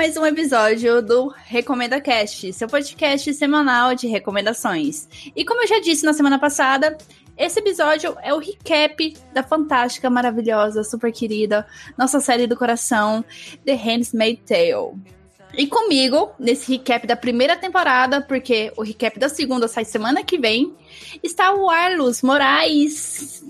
[0.00, 5.06] Mais um episódio do Recomenda Cast, seu podcast semanal de recomendações.
[5.36, 6.96] E como eu já disse na semana passada,
[7.36, 11.66] esse episódio é o recap da fantástica, maravilhosa, super querida,
[11.98, 13.22] nossa série do coração,
[13.66, 14.96] The Handmaid's Tale.
[15.52, 20.38] E comigo, nesse recap da primeira temporada, porque o recap da segunda sai semana que
[20.38, 20.74] vem,
[21.22, 23.44] está o Arlos Moraes.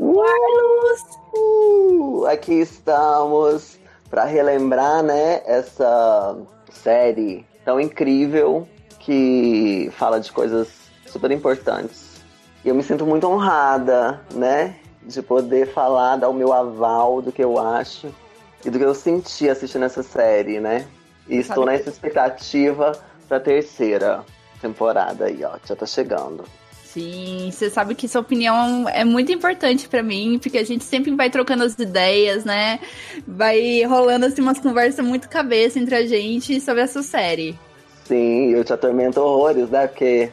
[0.00, 1.18] Uh, Arlos!
[1.32, 3.80] Uh, aqui estamos
[4.12, 6.36] para relembrar, né, essa
[6.70, 10.68] série tão incrível que fala de coisas
[11.06, 12.20] super importantes.
[12.62, 17.32] E eu me sinto muito honrada, né, de poder falar, dar o meu aval do
[17.32, 18.14] que eu acho
[18.62, 20.86] e do que eu senti assistindo essa série, né?
[21.26, 22.92] E estou nessa expectativa
[23.26, 24.26] para a terceira
[24.60, 26.44] temporada aí, ó, que já tá chegando.
[26.92, 31.10] Sim, você sabe que sua opinião é muito importante para mim, porque a gente sempre
[31.14, 32.80] vai trocando as ideias, né?
[33.26, 37.58] Vai rolando assim umas conversas muito cabeça entre a gente sobre essa série.
[38.04, 39.86] Sim, eu te atormento horrores, né?
[39.86, 40.30] Porque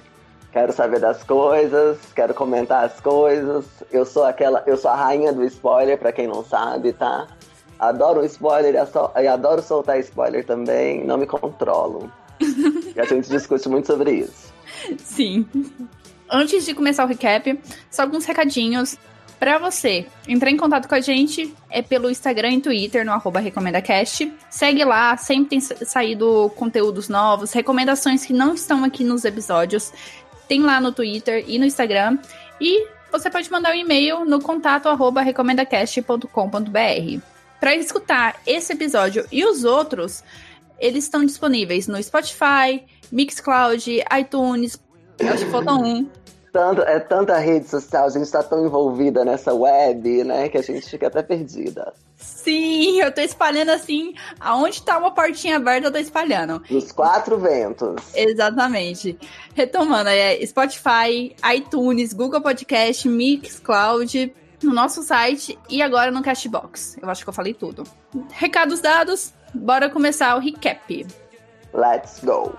[0.51, 3.63] quero saber das coisas, quero comentar as coisas.
[3.89, 7.25] Eu sou aquela, eu sou a rainha do spoiler, para quem não sabe, tá?
[7.79, 12.11] Adoro spoiler e adoro soltar spoiler também, não me controlo.
[12.93, 14.53] e a gente discute muito sobre isso.
[14.97, 15.47] Sim
[16.29, 18.97] antes de começar o recap, só alguns recadinhos
[19.39, 20.05] para você.
[20.27, 24.31] Entrar em contato com a gente é pelo Instagram e Twitter, no RecomendaCast.
[24.49, 29.93] Segue lá, sempre tem saído conteúdos novos, recomendações que não estão aqui nos episódios.
[30.47, 32.17] Tem lá no Twitter e no Instagram.
[32.59, 37.21] E você pode mandar um e-mail no contato recomendacast.com.br.
[37.59, 40.23] Para escutar esse episódio e os outros,
[40.79, 44.79] eles estão disponíveis no Spotify, Mixcloud, iTunes,
[45.27, 46.09] acho que faltam um,
[46.51, 50.61] tanto, é tanta rede social, a gente está tão envolvida nessa web, né, que a
[50.61, 51.93] gente fica até perdida.
[52.17, 56.61] Sim, eu tô espalhando assim, aonde tá uma portinha aberta, eu tô espalhando.
[56.69, 57.95] Nos quatro ventos.
[58.13, 59.17] Exatamente.
[59.53, 66.97] Retomando, é Spotify, iTunes, Google Podcast, Mixcloud, no nosso site e agora no Cashbox.
[67.01, 67.83] Eu acho que eu falei tudo.
[68.31, 71.05] Recados dados, bora começar o recap.
[71.73, 72.53] Let's go.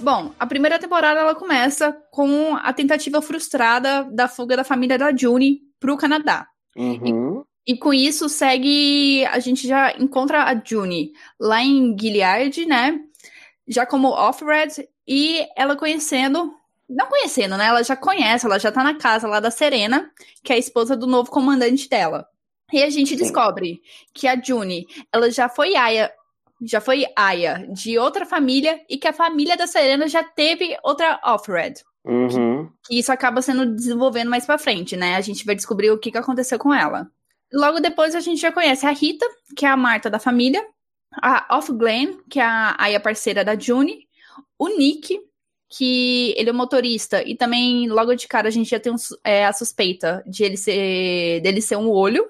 [0.00, 5.14] Bom, a primeira temporada ela começa com a tentativa frustrada da fuga da família da
[5.14, 6.46] June pro Canadá.
[6.76, 7.44] Uhum.
[7.66, 9.24] E, e, com isso segue.
[9.26, 12.98] A gente já encontra a June lá em Gilead, né?
[13.68, 16.52] Já como Off-Red, e ela conhecendo.
[16.88, 17.66] Não conhecendo, né?
[17.66, 20.10] Ela já conhece, ela já tá na casa lá da Serena,
[20.42, 22.26] que é a esposa do novo comandante dela.
[22.72, 23.80] E a gente descobre
[24.14, 26.12] que a June, ela já foi aia
[26.60, 31.20] já foi Aya de outra família e que a família da Serena já teve outra
[31.24, 31.82] Offred.
[32.04, 32.70] Uhum.
[32.86, 35.16] Que isso acaba sendo desenvolvendo mais pra frente, né?
[35.16, 37.10] A gente vai descobrir o que, que aconteceu com ela.
[37.52, 39.26] Logo depois a gente já conhece a Rita,
[39.56, 40.64] que é a Marta da família,
[41.20, 44.06] a Off Glen, que é a Aya parceira da June,
[44.58, 45.18] o Nick,
[45.68, 49.46] que ele é motorista, e também logo de cara a gente já tem um, é,
[49.46, 52.28] a suspeita de ele ser, dele ser um olho.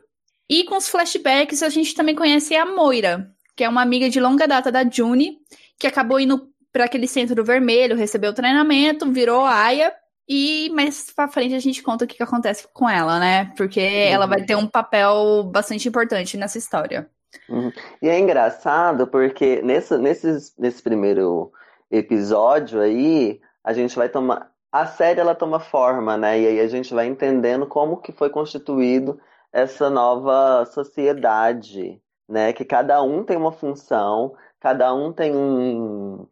[0.48, 4.18] E com os flashbacks a gente também conhece a Moira, que é uma amiga de
[4.18, 5.36] longa data da June,
[5.78, 9.92] que acabou indo para aquele centro vermelho, recebeu treinamento, virou Aya.
[10.26, 13.52] E mais pra frente a gente conta o que, que acontece com ela, né?
[13.58, 14.14] Porque uhum.
[14.14, 17.10] ela vai ter um papel bastante importante nessa história.
[17.50, 17.70] Uhum.
[18.00, 21.52] E é engraçado porque nesse, nesse, nesse primeiro
[21.90, 24.50] episódio aí, a gente vai tomar.
[24.72, 26.40] A série ela toma forma, né?
[26.40, 29.20] E aí a gente vai entendendo como que foi constituído
[29.52, 32.00] essa nova sociedade
[32.30, 32.52] né?
[32.52, 36.26] Que cada um tem uma função, cada um tem um.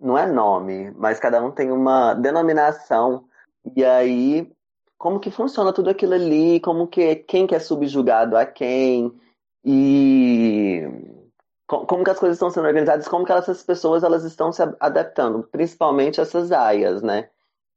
[0.00, 3.26] Não é nome, mas cada um tem uma denominação.
[3.76, 4.50] E aí,
[4.98, 6.60] como que funciona tudo aquilo ali?
[6.60, 9.12] Como que quem que é subjugado a quem?
[9.64, 10.82] E
[11.66, 13.08] como que as coisas estão sendo organizadas?
[13.08, 15.42] Como que essas pessoas elas estão se adaptando?
[15.44, 17.30] Principalmente essas aias, né?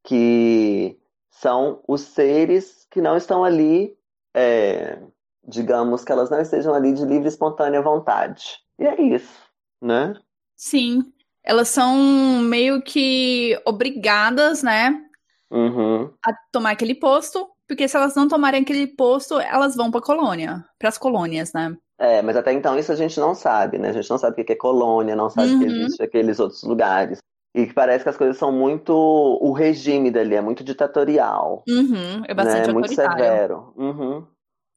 [0.04, 1.00] Que
[1.30, 3.98] são os seres que não estão ali
[4.34, 5.00] é,
[5.48, 8.58] digamos, que elas não estejam ali de livre e espontânea vontade.
[8.78, 9.42] E é isso,
[9.82, 10.14] né?
[10.56, 11.04] Sim.
[11.44, 11.96] Elas são
[12.42, 15.02] meio que obrigadas, né?
[15.50, 16.12] Uhum.
[16.26, 20.66] A tomar aquele posto, porque se elas não tomarem aquele posto, elas vão pra colônia,
[20.78, 21.76] pras colônias, né?
[22.00, 23.90] É, mas até então isso a gente não sabe, né?
[23.90, 25.60] A gente não sabe o que é colônia, não sabe uhum.
[25.60, 27.20] que existe aqueles outros lugares.
[27.56, 28.94] E que parece que as coisas são muito.
[28.94, 31.64] O regime dali é muito ditatorial.
[31.68, 32.74] Uhum, é bastante né?
[32.74, 33.74] Muito severo.
[33.76, 34.28] Uhum.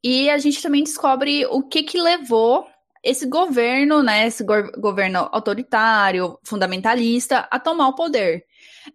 [0.03, 2.67] E a gente também descobre o que que levou
[3.03, 8.45] esse governo, né, esse go governo autoritário, fundamentalista, a tomar o poder.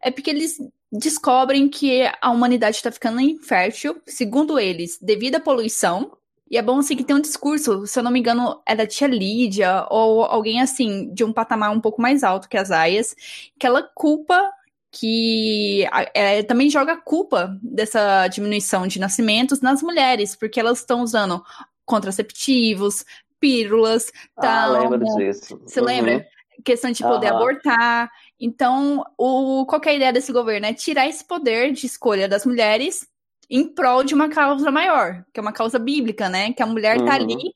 [0.01, 0.59] É porque eles
[0.93, 6.17] descobrem que a humanidade está ficando infértil, segundo eles, devido à poluição.
[6.49, 8.87] E é bom assim que tem um discurso, se eu não me engano, é da
[8.87, 13.17] tia Lídia, ou alguém assim, de um patamar um pouco mais alto que as aias,
[13.59, 14.53] que ela culpa
[14.93, 21.03] que é, também joga a culpa dessa diminuição de nascimentos nas mulheres, porque elas estão
[21.03, 21.43] usando
[21.85, 23.05] contraceptivos,
[23.39, 24.75] pílulas, tal.
[24.75, 25.61] Ah, lembro disso.
[25.65, 25.87] Você uhum.
[25.87, 26.27] lembra?
[26.65, 27.37] Questão de poder uhum.
[27.37, 28.11] abortar.
[28.41, 30.67] Então, o, qual é a ideia desse governo?
[30.67, 33.07] É tirar esse poder de escolha das mulheres
[33.49, 36.53] em prol de uma causa maior, que é uma causa bíblica, né?
[36.53, 37.05] Que a mulher uhum.
[37.05, 37.53] tá ali uhum.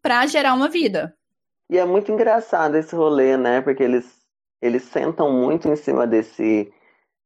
[0.00, 1.14] para gerar uma vida.
[1.68, 3.60] E é muito engraçado esse rolê, né?
[3.60, 4.06] Porque eles,
[4.64, 6.72] eles sentam muito em cima desse,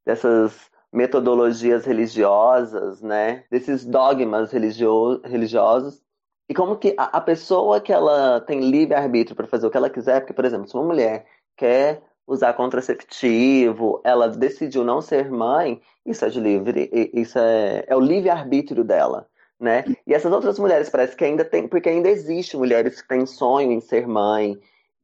[0.05, 3.45] dessas metodologias religiosas, né?
[3.51, 6.03] Desses dogmas religio religiosos
[6.49, 9.91] e como que a, a pessoa que ela tem livre-arbítrio para fazer o que ela
[9.91, 11.27] quiser, porque, por exemplo, se uma mulher
[11.57, 17.95] quer usar contraceptivo, ela decidiu não ser mãe, isso é de livre, isso é, é
[17.95, 19.29] o livre-arbítrio dela,
[19.61, 19.85] né?
[20.07, 23.71] E essas outras mulheres parece que ainda tem, porque ainda existe mulheres que têm sonho
[23.73, 24.59] em ser mãe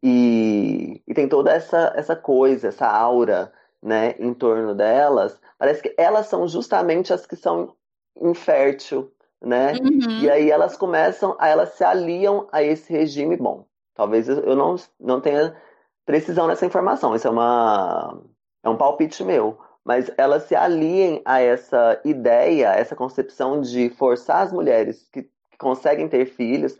[0.06, 3.50] e, e tem toda essa, essa coisa, essa aura,
[3.82, 7.74] né, em torno delas, parece que elas são justamente as que são
[8.20, 9.10] infértil,
[9.42, 9.72] né?
[9.72, 10.20] Uhum.
[10.20, 13.66] E aí elas começam, aí elas se aliam a esse regime bom.
[13.94, 15.56] Talvez eu não, não tenha
[16.04, 18.20] precisão nessa informação, isso é uma
[18.62, 23.88] é um palpite meu, mas elas se aliem a essa ideia, a essa concepção de
[23.88, 26.76] forçar as mulheres que, que conseguem ter filhos,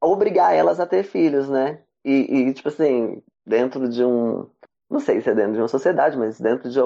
[0.00, 1.83] obrigar elas a ter filhos, né?
[2.04, 4.46] E, e, tipo assim, dentro de um,
[4.90, 6.78] não sei se é dentro de uma sociedade, mas dentro de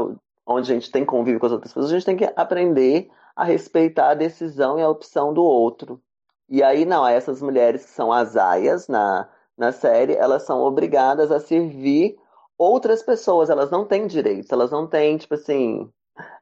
[0.46, 3.44] onde a gente tem convívio com as outras pessoas, a gente tem que aprender a
[3.44, 6.00] respeitar a decisão e a opção do outro.
[6.48, 11.30] E aí, não, essas mulheres que são as aias na, na série, elas são obrigadas
[11.30, 12.16] a servir
[12.56, 15.88] outras pessoas, elas não têm direitos, elas não têm, tipo assim,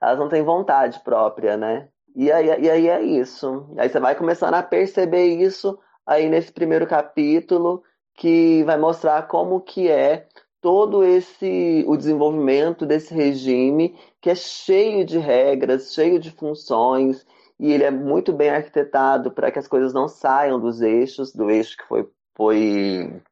[0.01, 1.89] elas não têm vontade própria, né?
[2.15, 3.69] E aí, e aí é isso.
[3.77, 7.83] Aí você vai começando a perceber isso aí nesse primeiro capítulo,
[8.17, 10.27] que vai mostrar como que é
[10.61, 17.25] todo esse o desenvolvimento desse regime que é cheio de regras, cheio de funções
[17.59, 21.51] e ele é muito bem arquitetado para que as coisas não saiam dos eixos, do
[21.51, 23.23] eixo que foi, foi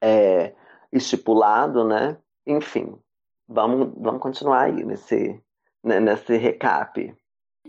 [0.00, 0.54] é,
[0.92, 2.16] estipulado, né?
[2.46, 2.96] Enfim,
[3.46, 5.40] vamos, vamos continuar aí nesse,
[5.82, 7.14] né, nesse recap.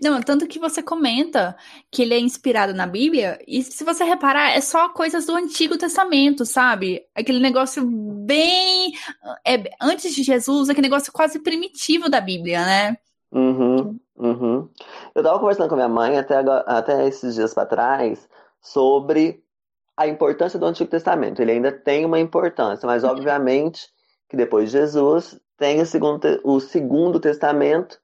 [0.01, 1.56] Não, tanto que você comenta
[1.92, 5.78] que ele é inspirado na Bíblia, e se você reparar, é só coisas do Antigo
[5.78, 7.06] Testamento, sabe?
[7.13, 8.94] Aquele negócio bem.
[9.45, 12.98] É, antes de Jesus, aquele negócio quase primitivo da Bíblia, né?
[13.31, 14.69] Uhum, uhum.
[15.16, 18.28] Eu tava conversando com minha mãe até, agora, até esses dias para trás
[18.62, 19.44] sobre
[19.95, 21.42] a importância do Antigo Testamento.
[21.42, 23.88] Ele ainda tem uma importância, mas obviamente
[24.28, 28.00] que depois de Jesus tem o segundo, o segundo Testamento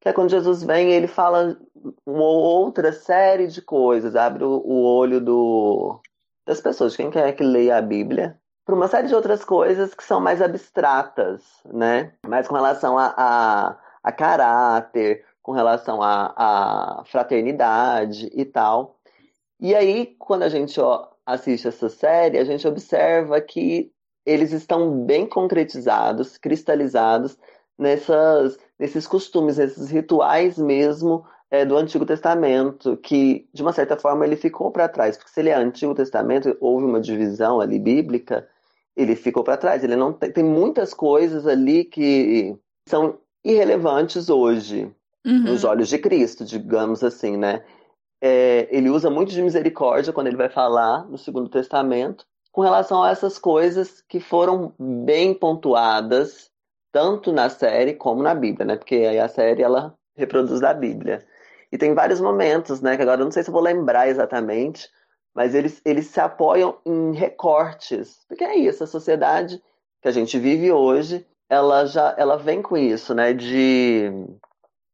[0.00, 1.58] que é quando Jesus vem ele fala
[2.06, 6.00] uma outra série de coisas, abre o, olho do,
[6.46, 10.04] das pessoas, quem quer que leia a Bíblia, para uma série de outras coisas que
[10.04, 12.12] são mais abstratas, né?
[12.26, 18.98] Mais com relação a, a, a caráter, com relação a, fraternidade e tal.
[19.58, 23.90] E aí, quando a gente ó, assiste essa série, a gente observa que
[24.26, 27.38] eles estão bem concretizados, cristalizados
[27.78, 34.24] nessas nesses costumes, nesses rituais mesmo é, do Antigo Testamento, que de uma certa forma
[34.24, 38.46] ele ficou para trás, porque se ele é Antigo Testamento, houve uma divisão ali bíblica,
[38.96, 39.82] ele ficou para trás.
[39.84, 42.56] Ele não tem, tem, muitas coisas ali que
[42.88, 44.90] são irrelevantes hoje
[45.24, 45.44] uhum.
[45.44, 47.64] nos olhos de Cristo, digamos assim, né?
[48.20, 53.04] É, ele usa muito de misericórdia quando ele vai falar no Segundo Testamento com relação
[53.04, 56.50] a essas coisas que foram bem pontuadas
[56.92, 58.76] tanto na série como na Bíblia, né?
[58.76, 61.26] Porque aí a série ela reproduz da Bíblia.
[61.70, 62.96] E tem vários momentos, né?
[62.96, 64.88] Que agora eu não sei se eu vou lembrar exatamente,
[65.34, 68.24] mas eles, eles se apoiam em recortes.
[68.28, 69.62] Porque é isso, a sociedade
[70.00, 73.32] que a gente vive hoje, ela já ela vem com isso, né?
[73.32, 74.10] De,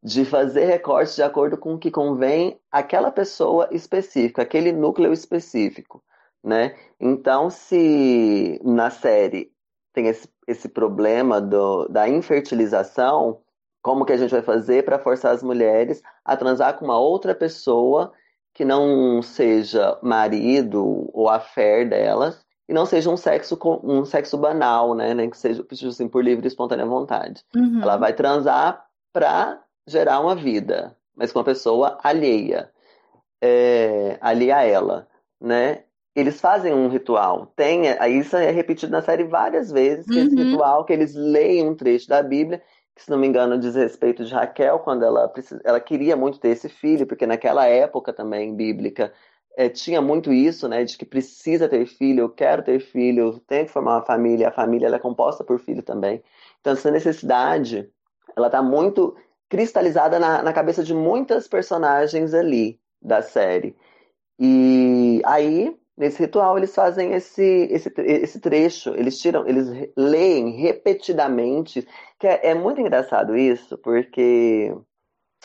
[0.02, 6.02] de fazer recortes de acordo com o que convém aquela pessoa específica, aquele núcleo específico,
[6.42, 6.76] né?
[7.00, 9.53] Então, se na série
[9.94, 13.40] tem esse, esse problema do, da infertilização,
[13.80, 17.34] como que a gente vai fazer para forçar as mulheres a transar com uma outra
[17.34, 18.12] pessoa
[18.52, 24.36] que não seja marido ou a fé delas e não seja um sexo um sexo
[24.36, 27.42] banal, né, nem que seja assim, por livre e espontânea vontade.
[27.54, 27.80] Uhum.
[27.82, 32.70] Ela vai transar para gerar uma vida, mas com uma pessoa alheia,
[33.40, 35.08] é, alheia a ela,
[35.40, 35.84] né?
[36.14, 37.46] Eles fazem um ritual.
[37.56, 37.82] Tem,
[38.18, 40.26] isso é repetido na série várias vezes, que Uhum.
[40.26, 42.62] esse ritual que eles leem um trecho da Bíblia,
[42.94, 46.38] que se não me engano diz respeito de Raquel, quando ela, precisa, ela queria muito
[46.38, 49.12] ter esse filho, porque naquela época também bíblica
[49.56, 53.40] eh, tinha muito isso, né, de que precisa ter filho, eu quero ter filho, eu
[53.40, 56.22] tenho que formar uma família, a família é composta por filho também.
[56.60, 57.90] Então essa necessidade,
[58.36, 59.16] ela está muito
[59.48, 63.76] cristalizada na, na cabeça de muitas personagens ali da série.
[64.38, 71.86] E aí, nesse ritual, eles fazem esse, esse, esse trecho, eles tiram, eles leem repetidamente,
[72.18, 74.74] que é, é muito engraçado isso, porque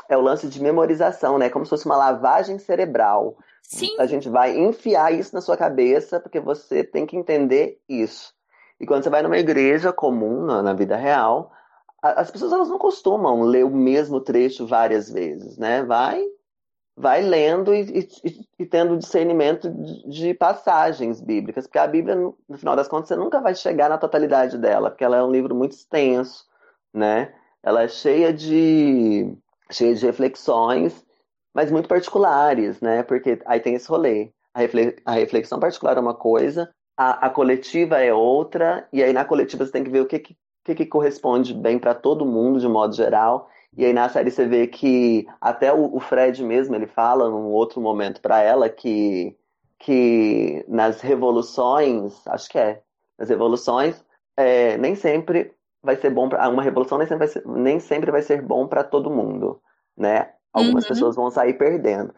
[0.09, 1.49] é o lance de memorização, né?
[1.49, 3.37] Como se fosse uma lavagem cerebral.
[3.61, 3.95] Sim.
[3.99, 8.33] A gente vai enfiar isso na sua cabeça, porque você tem que entender isso.
[8.79, 11.51] E quando você vai numa igreja comum, na, vida real,
[12.01, 15.83] as pessoas elas não costumam ler o mesmo trecho várias vezes, né?
[15.83, 16.25] Vai
[16.99, 17.81] vai lendo e,
[18.25, 23.07] e- e tendo discernimento de, de passagens bíblicas, porque a Bíblia, no final das contas,
[23.09, 26.45] você nunca vai chegar na totalidade dela, porque ela é um livro muito extenso,
[26.93, 27.33] né?
[27.63, 29.33] Ela é cheia de,
[29.71, 31.05] cheia de reflexões,
[31.53, 33.03] mas muito particulares, né?
[33.03, 34.31] Porque aí tem esse rolê.
[34.53, 39.13] A, refle- a reflexão particular é uma coisa, a, a coletiva é outra, e aí
[39.13, 40.35] na coletiva você tem que ver o que, que
[40.75, 43.49] que corresponde bem para todo mundo, de modo geral.
[43.77, 47.47] E aí na série você vê que até o, o Fred mesmo, ele fala num
[47.51, 49.37] outro momento para ela que,
[49.77, 52.81] que nas revoluções, acho que é,
[53.17, 54.03] nas revoluções,
[54.35, 58.11] é, nem sempre vai ser bom para uma revolução nem sempre vai ser, nem sempre
[58.11, 59.61] vai ser bom para todo mundo,
[59.95, 60.33] né?
[60.51, 60.89] Algumas Uhum.
[60.89, 62.13] pessoas vão sair perdendo.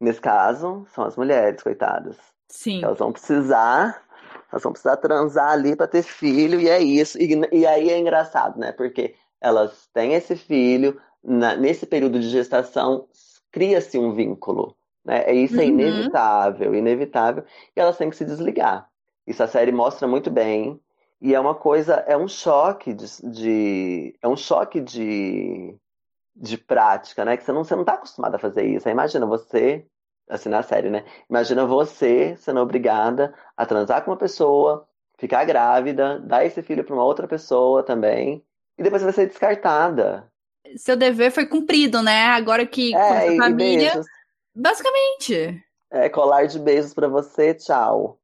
[0.00, 2.16] Nesse caso, são as mulheres, coitadas.
[2.48, 2.82] Sim.
[2.82, 4.02] Elas vão precisar,
[4.50, 7.18] elas vão precisar transar ali para ter filho, e é isso.
[7.18, 8.72] E, e aí é engraçado, né?
[8.72, 13.08] Porque elas têm esse filho, na- nesse período de gestação,
[13.50, 15.24] cria-se um vínculo, né?
[15.24, 15.70] É isso é Uhum.
[15.70, 17.44] inevitável, inevitável,
[17.76, 18.88] e elas têm que se desligar.
[19.26, 20.80] Isso a série mostra muito bem,
[21.20, 25.76] e é uma coisa, é um choque de, de- é um choque de,
[26.34, 27.36] de prática, né?
[27.36, 28.88] Que você não, você não tá acostumado a fazer isso.
[28.88, 29.86] Aí imagina você,
[30.28, 31.04] assim na série, né?
[31.28, 36.94] Imagina você sendo obrigada a transar com uma pessoa, ficar grávida, dar esse filho para
[36.94, 38.44] uma outra pessoa também,
[38.80, 40.26] e depois você vai ser descartada.
[40.76, 42.24] Seu dever foi cumprido, né?
[42.28, 44.00] Agora que com É, e, e família.
[44.54, 45.62] Basicamente.
[45.90, 48.18] É, colar de beijos pra você, tchau.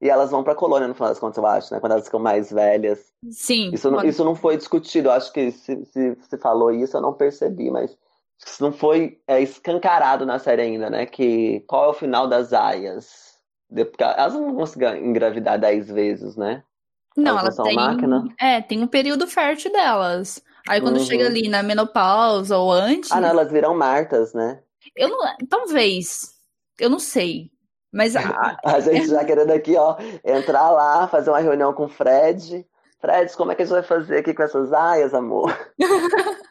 [0.00, 1.78] E elas vão pra colônia no final das contas, eu acho, né?
[1.80, 3.12] Quando elas ficam mais velhas.
[3.30, 3.70] Sim.
[3.72, 5.08] Isso, não- pode- isso não foi discutido.
[5.08, 7.96] Eu acho que se, se você falou isso, eu não percebi, mas
[8.44, 11.04] isso não foi é, escancarado na série ainda, né?
[11.06, 13.38] Que qual é o final das aias?
[13.68, 16.64] Porque elas não vão conseguir engravidar dez vezes, né?
[17.16, 17.74] Não, Elas são têm.
[17.76, 18.24] máquina?
[18.40, 20.42] É, tem um período fértil delas.
[20.68, 21.04] Aí quando Uhum.
[21.04, 24.60] chega ali na menopausa ou antes, Ah, não, elas viram Martas, né?
[24.96, 25.18] eu não.
[25.48, 26.32] Talvez.
[26.78, 27.50] Eu não sei.
[27.92, 28.20] Mas a-
[28.64, 32.64] A gente já querendo aqui, ó, entrar lá, fazer uma reunião com o Fred.
[33.00, 35.56] Fred, como é que a gente vai fazer aqui com essas aias, amor?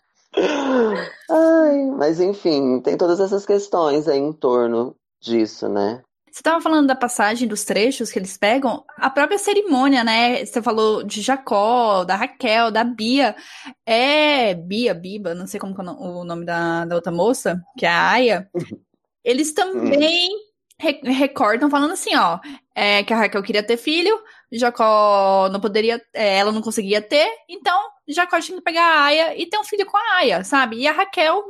[1.29, 6.01] Ai, mas enfim, tem todas essas questões aí em torno disso, né?
[6.31, 10.45] Você estava falando da passagem dos trechos que eles pegam, a própria cerimônia, né?
[10.45, 13.35] Você falou de Jacó, da Raquel, da Bia.
[13.85, 17.61] É Bia, Biba, não sei como é o no- o nome da, da outra moça,
[17.77, 18.49] que é a Aya.
[19.23, 20.29] Eles também
[20.79, 22.39] re- recordam falando assim, ó,
[22.75, 24.17] é, que a Raquel queria ter filho,
[24.51, 29.37] Jacó não poderia, é, ela não conseguia ter, então Jacó tinha que pegar a Aya
[29.39, 30.77] e ter um filho com a Aya, sabe?
[30.77, 31.43] E a Raquel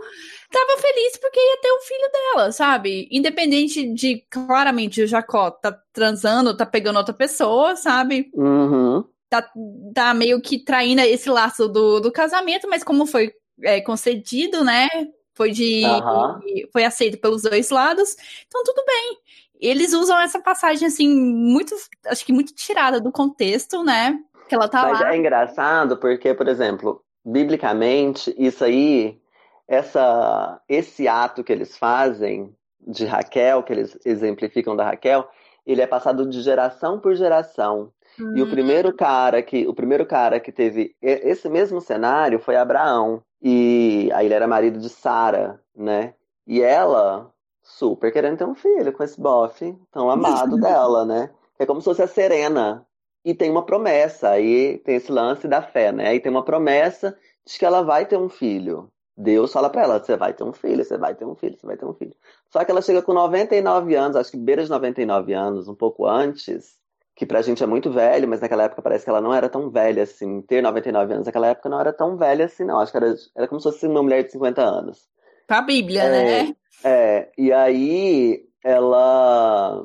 [0.52, 3.08] tava feliz porque ia ter um filho dela, sabe?
[3.12, 8.30] Independente de, claramente, o Jacó tá transando, tá pegando outra pessoa, sabe?
[8.34, 9.06] Uhum.
[9.30, 9.50] Tá,
[9.94, 14.90] tá meio que traindo esse laço do, do casamento, mas como foi é, concedido, né?
[15.34, 15.86] Foi de.
[15.86, 16.42] Aham.
[16.74, 18.16] Foi aceito pelos dois lados,
[18.46, 19.18] então tudo bem.
[19.60, 21.76] Eles usam essa passagem, assim, muito.
[22.08, 24.18] Acho que muito tirada do contexto, né?
[24.48, 25.14] Que ela tá Mas lá.
[25.14, 29.20] é engraçado porque, por exemplo, biblicamente, isso aí,
[29.68, 35.30] essa, esse ato que eles fazem de Raquel, que eles exemplificam da Raquel,
[35.66, 37.92] ele é passado de geração por geração.
[38.34, 42.56] E o Hum, primeiro cara que, o primeiro cara que teve esse mesmo cenário foi
[42.56, 43.24] Abraão.
[43.42, 46.14] E aí ele era marido de Sara, né?
[46.48, 47.32] E ela
[47.70, 51.30] super querendo ter um filho com esse bofe tão amado dela, né?
[51.58, 52.86] É como se fosse a Serena.
[53.24, 56.08] E tem uma promessa, aí tem esse lance da fé, né?
[56.08, 58.90] Aí tem uma promessa de que ela vai ter um filho.
[59.16, 61.68] Deus fala pra ela: você vai ter um filho, você vai ter um filho, você
[61.68, 62.16] vai ter um filho.
[62.52, 66.08] Só que ela chega com 99 anos, acho que beira de 99 anos, um pouco
[66.08, 66.78] antes,
[67.14, 69.70] que pra gente é muito velho, mas naquela época parece que ela não era tão
[69.70, 70.42] velha assim.
[70.42, 72.80] Ter 99 anos naquela época não era tão velha assim, não.
[72.80, 75.10] Acho que era, era como se fosse uma mulher de 50 anos.
[75.50, 76.56] Pra Bíblia, É, né?
[76.84, 79.84] é, e aí ela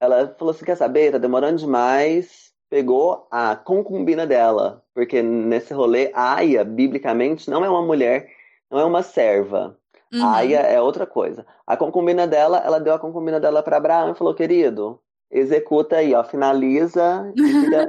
[0.00, 1.12] ela falou assim: quer saber?
[1.12, 2.52] Tá demorando demais.
[2.68, 8.28] Pegou a concubina dela, porque nesse rolê, Aya, biblicamente, não é uma mulher,
[8.68, 9.78] não é uma serva.
[10.12, 10.26] Uhum.
[10.26, 11.46] Aya é outra coisa.
[11.64, 16.12] A concubina dela, ela deu a concubina dela para Abraão e falou: querido, executa aí,
[16.14, 17.32] ó, finaliza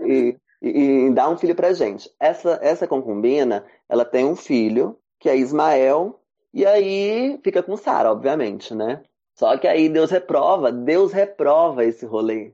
[0.06, 2.08] e, e, e, e dá um filho pra gente.
[2.20, 6.20] Essa, essa concubina, ela tem um filho, que é Ismael,
[6.56, 9.04] e aí fica com Sara, obviamente, né?
[9.38, 12.54] Só que aí Deus reprova, Deus reprova esse rolê.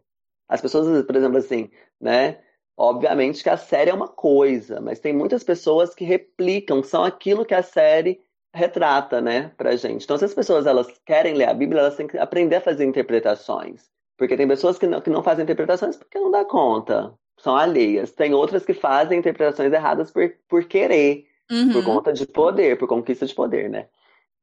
[0.50, 2.42] As pessoas, por exemplo, assim, né?
[2.76, 7.46] Obviamente que a série é uma coisa, mas tem muitas pessoas que replicam, são aquilo
[7.46, 8.20] que a série
[8.54, 10.04] retrata, né, pra gente.
[10.04, 12.86] Então, se as pessoas elas querem ler a Bíblia, elas têm que aprender a fazer
[12.86, 13.90] interpretações.
[14.18, 18.12] Porque tem pessoas que não, que não fazem interpretações porque não dá conta, são alheias.
[18.12, 21.72] Tem outras que fazem interpretações erradas por, por querer, uhum.
[21.72, 23.88] por conta de poder, por conquista de poder, né?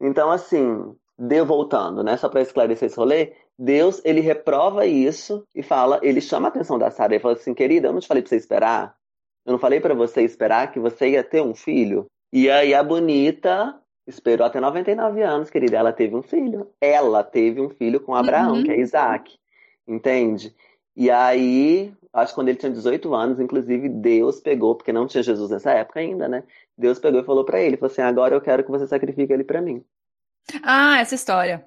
[0.01, 2.17] Então, assim, deu voltando, né?
[2.17, 6.79] Só para esclarecer esse rolê, Deus, ele reprova isso e fala, ele chama a atenção
[6.79, 8.95] da Sara e fala assim, querida, eu não te falei para você esperar?
[9.45, 12.07] Eu não falei para você esperar que você ia ter um filho?
[12.33, 13.75] E aí a bonita
[14.07, 16.71] esperou até 99 anos, querida, ela teve um filho.
[16.81, 18.63] Ela teve um filho com Abraão, uhum.
[18.63, 19.39] que é Isaac.
[19.87, 20.55] Entende?
[21.01, 25.23] E aí, acho que quando ele tinha 18 anos, inclusive, Deus pegou, porque não tinha
[25.23, 26.43] Jesus nessa época ainda, né?
[26.77, 29.45] Deus pegou e falou para ele, falou assim, agora eu quero que você sacrifique ele
[29.45, 29.85] para mim.
[30.61, 31.65] Ah, essa história.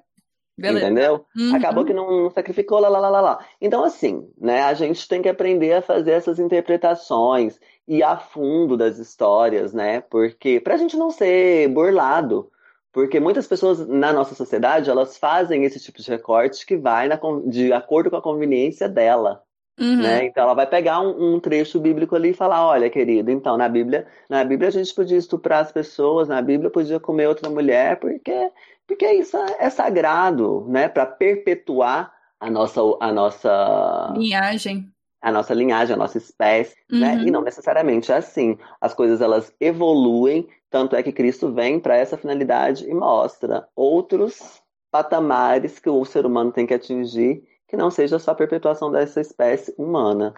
[0.54, 0.84] Beleza.
[0.84, 1.24] Entendeu?
[1.34, 1.56] Uhum.
[1.56, 3.46] Acabou que não sacrificou, lá, lá, lá, lá, lá.
[3.58, 7.58] Então, assim, né, a gente tem que aprender a fazer essas interpretações
[7.88, 10.02] e a fundo das histórias, né?
[10.02, 12.51] Porque, pra gente não ser burlado.
[12.92, 17.18] Porque muitas pessoas na nossa sociedade, elas fazem esse tipo de recorte que vai na,
[17.46, 19.42] de acordo com a conveniência dela.
[19.80, 20.02] Uhum.
[20.02, 20.26] Né?
[20.26, 23.68] Então ela vai pegar um, um, trecho bíblico ali e falar, olha, querido, então na
[23.68, 27.98] Bíblia, na Bíblia a gente podia estuprar as pessoas, na Bíblia podia comer outra mulher,
[27.98, 28.50] porque
[28.86, 34.91] porque isso é sagrado, né, para perpetuar a nossa a nossa linhagem.
[35.22, 36.98] A nossa linhagem, a nossa espécie, uhum.
[36.98, 37.24] né?
[37.24, 38.58] E não necessariamente é assim.
[38.80, 44.60] As coisas elas evoluem, tanto é que Cristo vem para essa finalidade e mostra outros
[44.90, 49.18] patamares que o ser humano tem que atingir que não seja só a perpetuação dessa
[49.18, 50.34] espécie humana.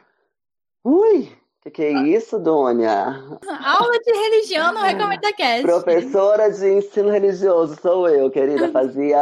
[0.84, 1.28] Ui,
[1.60, 2.92] que que é isso, Dônia?
[3.64, 5.62] Aula de religião no Recomenda Cast.
[5.62, 8.68] Professora de ensino religioso sou eu, querida.
[8.70, 9.18] Fazia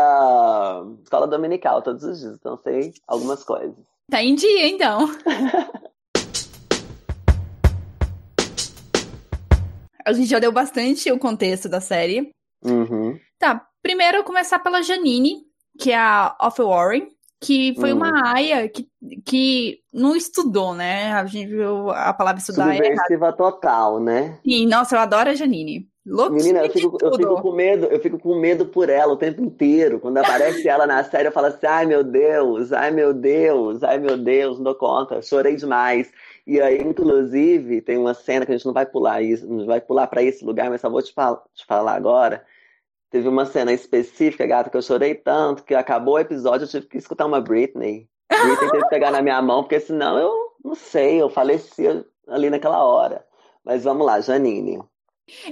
[1.03, 3.92] escola dominical todos os dias, então sei algumas coisas.
[4.11, 5.09] Tá em dia, então.
[10.05, 12.33] A gente já deu bastante o contexto da série.
[12.65, 13.19] Uhum.
[13.39, 15.45] Tá, primeiro começar pela Janine,
[15.79, 17.09] que é a Off Warren
[17.43, 17.97] que foi hum.
[17.97, 18.89] uma aia que,
[19.25, 21.13] que não estudou, né?
[21.13, 24.39] A gente viu a palavra estudar é Subversiva total, né?
[24.45, 25.89] Sim, nossa, eu adoro a Janine.
[26.05, 29.41] Menina, eu fico, eu fico, com medo, eu fico com medo por ela o tempo
[29.43, 30.01] inteiro.
[30.01, 33.99] Quando aparece ela na série, eu falo assim, ai meu Deus, ai meu Deus, ai
[33.99, 36.13] meu Deus, não dou conta, chorei demais.
[36.45, 39.81] E aí, inclusive, tem uma cena que a gente não vai pular isso, não vai
[39.81, 42.45] pular para esse lugar, mas só vou te, fal te falar agora
[43.13, 46.87] Teve uma cena específica, gata, que eu chorei tanto que acabou o episódio, eu tive
[46.87, 48.09] que escutar uma Britney.
[48.27, 50.33] Britney teve que pegar na minha mão, porque senão eu
[50.65, 53.23] não sei, eu falecia ali naquela hora.
[53.63, 54.83] Mas vamos lá, Janine.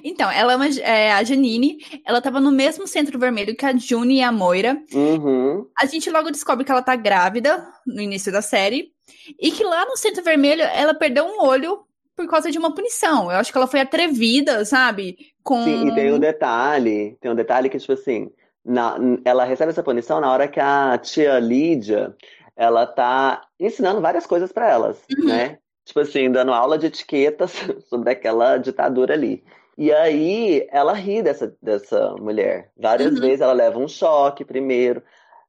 [0.03, 4.23] Então, ela é, a Janine, ela tava no mesmo centro vermelho que a June e
[4.23, 4.77] a Moira.
[4.93, 5.67] Uhum.
[5.79, 8.93] A gente logo descobre que ela tá grávida no início da série.
[9.41, 11.85] E que lá no centro vermelho ela perdeu um olho
[12.17, 13.31] por causa de uma punição.
[13.31, 15.17] Eu acho que ela foi atrevida, sabe?
[15.43, 15.63] Com...
[15.65, 18.31] Sim, e tem um detalhe, tem um detalhe que, tipo assim,
[18.65, 22.15] na, ela recebe essa punição na hora que a tia Lídia,
[22.55, 25.27] ela tá ensinando várias coisas para elas, uhum.
[25.27, 25.59] né?
[25.91, 27.53] Tipo assim, dando aula de etiquetas
[27.89, 29.45] sobre aquela ditadura ali.
[29.77, 32.71] E aí ela ri dessa, dessa mulher.
[32.77, 33.21] Várias uhum.
[33.21, 35.03] vezes ela leva um choque primeiro.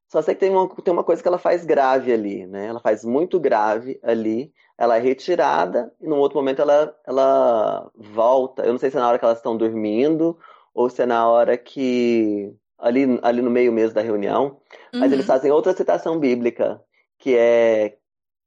[0.07, 2.67] Só sei que tem uma, tem uma coisa que ela faz grave ali, né?
[2.67, 8.63] Ela faz muito grave ali ela é retirada e num outro momento ela, ela volta.
[8.63, 10.35] Eu não sei se é na hora que elas estão dormindo
[10.73, 12.51] ou se é na hora que.
[12.79, 14.57] ali, ali no meio mesmo da reunião.
[14.91, 15.13] Mas uhum.
[15.13, 16.81] eles fazem outra citação bíblica,
[17.19, 17.95] que é.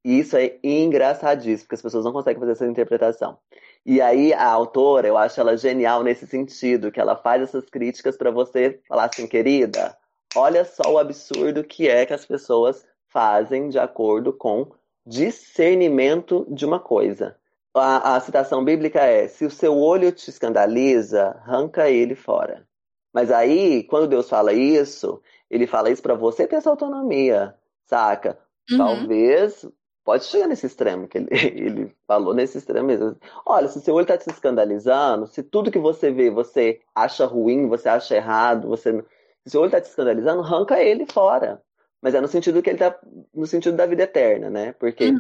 [0.05, 3.39] E isso é engraçadíssimo, porque as pessoas não conseguem fazer essa interpretação.
[3.87, 8.17] E aí a autora, eu acho ela genial nesse sentido, que ela faz essas críticas
[8.17, 9.97] para você falar assim, querida,
[10.37, 14.73] olha só o absurdo que é que as pessoas fazem de acordo com
[15.07, 17.37] discernimento de uma coisa.
[17.75, 22.67] A, a, citação bíblica é: se o seu olho te escandaliza, arranca ele fora.
[23.13, 28.39] Mas aí, quando Deus fala isso, ele fala isso para você ter essa autonomia, saca?
[28.71, 28.79] Uhum.
[28.79, 29.67] Talvez
[30.05, 33.17] pode chegar nesse extremo que ele, ele falou nesse extremo mesmo.
[33.47, 37.25] Olha, se o seu olho está te escandalizando, se tudo que você vê você acha
[37.27, 38.93] ruim, você acha errado, você
[39.45, 41.63] se o seu olho está te escandalizando, arranca ele fora.
[42.01, 42.99] Mas é no sentido que ele tá
[43.35, 44.73] no sentido da vida eterna, né?
[44.75, 45.19] Porque Uhum.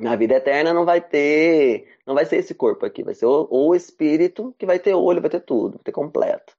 [0.00, 3.48] na vida eterna não vai ter, não vai ser esse corpo aqui, vai ser o,
[3.50, 6.52] o espírito que vai ter olho, vai ter tudo, vai ter completo.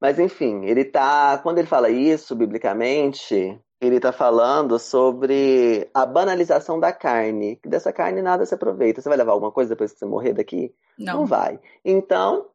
[0.00, 6.80] Mas enfim, ele tá, quando ele fala isso biblicamente, ele tá falando sobre a banalização
[6.80, 7.60] da carne.
[7.64, 9.00] Dessa carne nada se aproveita.
[9.00, 10.74] Você vai levar alguma coisa depois que você morrer daqui?
[10.98, 11.26] Não Não.
[11.26, 11.60] vai.
[11.84, 12.46] Então,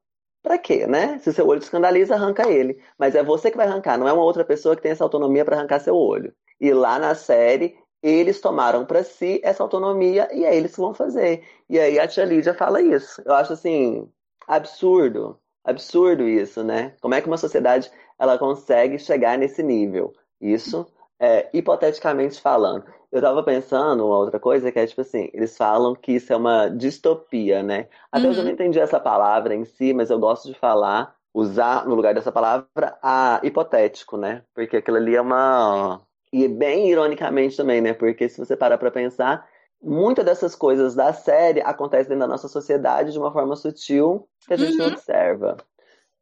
[0.42, 1.20] pra quê, né?
[1.20, 2.82] Se seu olho te escandaliza, arranca ele.
[2.98, 5.46] Mas é você que vai arrancar, não é uma outra pessoa que tem essa autonomia
[5.46, 6.34] pra arrancar seu olho.
[6.60, 10.94] E lá na série, eles tomaram pra si essa autonomia e é eles que vão
[10.94, 11.44] fazer.
[11.70, 13.22] E aí a tia Lídia fala isso.
[13.26, 14.10] Eu acho assim,
[14.48, 15.40] absurdo.
[15.64, 16.96] Absurdo isso, né?
[17.02, 20.14] Como é que uma sociedade ela consegue chegar nesse nível?
[20.42, 20.88] Isso
[21.20, 22.86] é hipoteticamente falando.
[23.12, 26.36] Eu tava pensando uma outra coisa que é tipo assim, eles falam que isso é
[26.36, 27.88] uma distopia, né?
[28.12, 28.54] Até hoje eu não Uhum.
[28.54, 32.98] entendi essa palavra em si, mas eu gosto de falar, usar no lugar dessa palavra
[33.02, 34.44] a hipotético, né?
[34.54, 36.02] Porque aquilo ali é uma.
[36.32, 37.94] E bem ironicamente também, né?
[37.94, 39.48] Porque se você parar pra pensar,
[39.82, 44.54] muitas dessas coisas da série acontecem dentro da nossa sociedade de uma forma sutil que
[44.54, 44.92] a gente não Uhum.
[44.94, 45.58] observa.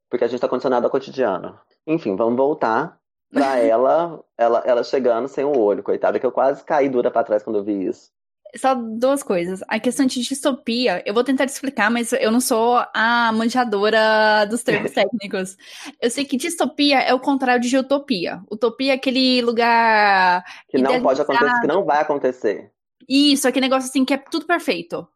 [0.10, 1.60] Porque a gente tá condicionado ao cotidiano.
[1.86, 3.00] Enfim, vamos voltar
[3.34, 7.24] pra ela, ela, ela chegando sem o olho, coitada, que eu quase caí dura pra
[7.24, 8.12] trás quando eu vi isso.
[8.56, 9.62] Só duas coisas.
[9.68, 14.46] A questão de distopia, eu vou tentar te explicar, mas eu não sou a manjadora
[14.46, 15.58] dos termos técnicos.
[16.02, 18.42] Eu sei que distopia é o contrário de utopia.
[18.50, 20.44] Utopia é aquele lugar.
[20.70, 22.72] Que não pode acontecer, que não vai acontecer.
[23.08, 25.08] Isso, aquele negócio assim que é tudo perfeito.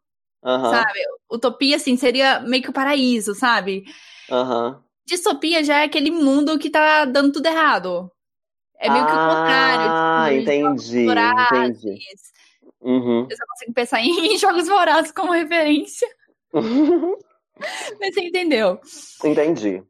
[0.44, 1.00] Aham, Sabe?
[1.30, 3.84] Utopia, assim, seria meio que o paraíso, sabe?
[4.30, 4.82] aham.
[5.06, 8.10] Distopia já é aquele mundo que tá dando tudo errado.
[8.78, 9.86] É meio que o contrário.
[9.88, 11.98] Ah, tipo, entendi, entendi.
[12.80, 13.28] Uhum.
[13.30, 16.08] Eu só consigo pensar em jogos vorazes como referência.
[16.52, 18.80] Mas você entendeu.
[19.24, 19.82] Entendi.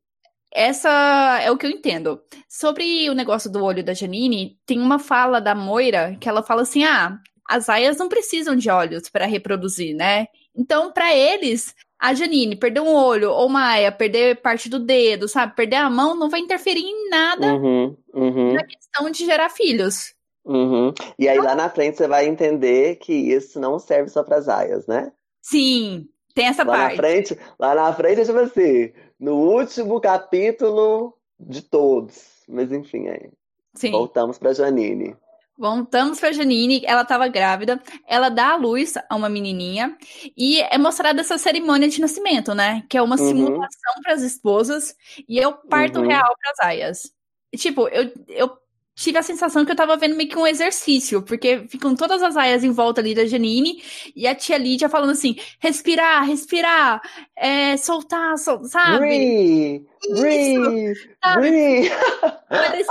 [0.55, 2.21] Essa é o que eu entendo.
[2.47, 6.63] Sobre o negócio do olho da Janine, tem uma fala da Moira que ela fala
[6.63, 10.27] assim: ah, as aias não precisam de olhos para reproduzir, né?
[10.55, 15.29] Então, para eles, a Janine perder um olho ou uma aia perder parte do dedo,
[15.29, 15.55] sabe?
[15.57, 20.15] Perder a mão não vai interferir em nada Uhum, uhum, na questão de gerar filhos.
[20.45, 20.93] uhum.
[21.19, 24.49] E aí lá na frente você vai entender que isso não serve só para as
[24.49, 25.13] aias, né?
[25.43, 26.97] Sim, tem essa Lá na parte.
[26.97, 32.43] frente, lá na frente é tipo assim, no último capítulo de todos.
[32.49, 33.31] Mas enfim, aí,
[33.75, 33.91] Sim.
[33.91, 35.17] voltamos para Janine.
[35.63, 39.97] Voltamos pra Janine, ela tava grávida, ela dá à luz a uma menininha
[40.37, 42.83] e é mostrada essa cerimônia de nascimento, né?
[42.91, 43.29] Que é uma Uhum.
[43.29, 44.93] simulação pras esposas
[45.29, 46.09] e é o parto Uhum.
[46.09, 47.13] real pras aias.
[47.53, 48.51] E, tipo, eu, eu
[48.95, 52.37] tive a sensação que eu tava vendo meio que um exercício, porque ficam todas as
[52.37, 53.83] aias em volta ali da Janine
[54.15, 57.01] e a tia Lídia falando assim: respirar, respirar,
[57.37, 58.99] é, soltar, sol- sabe?
[59.07, 59.87] Breathe!
[60.19, 60.95] Breathe!
[61.23, 61.41] sabe?
[61.41, 61.91] Breathe!
[62.51, 62.83] Ai,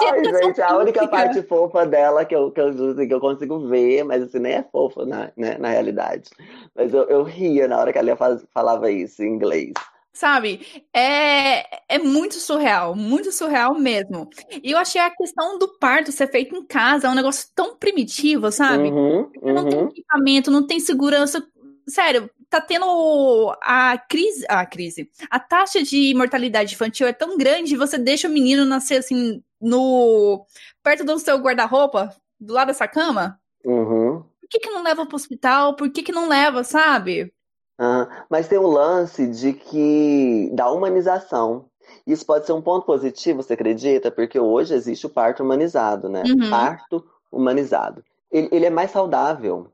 [0.43, 4.03] gente, a única parte fofa dela que eu, que eu, assim, que eu consigo ver,
[4.03, 6.29] mas assim, nem é fofa na, né, na realidade.
[6.75, 8.17] Mas eu, eu ria na hora que ela
[8.53, 9.73] falava isso em inglês.
[10.13, 10.83] Sabe?
[10.93, 14.29] É, é muito surreal, muito surreal mesmo.
[14.61, 17.77] E eu achei a questão do parto ser feito em casa é um negócio tão
[17.77, 18.89] primitivo, sabe?
[18.89, 19.87] Uhum, Não tem uhum.
[19.87, 21.41] equipamento, não tem segurança.
[21.87, 25.09] Sério, tá tendo a crise, a crise.
[25.29, 30.45] A taxa de mortalidade infantil é tão grande, você deixa o menino nascer assim no
[30.83, 33.39] perto do seu guarda-roupa, do lado dessa cama?
[33.63, 34.23] Uhum.
[34.41, 35.75] Por que que não leva pro hospital?
[35.77, 37.31] Por que que não leva, sabe?
[37.77, 41.65] Ah, mas tem o lance de que da humanização.
[42.05, 44.11] Isso pode ser um ponto positivo, você acredita?
[44.11, 46.23] Porque hoje existe o parto humanizado, né?
[46.25, 46.49] Uhum.
[46.49, 48.03] Parto humanizado.
[48.31, 49.67] Ele, ele é mais saudável.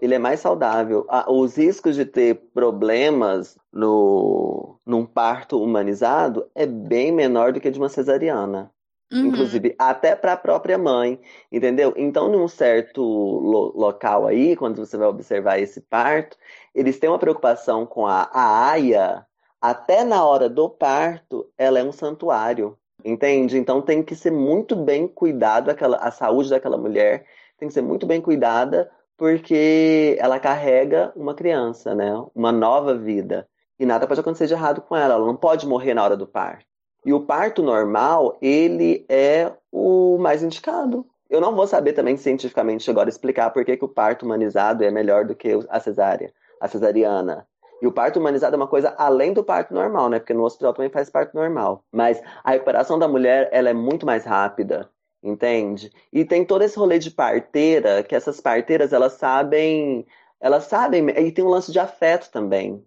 [0.00, 1.04] Ele é mais saudável.
[1.08, 7.70] Ah, Os riscos de ter problemas no, num parto humanizado é bem menor do que
[7.70, 8.70] de uma cesariana.
[9.12, 9.28] Uhum.
[9.28, 11.20] Inclusive, até para a própria mãe,
[11.50, 11.92] entendeu?
[11.96, 16.36] Então, num certo lo- local aí, quando você vai observar esse parto,
[16.74, 19.26] eles têm uma preocupação com a, a aia,
[19.60, 23.58] até na hora do parto, ela é um santuário, entende?
[23.58, 27.26] Então, tem que ser muito bem cuidado, aquela, a saúde daquela mulher
[27.58, 32.10] tem que ser muito bem cuidada, porque ela carrega uma criança, né?
[32.34, 33.46] Uma nova vida.
[33.78, 36.26] E nada pode acontecer de errado com ela, ela não pode morrer na hora do
[36.26, 36.69] parto.
[37.04, 41.06] E o parto normal, ele é o mais indicado.
[41.30, 44.90] Eu não vou saber também cientificamente agora explicar por que, que o parto humanizado é
[44.90, 47.46] melhor do que a cesárea, a cesariana.
[47.80, 50.18] E o parto humanizado é uma coisa além do parto normal, né?
[50.18, 51.84] Porque no hospital também faz parto normal.
[51.90, 54.90] Mas a recuperação da mulher, ela é muito mais rápida,
[55.22, 55.90] entende?
[56.12, 60.06] E tem todo esse rolê de parteira, que essas parteiras, elas sabem,
[60.40, 62.84] elas sabem, e tem um lance de afeto também,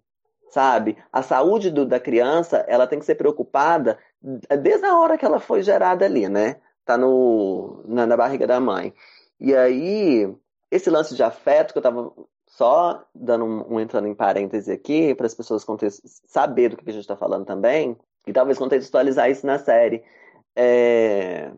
[0.54, 0.96] sabe?
[1.12, 3.98] A saúde do- da criança, ela tem que ser preocupada
[4.62, 6.56] desde a hora que ela foi gerada ali, né?
[6.84, 8.94] tá no, na, na barriga da mãe.
[9.40, 10.32] E aí,
[10.70, 12.12] esse lance de afeto que eu tava
[12.46, 15.64] só dando um, um entrando em parêntese aqui, para as pessoas
[16.26, 20.04] saber do que a gente está falando também, e talvez contextualizar isso na série.
[20.56, 21.52] É...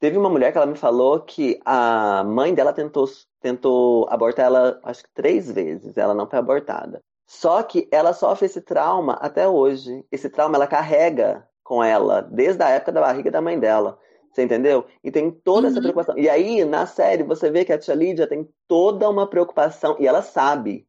[0.00, 3.06] Teve uma mulher que ela me falou que a mãe dela tentou,
[3.40, 7.02] tentou abortar ela, acho que três vezes, ela não foi abortada.
[7.26, 10.04] Só que ela sofre esse trauma até hoje.
[10.12, 13.98] Esse trauma ela carrega com ela desde a época da barriga da mãe dela.
[14.30, 14.84] Você entendeu?
[15.02, 15.72] E tem toda uhum.
[15.72, 16.18] essa preocupação.
[16.18, 20.08] E aí, na série, você vê que a tia Lídia tem toda uma preocupação, e
[20.08, 20.88] ela sabe,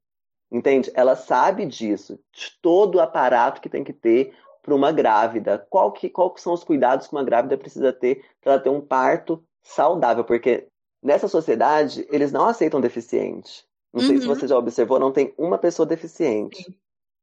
[0.52, 0.92] entende?
[0.96, 5.64] Ela sabe disso, de todo o aparato que tem que ter para uma grávida.
[5.70, 8.70] Qual que, qual que são os cuidados que uma grávida precisa ter para ela ter
[8.70, 10.24] um parto saudável?
[10.24, 10.68] Porque
[11.02, 13.64] nessa sociedade, eles não aceitam deficiente.
[13.96, 14.08] Não uhum.
[14.10, 14.36] sei se uhum.
[14.36, 16.64] você já observou, não tem uma pessoa deficiente.
[16.64, 16.76] Sim.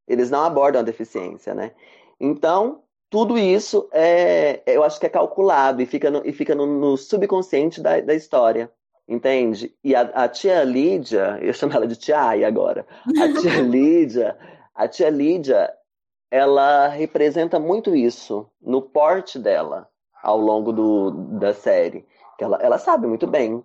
[0.09, 1.73] Eles não abordam a deficiência, né?
[2.19, 6.67] Então, tudo isso é, eu acho que é calculado e fica no, e fica no,
[6.67, 8.73] no subconsciente da, da história.
[9.07, 9.75] Entende?
[9.85, 12.87] E a, a, tia Lídia, eu chamo ela de tia Ai agora.
[13.21, 14.39] A tia Lídia,
[14.75, 15.71] a tia Lídia,
[16.31, 19.87] ela representa muito isso no porte dela
[20.23, 22.07] ao longo do, da série.
[22.41, 23.63] Ela, ela sabe muito bem.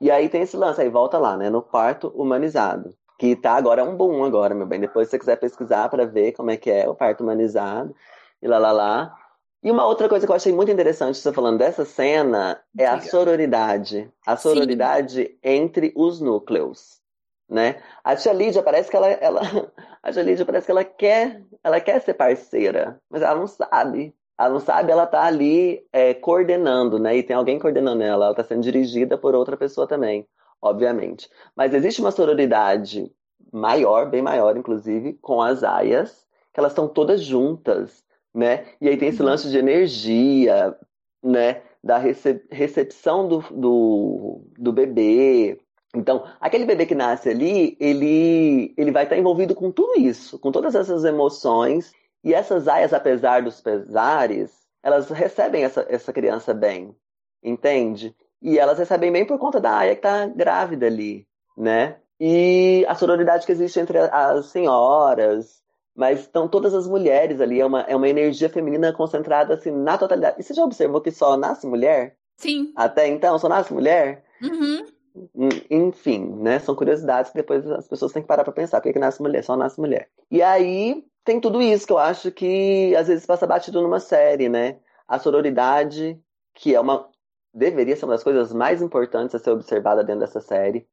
[0.00, 1.50] E aí tem esse lance, aí volta lá, né?
[1.50, 2.94] No parto humanizado.
[3.18, 4.80] Que tá agora é um boom agora, meu bem.
[4.80, 7.94] Depois se você quiser pesquisar para ver como é que é o parto humanizado
[8.40, 9.14] e lá lá lá.
[9.62, 12.98] E uma outra coisa que eu achei muito interessante você falando dessa cena é a
[13.02, 14.10] sororidade.
[14.26, 15.38] A sororidade Sim.
[15.42, 16.98] entre os núcleos.
[17.46, 17.82] Né?
[18.02, 19.40] A tia Lídia parece que ela, ela
[20.02, 24.14] a tia Lídia parece que ela quer, ela quer ser parceira, mas ela não sabe.
[24.40, 27.16] Ela não sabe, ela tá ali é, coordenando, né?
[27.16, 30.26] E tem alguém coordenando ela, ela tá sendo dirigida por outra pessoa também,
[30.62, 31.28] obviamente.
[31.56, 33.12] Mas existe uma sororidade
[33.52, 38.66] maior, bem maior, inclusive, com as aias, que elas estão todas juntas né?
[38.80, 39.28] E aí tem esse uhum.
[39.28, 40.76] lance de energia,
[41.22, 41.62] né?
[41.82, 45.58] Da recep recepção do, do, do bebê.
[45.94, 50.52] Então, aquele bebê que nasce ali, ele, ele vai estar envolvido com tudo isso, com
[50.52, 51.92] todas essas emoções.
[52.22, 54.52] E essas aias, apesar dos pesares,
[54.82, 56.94] elas recebem essa, essa criança bem,
[57.42, 58.14] entende?
[58.42, 61.96] E elas recebem bem por conta da aia que está grávida ali, né?
[62.18, 65.62] E a sororidade que existe entre as senhoras,
[65.94, 69.96] mas estão todas as mulheres ali, é uma, é uma energia feminina concentrada assim na
[69.96, 70.36] totalidade.
[70.38, 72.16] E você já observou que só nasce mulher?
[72.36, 72.72] Sim.
[72.76, 74.24] Até então, só nasce mulher?
[74.42, 74.86] Uhum.
[75.34, 76.58] Hum, enfim, né?
[76.58, 78.80] São curiosidades que depois as pessoas têm que parar pra pensar.
[78.80, 79.42] Por que, que nasce mulher?
[79.42, 80.08] Só nasce mulher.
[80.30, 84.48] E aí tem tudo isso que eu acho que às vezes passa batido numa série,
[84.48, 84.78] né?
[85.06, 86.18] A sororidade,
[86.54, 87.08] que é uma.
[87.52, 90.86] deveria ser uma das coisas mais importantes a ser observada dentro dessa série.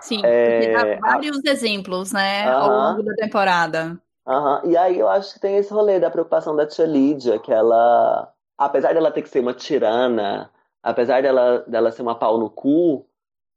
[0.00, 0.58] Sim, é...
[0.58, 1.50] porque dá vários a...
[1.50, 3.98] exemplos, né, ao longo da temporada.
[4.26, 4.70] Uhum.
[4.70, 8.32] E aí eu acho que tem esse rolê da preocupação da tia Lídia, que ela,
[8.56, 10.50] apesar dela ter que ser uma tirana,
[10.82, 13.06] apesar dela, dela ser uma pau no cu,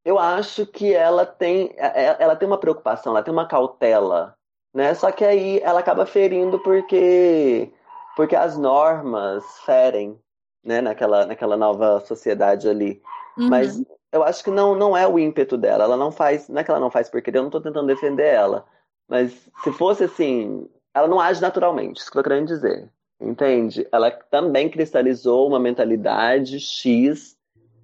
[0.05, 4.36] eu acho que ela tem, é, é, ela tem uma preocupação, ela tem uma cautela,
[4.73, 4.93] né?
[4.93, 7.71] Só que aí ela acaba ferindo porque,
[8.15, 10.19] porque as normas ferem,
[10.63, 10.81] né?
[10.81, 13.01] Naquela, naquela nova sociedade ali.
[13.37, 13.49] Uhum.
[13.49, 15.83] Mas eu acho que não, não é o ímpeto dela.
[15.83, 18.27] Ela não faz, não é que ela não faz porque eu não tô tentando defender
[18.27, 18.65] ela
[19.07, 22.89] mas se fosse assim, ela não age naturalmente, isso que eu tô querendo dizer.
[23.19, 23.87] Entende?
[23.91, 27.35] Ela também cristalizou uma mentalidade X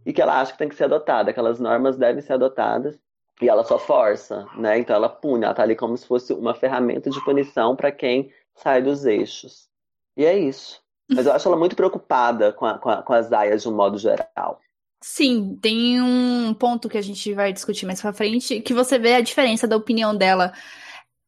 [0.06, 3.00] e que ela acha que tem que ser adotada, aquelas normas devem ser adotadas
[3.42, 4.80] e ela só força, né?
[4.80, 8.32] Então ela pune, ela tá ali como se fosse uma ferramenta de punição para quem
[8.56, 9.68] sai dos eixos.
[10.16, 10.82] E é isso.
[11.10, 13.76] Mas eu acho ela muito preocupada com, a, com, a, com as aias de um
[13.76, 14.60] modo geral.
[15.02, 19.16] Sim, tem um ponto que a gente vai discutir mais pra frente, que você vê
[19.16, 20.54] a diferença da opinião dela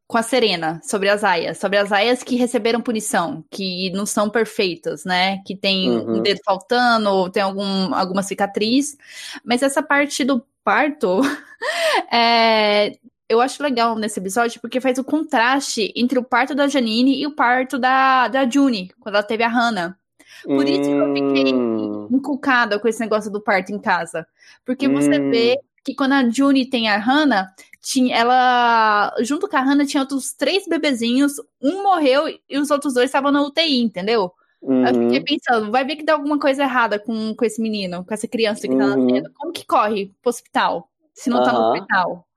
[0.07, 4.29] com a Serena sobre as aias, sobre as aias que receberam punição, que não são
[4.29, 5.41] perfeitas, né?
[5.45, 6.17] Que tem uhum.
[6.17, 8.95] um dedo faltando, ou tem algum, alguma cicatriz.
[9.43, 11.21] Mas essa parte do parto,
[12.12, 12.97] é,
[13.30, 17.28] eu acho legal nesse episódio porque faz o contraste entre o parto da Janine e
[17.28, 19.95] o parto da, da June, quando ela teve a Hannah.
[20.43, 22.08] Por isso que eu fiquei hum.
[22.12, 24.28] inculcada com esse negócio do parto em casa.
[24.65, 25.32] Porque você hum.
[25.32, 27.47] vê que quando a June tem a Hannah,
[27.82, 32.95] tinha, ela, junto com a Hannah, tinha outros três bebezinhos, um morreu e os outros
[32.95, 34.32] dois estavam na UTI, entendeu?
[34.65, 34.88] Uhum.
[34.88, 38.13] Eu fiquei pensando, vai ver que dá alguma coisa errada com, com esse menino, com
[38.13, 39.06] essa criança que tá uhum.
[39.06, 39.32] nascendo.
[39.36, 41.43] Como que corre pro hospital, se não uhum.
[41.43, 42.28] tá no hospital?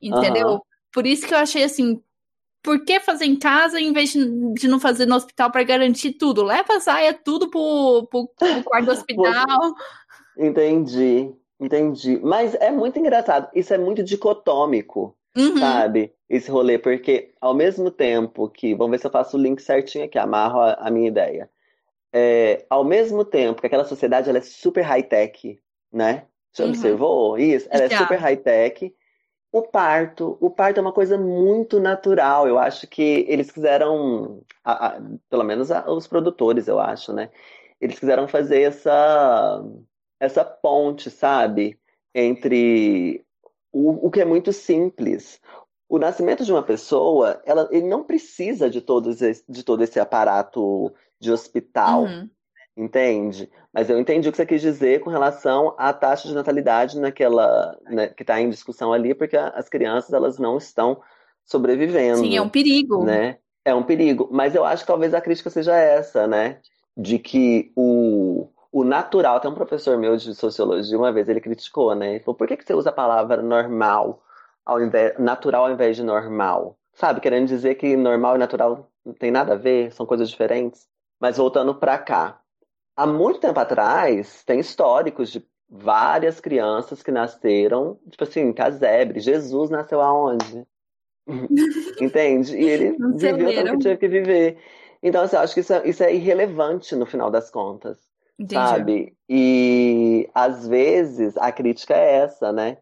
[0.00, 0.62] Entendeu?
[0.90, 2.00] Por isso que eu achei assim,
[2.62, 6.42] por que fazer em casa em vez de não fazer no hospital para garantir tudo?
[6.42, 9.74] Leva a Zaya tudo pro, pro, pro quarto do hospital.
[10.38, 11.34] Entendi.
[11.60, 12.18] Entendi.
[12.22, 13.50] Mas é muito engraçado.
[13.54, 15.58] Isso é muito dicotômico, uhum.
[15.58, 16.14] sabe?
[16.28, 18.74] Esse rolê, porque ao mesmo tempo que.
[18.74, 21.50] Vamos ver se eu faço o link certinho aqui, amarro a, a minha ideia.
[22.16, 25.60] É, ao mesmo tempo que aquela sociedade ela é super high-tech,
[25.92, 26.26] né?
[26.52, 26.68] Você uhum.
[26.68, 27.66] observou isso?
[27.68, 28.94] Ela é super high-tech.
[29.50, 32.46] O parto, o parto é uma coisa muito natural.
[32.46, 37.30] Eu acho que eles quiseram, a, a, pelo menos a, os produtores, eu acho, né?
[37.80, 39.60] Eles quiseram fazer essa,
[40.20, 41.76] essa ponte, sabe?
[42.14, 43.24] Entre
[43.72, 45.40] o, o que é muito simples.
[45.88, 49.98] O nascimento de uma pessoa, ela, ele não precisa de, todos esse, de todo esse
[49.98, 52.04] aparato de hospital.
[52.04, 52.28] Uhum.
[52.76, 53.48] Entende?
[53.72, 57.76] Mas eu entendi o que você quis dizer com relação à taxa de natalidade naquela
[57.86, 61.00] né, que está em discussão ali, porque as crianças elas não estão
[61.44, 62.18] sobrevivendo.
[62.18, 63.04] Sim, é um perigo.
[63.04, 63.38] Né?
[63.64, 64.28] É um perigo.
[64.32, 66.60] Mas eu acho que talvez a crítica seja essa, né?
[66.96, 69.40] De que o, o natural.
[69.40, 72.10] Tem um professor meu de sociologia, uma vez ele criticou, né?
[72.10, 74.22] Ele falou: por que, que você usa a palavra normal
[74.66, 76.76] ao invés, natural ao invés de normal?
[76.92, 80.88] Sabe, querendo dizer que normal e natural não tem nada a ver, são coisas diferentes.
[81.24, 82.38] Mas voltando para cá,
[82.94, 89.20] há muito tempo atrás, tem históricos de várias crianças que nasceram, tipo assim, casebre.
[89.20, 90.66] Jesus nasceu aonde?
[91.98, 92.54] Entende?
[92.54, 94.58] E ele viveu tudo que tinha que viver.
[95.02, 97.96] Então, assim, eu acho que isso é, isso é irrelevante no final das contas.
[98.38, 98.54] Entendi.
[98.54, 99.16] Sabe?
[99.26, 102.76] E às vezes a crítica é essa, né?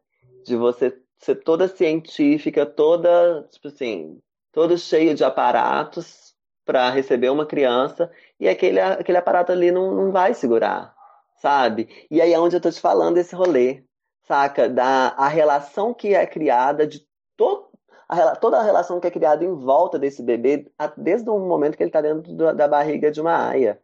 [0.44, 4.18] De você ser toda científica, toda, tipo assim,
[4.50, 6.32] todo cheio de aparatos
[6.64, 10.94] para receber uma criança e aquele, aquele aparato ali não, não vai segurar,
[11.37, 11.88] sabe?
[12.11, 13.85] E aí é onde eu tô te falando esse rolê,
[14.22, 14.68] saca?
[14.68, 17.72] Da a relação que é criada de todo
[18.09, 21.83] a, toda a relação que é criada em volta desse bebê, desde o momento que
[21.83, 23.81] ele está dentro da, da barriga de uma aia,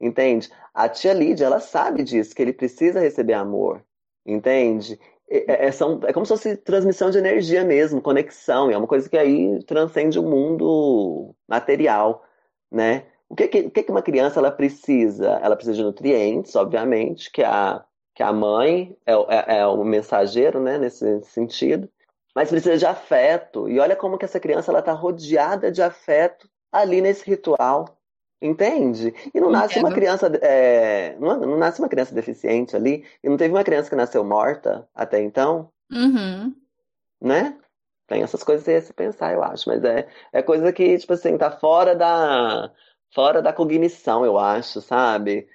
[0.00, 0.50] entende?
[0.74, 3.82] A tia Lídia, ela sabe disso, que ele precisa receber amor,
[4.24, 5.00] entende?
[5.30, 9.08] É, é, são, é como se fosse transmissão de energia mesmo, conexão, é uma coisa
[9.08, 12.24] que aí transcende o mundo material,
[12.70, 13.06] né?
[13.28, 15.38] O que, que, que uma criança ela precisa?
[15.40, 20.60] Ela precisa de nutrientes, obviamente, que a, que a mãe é, é, é o mensageiro,
[20.60, 21.88] né, nesse sentido,
[22.34, 23.68] mas precisa de afeto.
[23.68, 27.84] E olha como que essa criança ela está rodeada de afeto ali nesse ritual,
[28.40, 29.14] entende?
[29.34, 33.36] E não nasce uma criança, é, não, não, nasce uma criança deficiente ali, e não
[33.36, 36.54] teve uma criança que nasceu morta até então, uhum.
[37.20, 37.56] né?
[38.06, 41.12] Tem essas coisas aí a se pensar, eu acho, mas é, é coisa que, tipo
[41.12, 42.72] assim, tá fora da
[43.14, 45.48] fora da cognição, eu acho, sabe?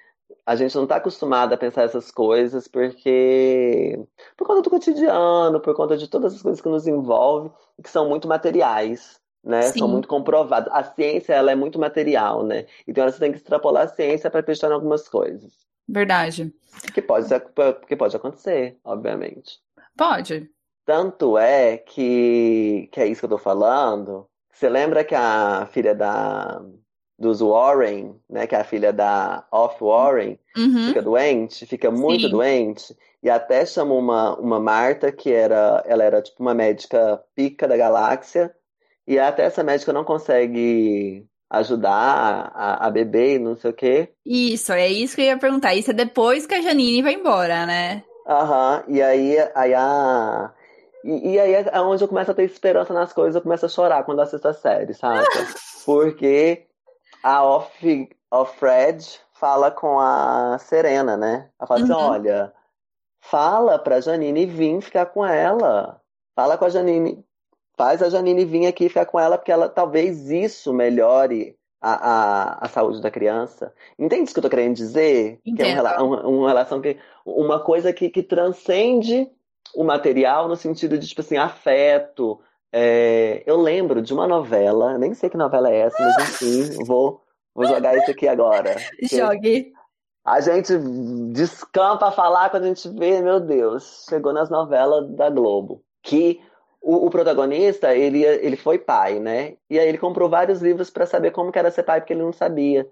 [0.44, 3.98] A gente não está acostumado a pensar essas coisas porque
[4.36, 8.08] por conta do cotidiano, por conta de todas as coisas que nos envolvem, que são
[8.08, 9.62] muito materiais, né?
[9.62, 9.78] Sim.
[9.78, 10.70] São muito comprovadas.
[10.72, 12.66] A ciência ela é muito material, né?
[12.86, 15.52] Então você tem que extrapolar a ciência para acreditar em algumas coisas.
[15.88, 16.52] Verdade.
[16.92, 17.28] Que pode,
[17.86, 19.60] que pode acontecer, obviamente.
[19.96, 20.50] Pode.
[20.84, 24.26] Tanto é que, que é isso que eu tô falando.
[24.52, 26.60] Você lembra que a filha da
[27.18, 30.88] dos Warren, né, que é a filha da Off Warren, uhum.
[30.88, 32.30] fica doente, fica muito Sim.
[32.30, 37.66] doente, e até chamou uma, uma Marta, que era, ela era tipo uma médica pica
[37.66, 38.54] da galáxia,
[39.06, 44.12] e até essa médica não consegue ajudar a, a bebê e não sei o quê.
[44.24, 45.74] Isso, é isso que eu ia perguntar.
[45.74, 48.02] Isso é depois que a Janine vai embora, né?
[48.26, 48.94] Aham, uhum.
[48.94, 50.52] e aí, aí a...
[51.04, 53.68] E, e, aí é onde eu começo a ter esperança nas coisas, eu começo a
[53.68, 55.24] chorar quando assisto a série, sabe?
[55.86, 56.66] Porque
[57.22, 61.48] a Off, Off Fred fala com a Serena, né?
[61.58, 61.98] Ela fala assim, uhum.
[61.98, 62.52] assim: olha,
[63.20, 66.00] fala pra Janine vir ficar com ela.
[66.34, 67.24] Fala com a Janine.
[67.76, 72.64] Faz a Janine vir aqui ficar com ela, porque ela talvez isso melhore a, a,
[72.64, 73.72] a saúde da criança.
[73.98, 75.40] Entende o que eu tô querendo dizer?
[75.44, 75.66] Entendo.
[75.66, 76.96] Que é uma, uma, uma, relação que.
[77.24, 79.28] Uma coisa que, que transcende
[79.74, 82.40] o material no sentido de, tipo assim, afeto,
[82.72, 87.22] é, eu lembro de uma novela, nem sei que novela é essa, mas enfim, vou,
[87.54, 88.76] vou jogar isso aqui agora.
[89.02, 89.72] Jogue.
[90.24, 90.76] A gente
[91.32, 95.82] descampa a falar quando a gente vê, meu Deus, chegou nas novelas da Globo.
[96.02, 96.40] Que
[96.86, 99.56] o, o protagonista, ele, ele foi pai, né?
[99.68, 102.22] E aí ele comprou vários livros para saber como que era ser pai, porque ele
[102.22, 102.88] não sabia.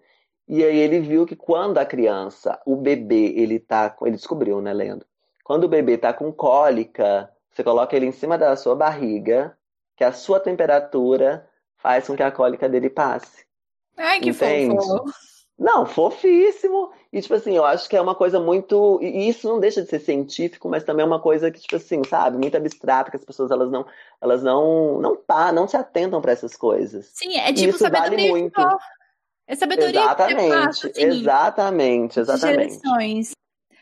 [0.48, 3.94] E aí ele viu que quando a criança, o bebê, ele tá.
[4.02, 5.06] Ele descobriu, né, lendo?
[5.44, 9.56] Quando o bebê tá com cólica, você coloca ele em cima da sua barriga
[9.96, 13.46] que a sua temperatura faz com que a cólica dele passe.
[13.96, 14.74] Ai, que Entende?
[14.74, 15.04] fofo.
[15.56, 16.90] Não, fofíssimo.
[17.14, 18.98] E, tipo assim, eu acho que é uma coisa muito.
[19.00, 22.02] E isso não deixa de ser científico, mas também é uma coisa que, tipo assim,
[22.02, 23.86] sabe, muito abstrata, que as pessoas elas não,
[24.20, 27.12] elas não, não, pá, não se atentam para essas coisas.
[27.14, 28.60] Sim, é tipo isso vale muito.
[29.46, 32.80] É sabedoria exatamente, assim, exatamente, exatamente.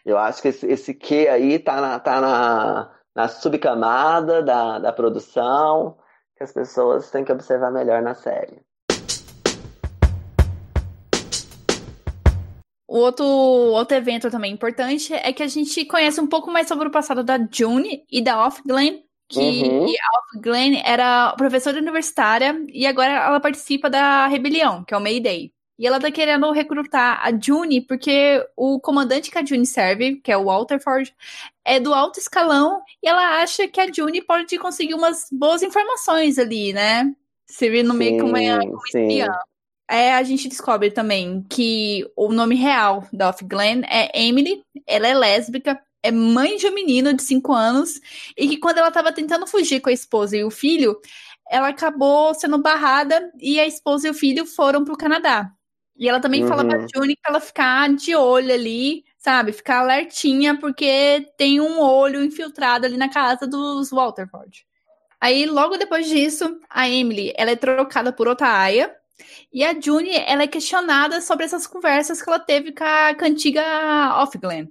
[0.04, 4.92] Eu acho que esse, esse que aí tá na, tá na, na subcamada da, da
[4.92, 5.96] produção
[6.36, 8.60] que as pessoas têm que observar melhor na série.
[12.92, 16.88] O outro, outro evento também importante é que a gente conhece um pouco mais sobre
[16.88, 19.84] o passado da June e da Off Glen, que Uhum.
[19.86, 25.00] a Off Glen era professora universitária e agora ela participa da rebelião, que é o
[25.00, 25.54] Mayday.
[25.78, 30.30] E ela tá querendo recrutar a June porque o comandante que a June serve, que
[30.30, 31.10] é o Walter Ford,
[31.64, 36.38] é do alto escalão e ela acha que a June pode conseguir umas boas informações
[36.38, 37.10] ali, né?
[37.46, 39.08] Servir no meio como uma, sim.
[39.08, 39.28] espiã.
[39.94, 45.06] É, a gente descobre também que o nome real da Off Glen é Emily, ela
[45.06, 48.00] é lésbica, é mãe de um menino de 5 anos,
[48.34, 50.98] e que quando ela estava tentando fugir com a esposa e o filho,
[51.50, 55.52] ela acabou sendo barrada e a esposa e o filho foram pro Canadá.
[55.94, 56.86] E ela também fala pra Uhum.
[56.94, 59.52] June pra ela ficar de olho ali, sabe?
[59.52, 64.64] Ficar alertinha, porque tem um olho infiltrado ali na casa dos Walterford.
[65.20, 68.94] Aí, logo depois disso, a Emily, ela é trocada por outra Aya,
[69.52, 73.24] e a June, ela é questionada sobre essas conversas que ela teve com a, com
[73.24, 73.62] a antiga
[74.22, 74.70] Off Glen.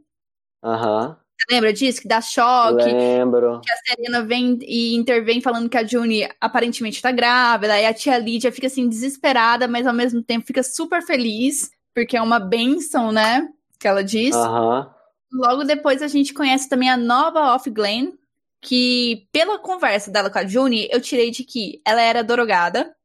[0.63, 1.17] Aham.
[1.37, 2.01] Você lembra disso?
[2.01, 3.61] Que dá choque, Lembro.
[3.61, 7.93] que a Serena vem e intervém falando que a June aparentemente tá grávida, aí a
[7.93, 12.39] tia Lídia fica assim desesperada, mas ao mesmo tempo fica super feliz, porque é uma
[12.39, 13.49] benção, né?
[13.79, 14.35] Que ela diz.
[14.35, 14.93] Aham.
[15.33, 18.13] Logo depois a gente conhece também a nova Off Glen,
[18.61, 22.95] que pela conversa dela com a June, eu tirei de que ela era drogada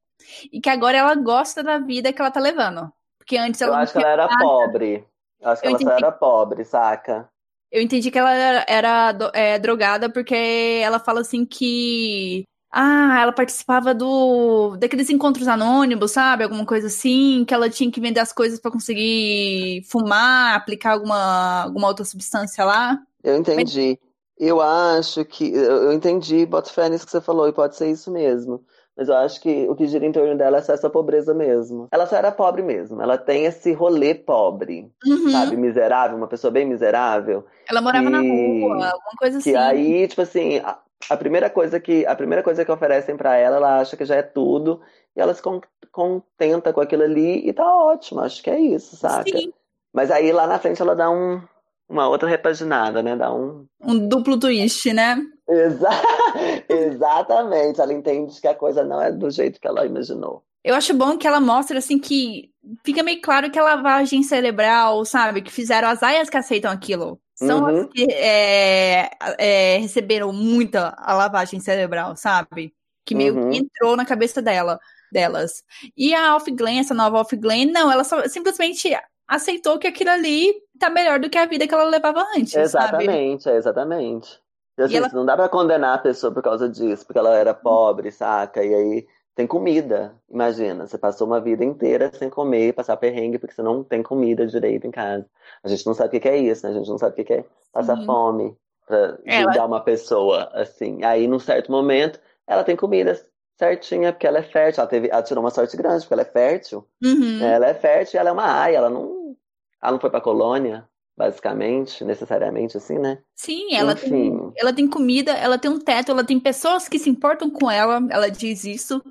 [0.52, 2.92] e que agora ela gosta da vida que ela tá levando.
[3.18, 4.38] Porque antes Eu ela não acho que ela era nada.
[4.38, 5.04] pobre.
[5.40, 6.04] Eu acho que Eu ela só entendi.
[6.04, 7.28] era pobre, saca?
[7.70, 12.44] Eu entendi que ela era, era é, drogada porque ela fala assim que.
[12.70, 16.44] Ah, ela participava do daqueles encontros anônimos, sabe?
[16.44, 21.62] Alguma coisa assim, que ela tinha que vender as coisas pra conseguir fumar, aplicar alguma,
[21.64, 22.98] alguma outra substância lá.
[23.22, 23.98] Eu entendi.
[24.38, 25.50] Eu acho que.
[25.52, 28.62] Eu eu entendi, boto fé nisso que você falou, e pode ser isso mesmo.
[28.96, 31.86] Mas eu acho que o que gira em torno dela é só essa pobreza mesmo.
[31.92, 33.02] Ela só era pobre mesmo.
[33.02, 35.30] Ela tem esse rolê pobre, Uhum.
[35.30, 35.56] sabe?
[35.56, 37.44] Miserável, uma pessoa bem miserável.
[37.68, 39.58] Ela morava na que- rua, alguma coisa Que assim.
[39.58, 40.78] aí, tipo assim, a,
[41.10, 44.16] a primeira coisa que a primeira coisa que oferecem pra ela, ela acha que já
[44.16, 44.80] é tudo,
[45.14, 45.60] e ela se con-
[45.92, 48.20] contenta com aquilo ali e tá ótimo.
[48.20, 49.38] Acho que é isso, saca?
[49.38, 49.52] Sim,
[49.92, 51.42] Mas aí lá na frente ela dá um,
[51.88, 53.16] uma outra repaginada, né?
[53.16, 55.16] Dá um um duplo twist, né?
[55.48, 55.88] Exa-
[56.68, 60.44] Exatamente, ela entende que a coisa não é do jeito que ela imaginou.
[60.64, 62.50] Eu acho bom que ela mostra, assim, que
[62.84, 65.40] fica meio claro que a lavagem cerebral, sabe?
[65.40, 67.20] Que fizeram as aias que aceitam aquilo.
[67.36, 67.80] São Uhum.
[67.82, 72.74] as que é, é, receberam muita a lavagem cerebral, sabe?
[73.04, 73.50] Que meio Uhum.
[73.50, 74.80] que entrou na cabeça dela,
[75.12, 75.62] delas.
[75.96, 78.88] E a Off Glen, essa nova Off Glen, não, ela só simplesmente
[79.26, 82.64] aceitou que aquilo ali tá melhor do que a vida que ela levava antes, sabe?
[82.64, 84.40] Exatamente, é exatamente.
[84.78, 87.54] E, assim, ela- não dá pra condenar a pessoa por causa disso, porque ela era
[87.54, 88.62] pobre, saca?
[88.62, 90.14] E aí tem comida.
[90.30, 94.46] Imagina, você passou uma vida inteira sem comer, passar perrengue porque você não tem comida
[94.46, 95.26] direito em casa.
[95.64, 96.72] A gente não sabe o que é isso, né?
[96.72, 98.04] A gente não sabe o que é passar Sim.
[98.06, 98.56] fome
[98.86, 101.02] pra Ela- julgar uma pessoa assim.
[101.04, 103.18] Aí, num certo momento, ela tem comida
[103.58, 104.80] certinha, porque ela é fértil.
[104.80, 106.86] Ela, teve, ela tirou uma sorte grande, porque ela é fértil.
[107.02, 107.42] Uhum.
[107.42, 109.36] Ela é fértil e ela é uma aia, ela não,
[109.82, 110.86] ela não foi pra colônia,
[111.16, 113.18] basicamente, necessariamente assim, né?
[113.34, 117.08] Sim, ela tem, ela tem comida, ela tem um teto, ela tem pessoas que se
[117.08, 119.02] importam com ela, ela diz isso,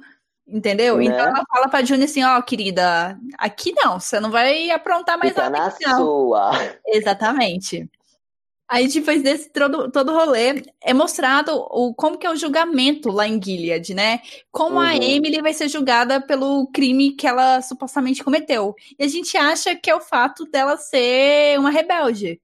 [0.48, 0.98] entendeu?
[0.98, 1.06] Né?
[1.06, 5.34] Então ela fala pra Juni assim, ó, querida, aqui não, você não vai aprontar mais
[5.34, 5.98] Fica nada na não.
[5.98, 6.52] sua.
[6.86, 7.90] Exatamente.
[8.68, 13.28] Aí depois desse todo, todo rolê, é mostrado o, como que é o julgamento lá
[13.28, 14.22] em Gilead, né?
[14.52, 15.02] Como a Uhum.
[15.02, 18.74] Emily vai ser julgada pelo crime que ela supostamente cometeu.
[18.98, 22.42] E a gente acha que é o fato dela ser uma rebelde.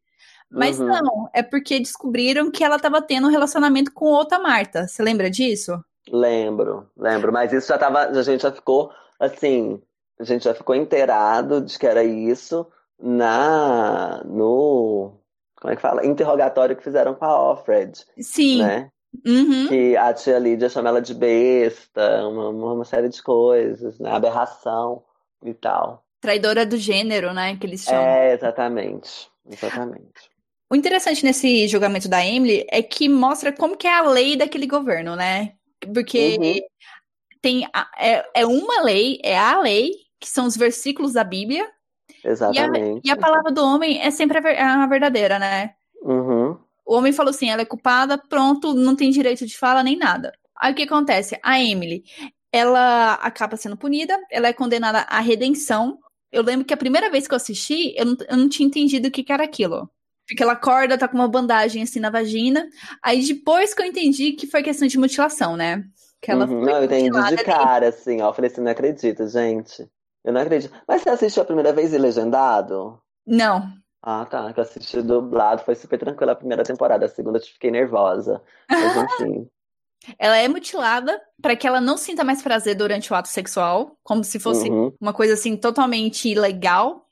[0.54, 0.88] Mas Uhum.
[0.88, 4.88] não, é porque descobriram que ela estava tendo um relacionamento com outra Marta.
[4.88, 5.74] Você lembra disso?
[6.12, 7.32] Lembro, lembro.
[7.32, 8.06] Mas isso já tava.
[8.08, 9.82] A gente já ficou assim.
[10.20, 12.68] A gente já ficou inteirado de que era isso
[13.00, 15.21] na no.
[15.62, 16.06] Como é que fala?
[16.06, 18.64] Interrogatório que fizeram com a Alfred, Sim.
[18.64, 18.90] né?
[19.26, 19.68] Uhum.
[19.68, 24.10] Que a tia Lídia chama ela de besta, uma, uma série de coisas, né?
[24.12, 25.04] Aberração
[25.46, 26.04] e tal.
[26.20, 27.56] Traidora do gênero, né?
[27.58, 28.02] Que eles chamam.
[28.04, 29.30] É, exatamente.
[29.50, 30.30] Exatamente.
[30.72, 34.66] O interessante nesse julgamento da Emily é que mostra como que é a lei daquele
[34.66, 35.54] governo, né?
[35.94, 36.60] Porque Uhum.
[37.42, 41.68] tem a- é, é uma lei, é a lei, que são os versículos da Bíblia,
[42.24, 43.02] Exatamente.
[43.08, 45.72] e a palavra do homem é sempre a, ver- a verdadeira, né?
[46.02, 46.58] Uhum.
[46.86, 50.34] O homem falou assim, ela é culpada, pronto, não tem direito de fala nem nada.
[50.60, 51.40] Aí o que acontece?
[51.44, 52.04] A Emily,
[52.52, 55.98] ela acaba sendo punida, ela é condenada à redenção.
[56.32, 59.08] Eu lembro que a primeira vez que eu assisti, eu não, eu não tinha entendido
[59.08, 59.90] o que, que era aquilo.
[60.28, 62.68] Porque ela acorda, tá com uma bandagem assim na vagina.
[63.04, 65.84] Aí depois que eu entendi que foi questão de mutilação, né?
[66.22, 66.64] Que ela Uhum.
[66.64, 68.30] foi Não, eu entendi de cara, assim, ó.
[68.30, 69.88] Eu falei assim, não acredito, gente.
[70.24, 70.74] Eu não acredito.
[70.88, 73.02] Mas você assistiu a primeira vez e legendado?
[73.26, 73.82] Não.
[74.02, 74.52] Ah, tá.
[74.54, 77.06] Que eu assisti dublado, foi super tranquila a primeira temporada.
[77.06, 78.42] A segunda eu fiquei nervosa.
[78.78, 79.50] Mas enfim.
[80.18, 84.24] Ela é mutilada para que ela não sinta mais prazer durante o ato sexual, como
[84.24, 87.08] se fosse Uhum, uma coisa assim totalmente ilegal,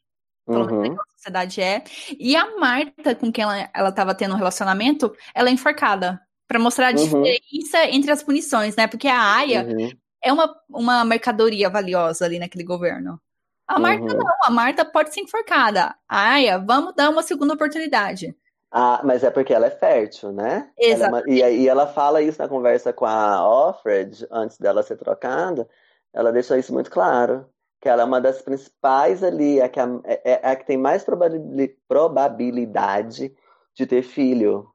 [0.52, 1.84] pelo menos uhum, a sociedade é.
[2.20, 6.22] E a Marta, com quem ela, ela tava tendo um relacionamento, ela é enforcada.
[6.48, 8.88] Pra mostrar a uhum, diferença entre as punições, né?
[8.88, 13.20] Porque a Aya uhum, é uma, uma mercadoria valiosa ali naquele governo.
[13.68, 14.18] A Marta uhum.
[14.18, 15.96] não, a Marta pode ser enforcada.
[16.08, 18.36] A Aya, vamos dar uma segunda oportunidade.
[18.72, 20.70] Ah, mas é porque ela é fértil, né?
[20.80, 21.12] É Exato.
[21.12, 25.68] uma- E aí ela fala isso na conversa com a Offred, antes dela ser trocada.
[26.14, 27.48] Ela deixa isso muito claro.
[27.82, 29.70] Que ela é uma das principais ali, é a
[30.04, 33.34] é, é a que tem mais probabili- probabilidade
[33.76, 34.68] de ter filho,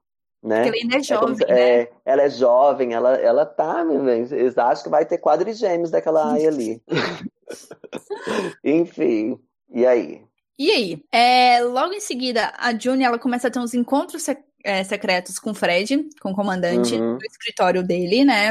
[0.53, 0.69] Porque né?
[0.69, 1.69] ela ainda é É jovem, né?
[1.83, 3.83] é, ela é jovem, ela, ela tá,
[4.31, 6.81] eles acham que vai ter quadrigêmeos daquela Aya ali.
[8.63, 9.39] Enfim,
[9.69, 10.25] e aí?
[10.57, 11.03] E aí?
[11.11, 15.37] É, logo em seguida, a June ela começa a ter uns encontros sec- é, secretos
[15.37, 18.49] com o Fred, com o comandante Uhum, do escritório dele, né?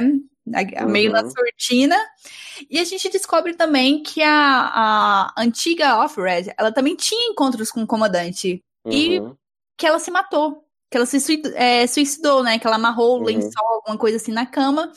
[0.55, 1.97] A- a- Meio na uhum, sortina.
[2.71, 7.83] E a gente descobre também que a, a antiga Off-Red, ela também tinha encontros com
[7.83, 8.63] o comandante.
[8.91, 9.37] E uhum,
[9.79, 10.64] que ela se matou.
[10.91, 12.59] Que ela se é, suicidou, né?
[12.59, 14.93] Que ela amarrou o uhum, lençol, alguma coisa assim na cama.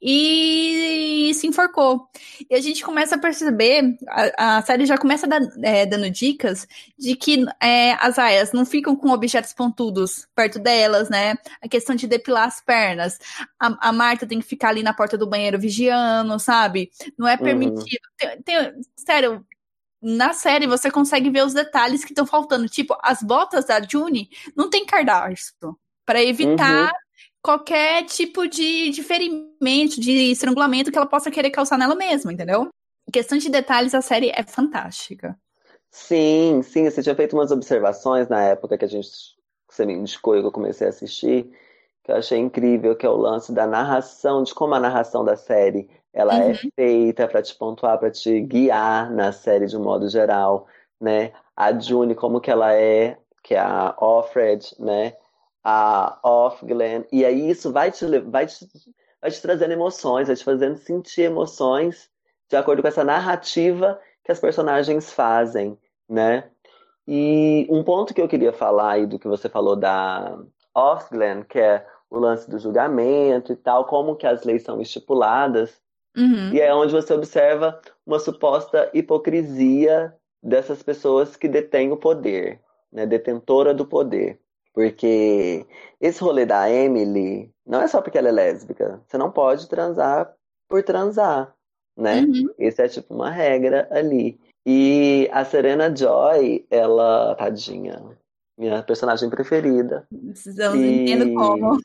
[0.00, 2.08] E se enforcou.
[2.50, 5.26] E a gente começa a perceber, a, a série já começa
[5.62, 6.66] é, dando dicas
[6.98, 11.34] de que é, as aias não ficam com objetos pontudos perto delas, né?
[11.62, 13.18] A questão de depilar as pernas.
[13.58, 16.90] A, a Marta tem que ficar ali na porta do banheiro vigiando, sabe?
[17.18, 17.42] Não é uhum.
[17.42, 18.02] permitido.
[18.18, 19.44] Tem- tem- sério,
[20.08, 22.68] na série você consegue ver os detalhes que estão faltando.
[22.68, 25.52] Tipo, as botas da June não tem cadarço.
[26.04, 26.98] Pra evitar Uhum.
[27.42, 32.68] qualquer tipo de, de ferimento, de estrangulamento que ela possa querer causar nela mesma, entendeu?
[33.08, 35.36] Em questão de detalhes, a série é fantástica.
[35.90, 39.08] Sim, sim, você tinha feito umas observações na época que a gente,
[39.68, 41.50] que você me indicou e que eu comecei a assistir,
[42.04, 45.36] que eu achei incrível, que é o lance da narração, de como a narração da
[45.36, 46.70] série, ela é Uhum.
[46.76, 50.68] feita para te pontuar, para te guiar na série de um modo geral,
[51.00, 51.32] né?
[51.56, 55.16] A June, como que ela é, que é a Offred, né?
[55.64, 58.66] A Off Glenn, e aí isso vai te, vai te,
[59.20, 62.10] vai te trazendo emoções, vai te fazendo sentir emoções
[62.48, 66.50] de acordo com essa narrativa que as personagens fazem, né?
[67.08, 70.38] E um ponto que eu queria falar aí do que você falou da
[71.10, 75.80] Glenn, que é o lance do julgamento e tal, como que as leis são estipuladas,
[76.16, 76.52] Uhum.
[76.52, 82.60] e é onde você observa uma suposta hipocrisia dessas pessoas que detêm o poder,
[82.92, 83.04] né?
[83.04, 84.40] Detentora do poder.
[84.72, 85.66] Porque
[86.00, 89.02] esse rolê da Emily não é só porque ela é lésbica.
[89.06, 90.32] Você não pode transar
[90.68, 91.54] por transar,
[91.96, 92.20] né?
[92.20, 92.50] Uhum.
[92.58, 94.38] Isso é tipo uma regra ali.
[94.66, 98.02] E a Serena Joy, ela, tadinha,
[98.58, 100.06] minha personagem preferida.
[100.10, 101.78] Não entendo como.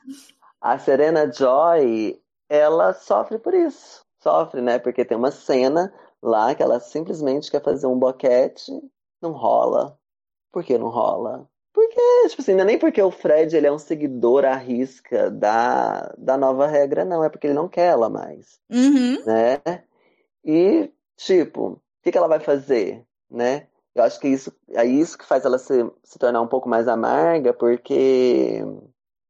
[0.60, 2.20] A Serena Joy,
[2.50, 4.02] ela sofre por isso.
[4.22, 4.80] Sofre, né?
[4.80, 8.72] Porque tem uma cena lá que ela simplesmente quer fazer um boquete,
[9.22, 9.97] não rola.
[10.51, 11.49] Por que não rola?
[11.74, 15.32] Porque, tipo assim, não é nem porque o Fred ele é um seguidor à risca
[15.32, 17.24] da, da nova regra, não.
[17.24, 19.24] É porque ele não quer ela mais, Uhum.
[19.26, 19.61] né?
[20.43, 23.67] E, tipo, o que que ela vai fazer, né?
[23.95, 26.88] Eu acho que isso é isso que faz ela se, se tornar um pouco mais
[26.88, 28.61] amarga, porque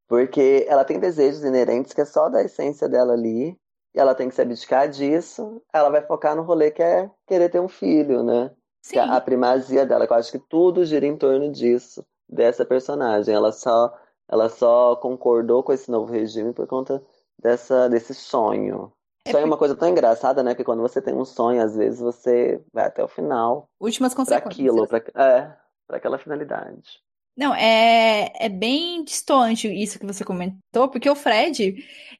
[0.07, 3.57] porque ela tem desejos inerentes que é só da essência dela ali,
[3.93, 7.49] e ela tem que se abdicar disso, ela vai focar no rolê que é querer
[7.49, 8.51] ter um filho, né?
[8.89, 9.09] Que é Sim.
[9.11, 13.33] a primazia dela, que eu acho que tudo gira em torno disso, dessa personagem.
[13.33, 13.93] Ela só
[14.29, 17.03] ela só concordou com esse novo regime por conta
[17.37, 18.91] dessa desse sonho.
[19.25, 20.51] É Sonho é uma coisa tão engraçada, né?
[20.51, 24.37] Porque quando você tem um sonho, às vezes você vai até o final últimas para
[24.37, 25.13] aquilo, consequências.
[25.13, 27.03] para é, para aquela finalidade.
[27.41, 31.75] Não, é, é bem distoante isso que você comentou, porque o Fred,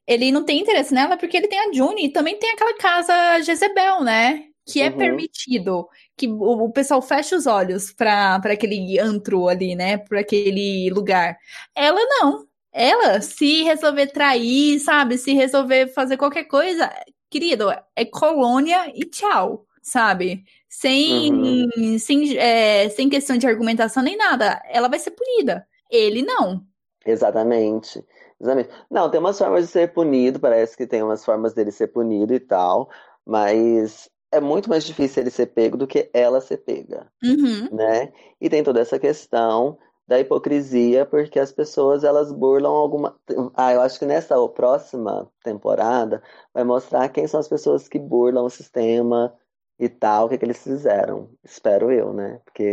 [0.06, 3.40] ele não tem interesse nela porque ele tem a June e também tem aquela casa
[3.42, 4.48] Jezebel, né?
[4.66, 9.48] Que é Uhum, permitido, que o, o pessoal fecha os olhos pra, pra aquele antro
[9.48, 9.96] ali, né?
[9.98, 11.36] Pra aquele lugar.
[11.74, 12.46] Ela não.
[12.72, 15.18] Ela, se resolver trair, sabe?
[15.18, 16.90] Se resolver fazer qualquer coisa,
[17.30, 20.44] querido, é colônia e tchau, sabe?
[20.74, 21.98] Sem, uhum.
[21.98, 24.58] sem, é, sem questão de argumentação nem nada.
[24.70, 25.66] Ela vai ser punida.
[25.90, 26.64] Ele não.
[27.04, 28.02] Exatamente.
[28.40, 28.70] Exatamente.
[28.90, 32.32] Não, tem umas formas de ser punido, parece que tem umas formas dele ser punido
[32.32, 32.88] e tal,
[33.24, 37.68] mas é muito mais difícil ele ser pego do que ela ser pega, Uhum.
[37.70, 38.10] né?
[38.40, 43.14] E tem toda essa questão da hipocrisia, porque as pessoas elas burlam alguma.
[43.54, 48.46] Ah, eu acho que nessa próxima temporada vai mostrar quem são as pessoas que burlam
[48.46, 49.32] o sistema
[49.78, 51.28] e tal, o que, que eles fizeram.
[51.44, 52.40] Espero eu, né?
[52.44, 52.72] Porque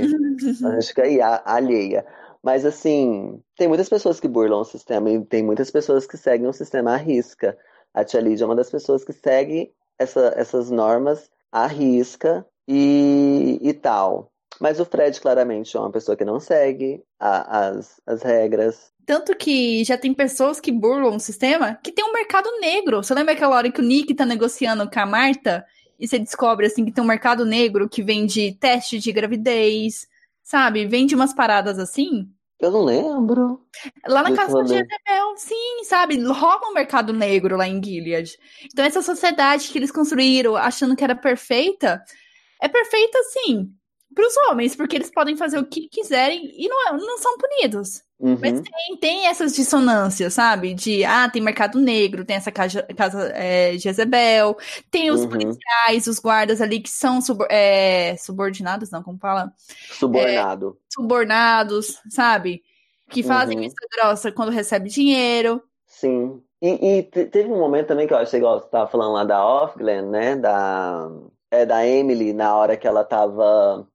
[0.65, 2.05] a gente fica alheia.
[2.43, 6.47] Mas assim, tem muitas pessoas que burlam o sistema e tem muitas pessoas que seguem
[6.47, 7.57] o sistema à risca.
[7.93, 13.59] A Tia Lídia é uma das pessoas que segue essa, essas normas à risca e,
[13.61, 14.31] e tal.
[14.59, 18.91] Mas o Fred claramente é uma pessoa que não segue a, as, as regras.
[19.05, 23.03] Tanto que já tem pessoas que burlam o sistema que tem um mercado negro.
[23.03, 25.65] Você lembra aquela hora que o Nick tá negociando com a Marta?
[25.99, 30.07] E você descobre assim que tem um mercado negro que vende teste de gravidez,
[30.41, 30.85] sabe?
[30.85, 32.29] Vende umas paradas assim.
[32.59, 33.61] Eu não lembro.
[34.05, 36.21] Lá na casa de Jezebel, sim, sabe?
[36.21, 38.37] Rola um mercado negro lá em Gilead.
[38.65, 42.03] Então essa sociedade que eles construíram achando que era perfeita,
[42.61, 43.73] é perfeita sim
[44.13, 48.03] para os homens, porque eles podem fazer o que quiserem e não, não são punidos.
[48.19, 48.37] Uhum.
[48.41, 50.73] Mas tem, tem essas dissonâncias, sabe?
[50.73, 54.57] De, ah, tem mercado negro, tem essa casa, casa é, Jezebel,
[54.91, 55.29] tem os uhum.
[55.29, 59.53] policiais, os guardas ali que são sub, é, subordinados, não, como fala?
[59.91, 60.77] Subornado.
[60.77, 62.61] É, subornados, sabe?
[63.09, 63.63] Que fazem uhum.
[63.63, 65.63] vista grossa quando recebe dinheiro.
[65.85, 66.41] Sim.
[66.61, 69.45] E, e, teve um momento também que eu achei, igual você estava falando lá da
[69.45, 70.35] Offglen, né?
[70.35, 71.09] Da,
[71.49, 73.87] é, da Emily, na hora que ela estava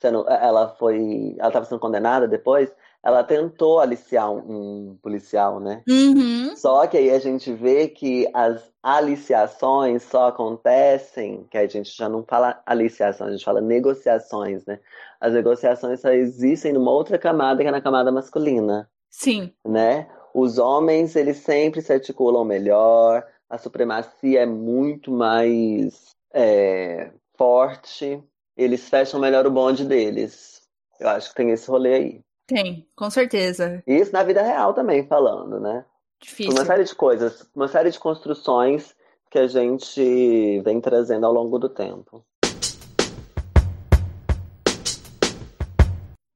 [0.00, 2.72] sendo, ela foi, ela estava sendo condenada depois,
[3.02, 5.82] ela tentou aliciar um, um policial, né?
[5.88, 6.56] Uhum.
[6.56, 12.08] Só que aí a gente vê que as aliciações só acontecem, que a gente já
[12.08, 14.80] não fala aliciação, a gente fala negociações, né?
[15.20, 18.88] As negociações só existem numa outra camada que é na camada masculina.
[19.10, 19.52] Sim.
[19.66, 20.08] Né?
[20.34, 28.22] Os homens, eles sempre se articulam melhor, a supremacia é muito mais é, forte,
[28.58, 30.60] eles fecham melhor o bonde deles.
[30.98, 32.20] Eu acho que tem esse rolê aí.
[32.44, 33.80] Tem, com certeza.
[33.86, 35.84] Isso na vida real também, falando, né?
[36.20, 36.52] Difícil.
[36.52, 38.96] Uma série de coisas, uma série de construções
[39.30, 42.24] que a gente vem trazendo ao longo do tempo.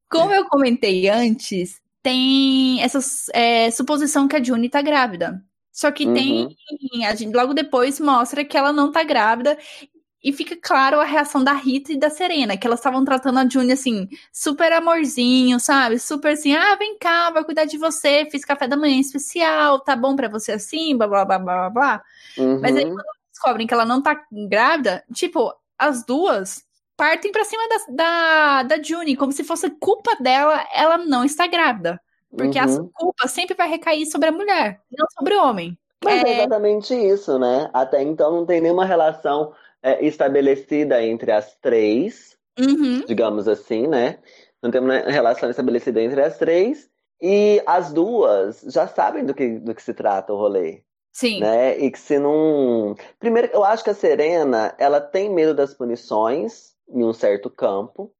[0.09, 3.01] Como eu comentei antes, tem essa
[3.33, 5.43] é, suposição que a Juni tá grávida.
[5.73, 6.13] Só que uhum.
[6.15, 6.57] tem.
[7.07, 9.59] A gente, logo depois mostra que ela não tá grávida
[10.23, 13.49] e fica claro a reação da Rita e da Serena, que elas estavam tratando a
[13.49, 15.99] Juni assim, super amorzinho, sabe?
[15.99, 19.97] Super assim, ah, vem cá, vai cuidar de você, fiz café da manhã especial, tá
[19.97, 22.03] bom para você assim, blá blá blá blá blá.
[22.39, 22.61] Uhum.
[22.61, 26.65] Mas aí quando descobrem que ela não tá grávida, tipo, as duas
[26.97, 31.49] partem pra cima da, da, da Juni, como se fosse culpa dela, ela não está
[31.49, 32.01] grávida.
[32.31, 32.91] Porque uhum.
[32.95, 35.77] a culpa sempre vai recair sobre a mulher, não sobre o homem.
[36.05, 36.29] Mas é...
[36.29, 37.69] é exatamente isso, né?
[37.73, 39.53] Até então não tem nenhuma relação
[39.83, 43.05] é, estabelecida entre as três, uhum.
[43.07, 44.19] digamos assim, né?
[44.63, 46.89] Não tem uma relação estabelecida entre as três.
[47.21, 50.83] E as duas já sabem do que, do que se trata o rolê.
[51.13, 51.41] Sim.
[51.41, 51.79] Né?
[51.79, 52.97] E que se não.
[53.21, 58.11] Primeiro, eu acho que a Serena, ela tem medo das punições em um certo campo,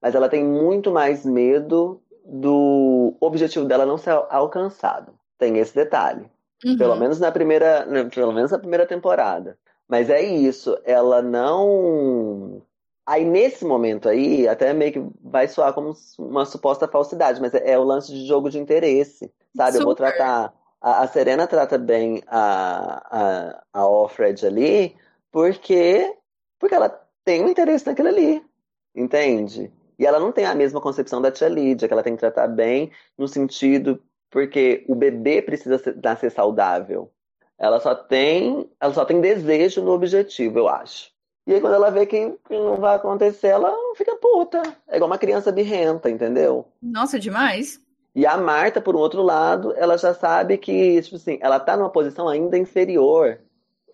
[0.00, 5.12] mas ela tem muito mais medo do objetivo dela não ser alcançado.
[5.38, 6.28] Tem esse detalhe.
[6.64, 6.76] Uhum.
[6.76, 9.56] Pelo menos na primeira, pelo menos na primeira temporada.
[9.88, 12.62] Mas é isso, ela não.
[13.06, 17.72] Aí nesse momento aí, até meio que vai soar como uma suposta falsidade, mas é,
[17.72, 19.72] é o lance de jogo de interesse, sabe?
[19.72, 19.82] Super.
[19.82, 20.54] Eu vou tratar.
[20.80, 24.94] A, a, Serena trata bem a, a, a Offred ali,
[25.32, 26.14] porque,
[26.58, 26.88] porque ela
[27.24, 28.44] tem um interesse naquilo ali,
[28.94, 29.72] entende?
[29.98, 32.46] E ela não tem a mesma concepção da tia Lídia, que ela tem que tratar
[32.46, 37.10] bem no sentido porque o bebê precisa ser, nascer saudável.
[37.58, 41.10] Ela só tem, ela só tem desejo no objetivo, eu acho.
[41.46, 44.62] E aí quando ela vê que, não vai acontecer, ela fica puta.
[44.86, 46.66] É igual uma criança birrenta, entendeu?
[46.80, 47.80] Nossa, demais.
[48.14, 51.76] E a Marta, por um outro lado, ela já sabe que, tipo assim, ela tá
[51.76, 53.38] numa posição ainda inferior.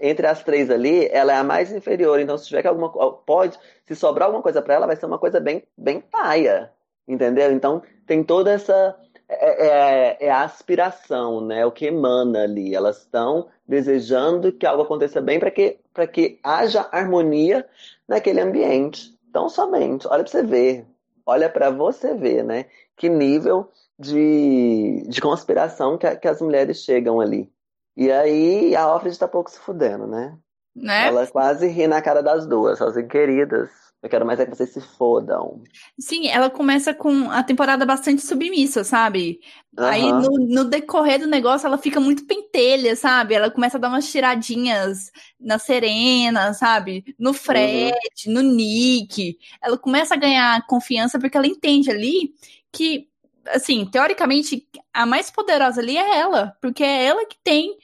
[0.01, 2.19] Entre as três ali, ela é a mais inferior.
[2.19, 5.19] Então, se tiver que alguma pode, se sobrar alguma coisa para ela, vai ser uma
[5.19, 6.73] coisa bem, bem paia.
[7.07, 7.53] Entendeu?
[7.53, 8.97] Então, tem toda essa
[9.29, 11.65] é, é, é, a aspiração, né?
[11.65, 12.75] O que emana ali.
[12.75, 15.79] Elas estão desejando que algo aconteça bem para que,
[16.13, 17.67] que haja harmonia
[18.07, 19.17] naquele ambiente.
[19.29, 20.87] Então, somente, olha para você ver,
[21.27, 22.67] olha para você ver, né?
[22.97, 27.51] Que nível de, de conspiração que, que as mulheres chegam ali.
[27.97, 30.37] E aí a Offred está pouco se fudendo, né?
[30.75, 31.09] né?
[31.09, 33.71] Ela quase ri na cara das duas, assim, queridas.
[34.05, 35.63] Eu quero mais é que vocês se fodam.
[35.99, 39.41] Sim, ela começa com a temporada bastante submissa, sabe?
[39.79, 39.85] Uhum.
[39.87, 43.33] Aí no, no, decorrer do negócio ela fica muito pentelha, sabe?
[43.33, 47.03] Ela começa a dar umas tiradinhas na Serena, sabe?
[47.19, 47.95] No Fred,
[48.27, 48.35] uhum.
[48.35, 49.39] no Nick.
[49.63, 52.35] Ela começa a ganhar confiança porque ela entende ali
[52.71, 53.09] que,
[53.49, 57.75] assim, teoricamente, a mais poderosa ali é ela, porque é ela que tem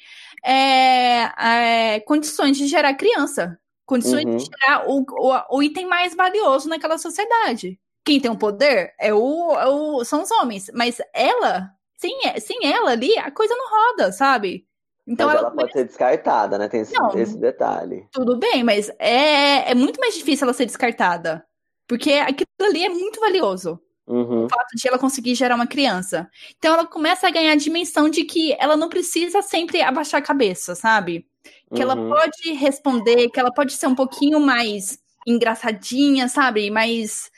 [0.44, 3.58] é, é, condições de gerar criança
[3.90, 4.36] condições Uhum.
[4.36, 7.78] de tirar o, o, o item mais valioso naquela sociedade.
[8.04, 12.58] Quem tem o poder é o, é o- são os homens, mas ela, sem, sem
[12.72, 14.64] ela ali, a coisa não roda, sabe?
[15.06, 16.68] Então Mas ela, ela pode ser descartada, né?
[16.68, 17.10] Tem esse, Não.
[17.18, 18.06] esse detalhe.
[18.12, 21.44] tudo bem, mas é, é muito mais difícil ela ser descartada.
[21.88, 23.80] Porque aquilo ali é muito valioso.
[24.06, 24.46] Uhum.
[24.46, 26.28] o fato de ela conseguir gerar uma criança.
[26.58, 30.24] Então ela começa a ganhar a dimensão de que ela não precisa sempre abaixar a
[30.24, 31.26] cabeça, sabe?
[31.74, 32.08] Que ela Uhum.
[32.08, 36.70] pode responder, que ela pode ser um pouquinho mais engraçadinha, sabe?
[36.70, 37.30] Mais.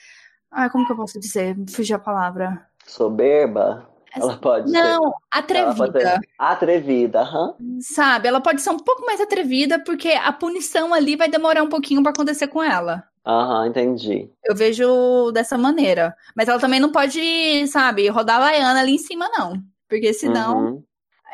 [0.50, 1.56] Ah, como que eu posso dizer?
[1.70, 2.66] Fugiu a palavra.
[2.86, 3.88] Soberba.
[4.14, 4.76] Ela pode ser.
[4.76, 7.54] Não, Ela atrevida, ser atrevida, aham.
[7.80, 8.28] sabe?
[8.28, 12.02] Ela pode ser um pouco mais atrevida, porque a punição ali vai demorar um pouquinho
[12.02, 13.04] pra acontecer com ela.
[13.24, 14.28] Aham, entendi.
[14.44, 16.14] Eu vejo dessa maneira.
[16.36, 19.54] Mas ela também não pode, sabe, rodar a Laiana ali em cima, não.
[19.88, 20.58] Porque senão.
[20.58, 20.84] Uhum.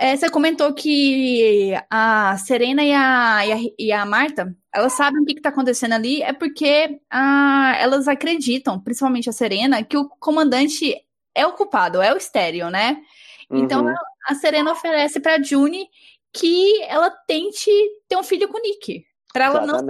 [0.00, 5.20] É, você comentou que a Serena e a, e a, e a Marta, elas sabem
[5.20, 10.08] o que está acontecendo ali, é porque ah, elas acreditam, principalmente a Serena, que o
[10.08, 10.94] comandante
[11.34, 13.02] é o culpado, é o estéreo, né?
[13.50, 13.94] Então Uhum.
[14.28, 15.88] a Serena oferece pra June
[16.32, 17.68] que ela tente
[18.08, 19.04] ter um filho com o Nick.
[19.32, 19.80] Pra ela, não,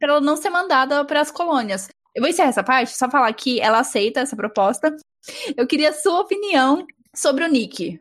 [0.00, 1.88] ela não ser mandada para as colônias.
[2.14, 4.94] Eu vou encerrar essa parte, só falar que ela aceita essa proposta.
[5.56, 8.00] Eu queria a sua opinião sobre o Nick.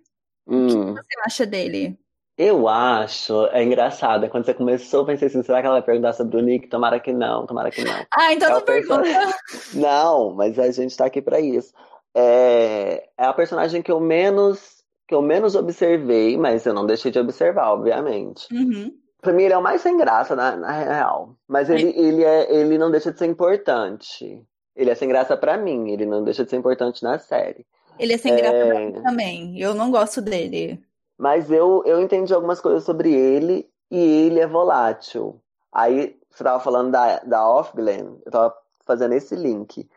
[0.51, 0.91] Hum.
[0.91, 1.97] O que você acha dele?
[2.37, 6.13] Eu acho, é engraçado, quando você começou, eu pensei assim, será que ela vai perguntar
[6.13, 6.67] sobre o Nick?
[6.67, 7.93] Tomara que não, tomara que não.
[8.11, 9.03] Ah, então É não pergunta.
[9.75, 11.73] Não, mas a gente tá aqui pra isso.
[12.15, 17.11] É, é a personagem que eu menos que eu menos observei, mas eu não deixei
[17.11, 18.47] de observar, obviamente.
[18.53, 18.91] Uhum.
[19.21, 22.53] Pra mim ele é o mais sem graça na, na real, mas ele ele é
[22.53, 24.41] ele não deixa de ser importante.
[24.75, 27.65] Ele é sem graça pra mim, ele não deixa de ser importante na série.
[28.01, 28.91] Ele é sem graça É.
[29.01, 29.59] também.
[29.59, 30.83] Eu não gosto dele.
[31.17, 35.39] Mas eu, eu entendi algumas coisas sobre ele e ele é volátil.
[35.71, 39.87] Aí você tava falando da, da Off-Glen, eu tava fazendo esse link.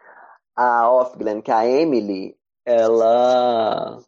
[0.55, 3.99] A Off-Glen, que é a Emily, ela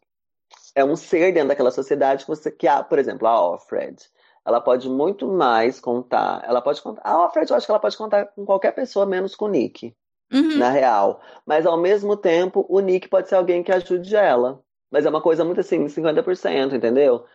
[0.75, 3.97] é um ser dentro daquela sociedade que você que a, por exemplo, a Offred.
[4.45, 6.43] Ela pode muito mais contar.
[6.45, 7.01] Ela pode contar.
[7.03, 9.93] A Offred, eu acho que ela pode contar com qualquer pessoa, menos com o Nick
[10.31, 10.57] Uhum.
[10.57, 11.21] na real.
[11.45, 14.61] Mas ao mesmo tempo, o Nick pode ser alguém que ajude ela.
[14.91, 17.25] Mas é uma coisa muito assim, 50%, entendeu?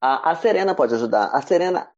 [0.00, 1.26] A, a Serena pode ajudar.
[1.26, 1.88] A Serena,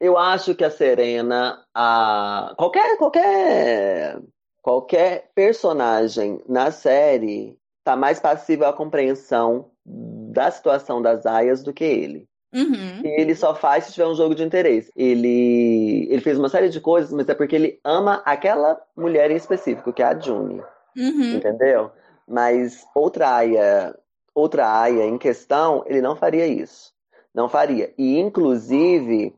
[0.00, 4.20] eu acho que a Serena, a, qualquer, qualquer,
[4.62, 11.84] qualquer personagem na série tá mais passível à compreensão da situação das aias do que
[11.84, 12.29] ele.
[12.52, 13.00] Uhum.
[13.04, 14.90] Ele só faz se tiver um jogo de interesse.
[14.96, 19.36] Ele, ele fez uma série de coisas, mas é porque ele ama aquela mulher em
[19.36, 20.60] específico, que é a June,
[20.96, 21.36] Uhum.
[21.36, 21.90] entendeu?
[22.26, 23.94] Mas outra aia,
[24.34, 26.92] outra aia em questão, ele não faria isso.
[27.32, 27.92] Não faria.
[27.96, 29.32] E inclusive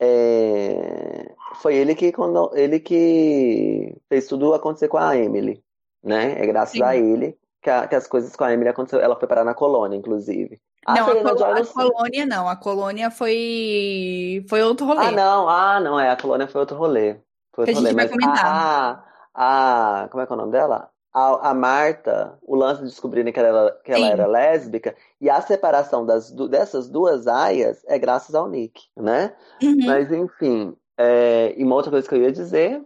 [0.00, 5.62] é, foi ele que quando ele que fez tudo acontecer com a Emily,
[6.02, 6.36] né?
[6.42, 6.82] É graças Sim.
[6.82, 9.04] a ele que, a- que as coisas com a Emily aconteceram.
[9.04, 10.60] Ela foi parar na colônia, inclusive.
[10.86, 12.48] A Não, a, Serena colo- a Joy colônia não.
[12.48, 15.06] A colônia foi foi outro rolê.
[15.06, 17.16] Ah, não, ah, não, é, a colônia foi outro rolê.
[17.52, 18.46] Foi Que a outro gente rolê, vai mas comentar.
[18.46, 19.04] a,
[19.34, 20.90] a, a- como é que é o nome dela?
[21.12, 25.40] A, a Marta, o lance de descobrirem que ela, que ela era lésbica, e a
[25.40, 29.34] separação das, dessas duas aias é graças ao Nick, né?
[29.62, 29.76] Uhum.
[29.86, 32.84] Mas enfim, é, e uma outra coisa que eu ia dizer,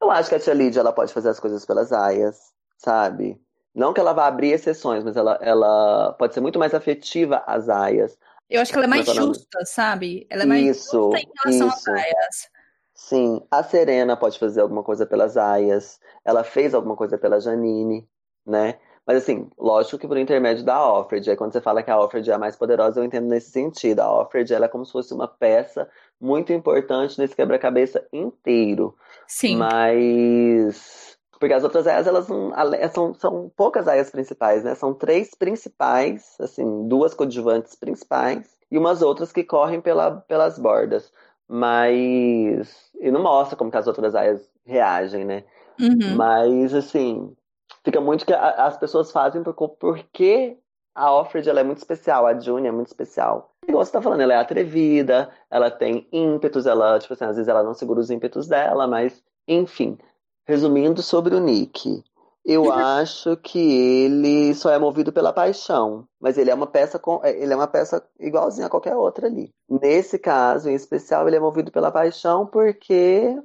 [0.00, 2.38] eu acho que a tia Lídia ela pode fazer as coisas pelas aias,
[2.78, 3.38] sabe?
[3.76, 7.68] Não que ela vá abrir exceções, mas ela, ela pode ser muito mais afetiva às
[7.68, 8.18] aias.
[8.48, 10.26] Eu acho que ela é mais justa, sabe?
[10.30, 11.90] Ela é mais Isso, justa em relação às isso.
[11.90, 12.50] aias.
[12.94, 16.00] Sim, a Serena pode fazer alguma coisa pelas aias.
[16.24, 18.08] Ela fez alguma coisa pela Janine,
[18.46, 18.78] né?
[19.06, 21.28] Mas assim, lógico que por intermédio da Offred.
[21.28, 24.00] Aí quando você fala que a Offred é a mais poderosa, eu entendo nesse sentido.
[24.00, 25.86] A Offred, ela é como se fosse uma peça
[26.18, 28.96] muito importante nesse quebra-cabeça inteiro.
[29.28, 29.58] Sim.
[29.58, 31.05] Mas.
[31.38, 32.52] Porque as outras aias, elas não,
[32.92, 34.74] são, são poucas aias principais, né?
[34.74, 41.12] São três principais, assim, duas coadjuvantes principais e umas outras que correm pela, pelas bordas.
[41.48, 42.90] Mas.
[43.00, 45.44] E não mostra como que as outras aias reagem, né?
[45.78, 46.16] Uhum.
[46.16, 47.36] Mas, assim,
[47.84, 50.56] fica muito que a- as pessoas fazem por, porque
[50.94, 53.52] a Offred ela é muito especial, a June é muito especial.
[53.68, 57.48] Igual você tá falando, ela é atrevida, ela tem ímpetos, ela, tipo assim, às vezes
[57.48, 59.98] ela não segura os ímpetos dela, mas, enfim.
[60.46, 62.02] Resumindo sobre o Nick,
[62.44, 67.20] eu acho que ele só é movido pela paixão, mas ele é uma peça com,
[67.24, 69.52] ele é uma peça igualzinha a qualquer outra ali.
[69.68, 73.36] Nesse caso, em especial, ele é movido pela paixão porque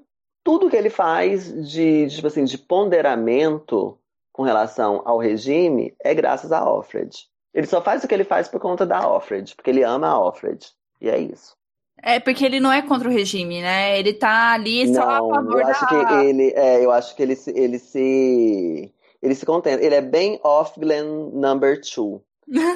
[0.43, 3.97] tudo que ele faz de, de, tipo assim, de ponderamento
[4.31, 7.09] com relação ao regime é graças a Offred.
[7.53, 10.19] Ele só faz o que ele faz por conta da Offred, porque ele ama a
[10.19, 10.63] Offred.
[11.01, 11.57] E é isso.
[12.03, 13.97] É porque ele não é contra o regime, né?
[13.97, 15.87] Ele tá ali só a Não, favor eu acho da.
[15.87, 19.83] que ele, é, eu acho que ele se, ele se, ele se contenta.
[19.83, 22.23] Ele é bem off Glenn number two.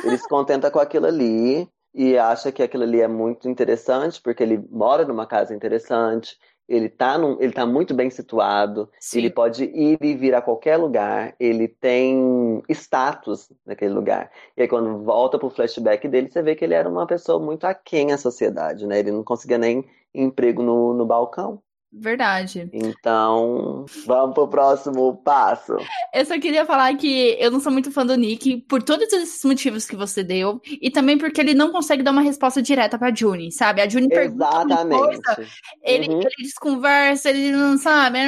[0.03, 4.43] Ele se contenta com aquilo ali e acha que aquilo ali é muito interessante porque
[4.43, 6.37] ele mora numa casa interessante.
[6.67, 8.89] Ele tá num, ele tá muito bem situado.
[8.99, 9.19] Sim.
[9.19, 11.35] Ele pode ir e vir a qualquer lugar.
[11.39, 14.31] Ele tem status naquele lugar.
[14.57, 17.65] E aí, quando volta pro flashback dele, você vê que ele era uma pessoa muito
[17.65, 18.99] aquém à sociedade, né?
[18.99, 21.61] Ele não conseguia nem emprego no, no balcão.
[21.97, 22.69] Verdade.
[22.73, 25.77] Então, vamos pro próximo passo.
[26.13, 29.43] Eu só queria falar que eu não sou muito fã do Nick por todos esses
[29.45, 33.15] motivos que você deu e também porque ele não consegue dar uma resposta direta pra
[33.15, 33.81] Juni, sabe?
[33.81, 35.01] A Juni pergunta Exatamente.
[35.01, 35.47] coisa,
[35.81, 36.19] ele, Uhum.
[36.19, 38.19] ele desconversa, ele não sabe,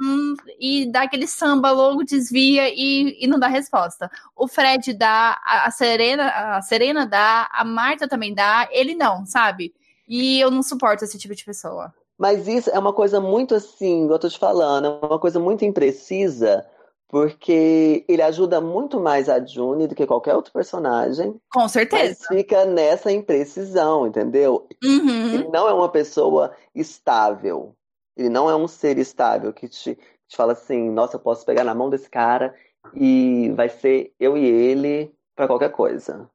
[0.00, 4.10] hum, e dá aquele samba logo, desvia e, e não dá resposta.
[4.34, 9.74] O Fred dá, a Serena, a Serena dá, a Marta também dá, ele não, sabe?
[10.08, 11.92] E eu não suporto esse tipo de pessoa.
[12.18, 15.64] Mas isso é uma coisa muito assim, eu tô te falando, é uma coisa muito
[15.64, 16.64] imprecisa,
[17.08, 22.26] porque ele ajuda muito mais a June do que qualquer outro personagem, Com mas certeza.
[22.28, 24.66] fica nessa imprecisão, entendeu?
[24.82, 25.34] Uhum.
[25.34, 27.74] Ele não é uma pessoa estável.
[28.16, 29.96] Ele não é um ser estável que te,
[30.28, 32.54] te fala assim, nossa, eu posso pegar na mão desse cara
[32.94, 36.30] e vai ser eu e ele pra qualquer coisa,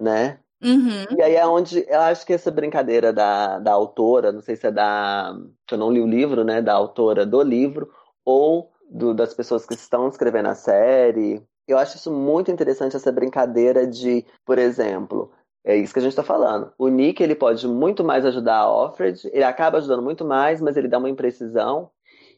[0.00, 0.38] né?
[0.62, 1.04] Uhum.
[1.18, 4.66] E aí é onde eu acho que essa brincadeira da, da autora, não sei se
[4.66, 5.34] é da.
[5.66, 6.62] que eu não li o livro, né?
[6.62, 7.90] Da autora do livro,
[8.24, 11.42] ou do- das pessoas que estão escrevendo a série.
[11.68, 15.32] Eu acho isso muito interessante, essa brincadeira de, por exemplo,
[15.64, 16.72] é isso que a gente tá falando.
[16.78, 20.76] O Nick, ele pode muito mais ajudar a Offred, ele acaba ajudando muito mais, mas
[20.76, 21.90] ele dá uma imprecisão.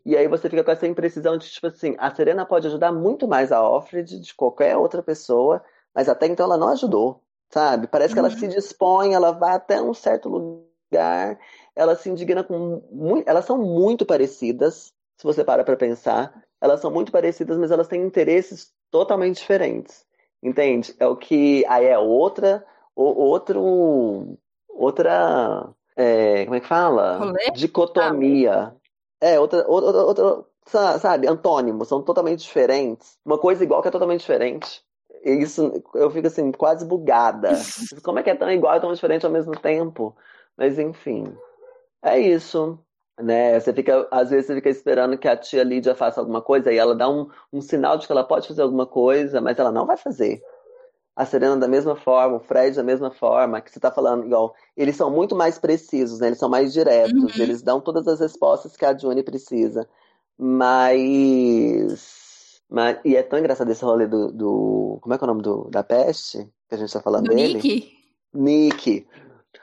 [0.04, 3.26] E aí você fica com essa imprecisão de, tipo assim, a Serena pode ajudar muito
[3.28, 5.62] mais a Offred de qualquer outra pessoa,
[5.94, 7.22] mas até então ela não ajudou.
[7.50, 7.86] Sabe?
[7.86, 8.36] Parece que ela Uhum.
[8.36, 11.38] se dispõe, ela vai até um certo lugar,
[11.74, 16.42] ela se indigna com muito, elas são muito parecidas, se você para pra pensar.
[16.60, 20.04] Elas são muito parecidas, mas elas têm interesses totalmente diferentes.
[20.42, 20.94] Entende?
[20.98, 24.38] É o que aí é outra o- outro
[24.68, 27.18] outra é, como é que fala?
[27.18, 27.50] Rolê?
[27.54, 28.74] Dicotomia.
[29.20, 33.18] É, outra, outra, outra, sa- sabe, antônimos, são totalmente diferentes.
[33.24, 34.84] Uma coisa igual que é totalmente diferente.
[35.26, 37.50] E isso, eu fico assim, quase bugada.
[38.04, 40.16] Como é que é tão igual e tão diferente ao mesmo tempo?
[40.56, 41.36] Mas enfim,
[42.00, 42.78] é isso.
[43.20, 43.58] Né?
[43.58, 46.76] Você fica, às vezes você fica esperando que a tia Lídia faça alguma coisa e
[46.76, 49.84] ela dá um, um sinal de que ela pode fazer alguma coisa, mas ela não
[49.84, 50.40] vai fazer.
[51.16, 54.54] A Serena da mesma forma, o Fred da mesma forma, que você tá falando, igual,
[54.76, 56.28] eles são muito mais precisos, né?
[56.28, 57.42] Eles são mais diretos, Uhum.
[57.42, 59.88] eles dão todas as respostas que a Juni precisa.
[60.38, 62.25] Mas,
[62.70, 62.98] mas.
[63.04, 64.98] E é tão engraçado esse rolê do, do.
[65.00, 66.48] Como é que é o nome do, da peste?
[66.68, 67.54] Que a gente tá falando Do dele?
[67.54, 67.92] Nick?
[68.34, 69.06] Nick.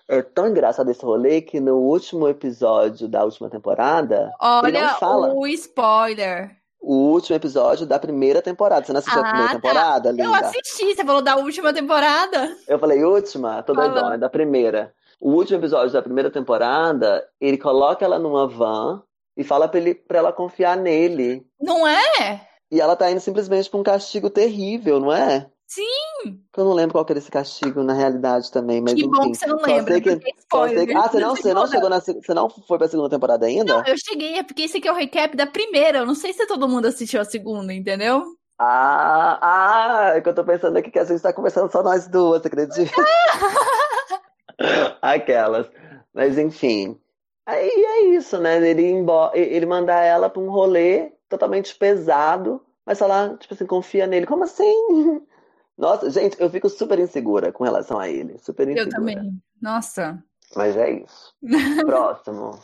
[0.10, 4.32] É tão engraçado esse rolê que no último episódio da última temporada,
[4.66, 5.34] ele Olha não fala.
[5.34, 6.52] o spoiler.
[6.82, 8.86] O último episódio da primeira temporada.
[8.86, 9.56] Você não assistiu a Ah, primeira tá.
[9.62, 10.38] temporada, Eu linda?
[10.40, 12.58] assisti, você falou da última temporada.
[12.68, 13.64] Eu falei última?
[13.64, 14.94] Tô doidona, é da primeira.
[15.20, 19.02] O último episódio da primeira temporada, ele coloca ela numa van
[19.38, 21.46] e fala pra, ele, pra ela confiar nele.
[21.62, 22.46] Não é?
[22.74, 25.48] E ela tá indo simplesmente pra um castigo terrível, não é?
[25.68, 26.40] Sim.
[26.58, 29.32] Eu não lembro qual que era esse castigo na realidade também, mas que bom enfim.
[29.32, 30.02] que você não lembra.
[30.02, 30.88] que- é spoiler.
[30.88, 32.00] que- Ah, você não, você não chegou na.
[32.00, 33.76] Você não foi pra segunda temporada ainda?
[33.76, 36.00] Não, eu cheguei, é porque esse aqui é o recap da primeira.
[36.00, 38.24] Eu não sei se todo mundo assistiu a segunda, entendeu?
[38.58, 42.08] Ah, ah, é que eu tô pensando aqui que a gente tá conversando só nós
[42.08, 42.92] duas, acredita?
[45.02, 45.68] Aquelas.
[46.14, 46.98] Mas enfim.
[47.46, 48.58] Aí é isso, né?
[48.68, 53.66] Ele, ir embo- ele mandar ela pra um rolê totalmente pesado, mas falar, tipo assim,
[53.66, 54.26] confia nele.
[54.26, 54.72] Como assim?
[55.78, 58.38] Nossa, gente, eu fico super insegura com relação a ele.
[58.38, 58.96] Super Eu insegura.
[58.98, 59.42] também.
[59.62, 60.24] Nossa.
[60.56, 61.34] Mas é isso.
[61.86, 62.60] Próximo.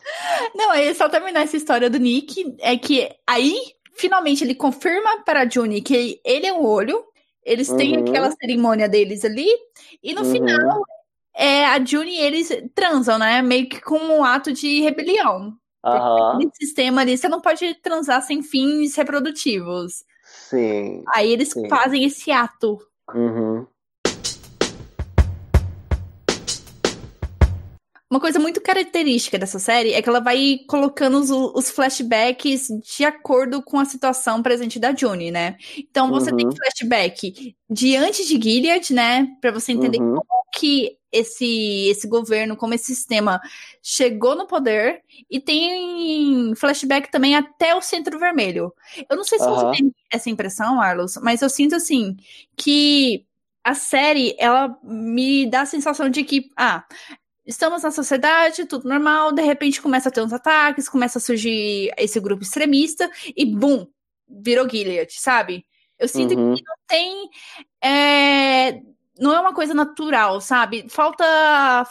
[0.53, 2.55] Não, é só terminar essa história do Nick.
[2.59, 3.57] É que aí,
[3.95, 7.03] finalmente, ele confirma para a Juni que ele é o olho.
[7.43, 8.01] Eles têm Uhum.
[8.01, 9.47] aquela cerimônia deles ali.
[10.03, 10.27] E no Uhum.
[10.31, 10.83] final,
[11.35, 13.41] é, a Juni e eles transam, né?
[13.41, 15.53] Meio que com um ato de rebelião.
[15.83, 16.37] Aham.
[16.37, 20.03] Nesse sistema ali, você não pode transar sem fins reprodutivos.
[20.23, 21.03] Sim.
[21.13, 21.67] Aí eles Sim.
[21.69, 22.77] fazem esse ato.
[23.13, 23.65] Uhum.
[28.09, 33.05] Uma coisa muito característica dessa série é que ela vai colocando os, os flashbacks de
[33.05, 35.57] acordo com a situação presente da Juni, né?
[35.77, 36.51] Então você tem Uhum.
[36.55, 39.27] flashback de antes de Gilead, né?
[39.39, 40.15] Pra você entender Uhum.
[40.15, 43.39] como que esse, esse governo, como esse sistema
[43.83, 45.03] chegou no poder.
[45.29, 48.73] E tem flashback também até o Centro Vermelho.
[49.07, 49.59] Eu não sei se Aham.
[49.59, 52.17] você tem essa impressão, Arlos, mas eu sinto assim
[52.57, 53.23] que
[53.63, 56.83] a série, ela me dá a sensação de que, ah,
[57.49, 61.91] estamos na sociedade, tudo normal, de repente começa a ter uns ataques, começa a surgir
[61.97, 63.87] esse grupo extremista e bum,
[64.27, 65.65] virou Gilead, sabe?
[65.97, 66.55] Eu sinto Uhum.
[66.55, 67.29] que não tem.
[67.83, 68.81] é,
[69.19, 70.85] não é uma coisa natural, sabe?
[70.89, 71.25] Falta,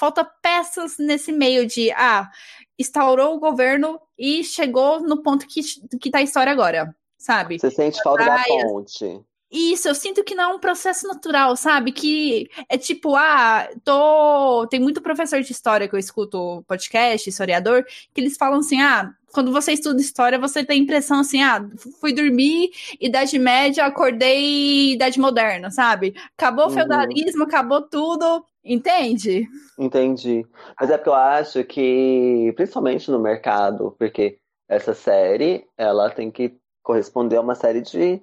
[0.01, 2.31] falta peças nesse meio de ah,
[2.79, 5.61] instaurou o governo e chegou no ponto que,
[6.01, 7.59] que tá a história agora, sabe?
[7.59, 9.21] Você sente falta da ponte.
[9.51, 11.90] Isso, eu sinto que não é um processo natural, sabe?
[11.92, 14.66] Que é tipo, ah, tô.
[14.68, 19.11] Tem muito professor de história que eu escuto podcast, historiador, que eles falam assim: ah,
[19.32, 21.66] quando você estuda história, você tem a impressão assim, ah,
[22.01, 22.70] fui dormir,
[23.01, 26.14] Idade Média, acordei Idade Moderna, sabe?
[26.36, 26.74] Acabou o Uhum.
[26.74, 29.49] feudalismo, acabou tudo, entende?
[29.78, 30.44] Entendi.
[30.80, 34.38] Mas é porque eu acho que, principalmente no mercado, porque
[34.68, 38.20] essa série, ela tem que corresponder a uma série de.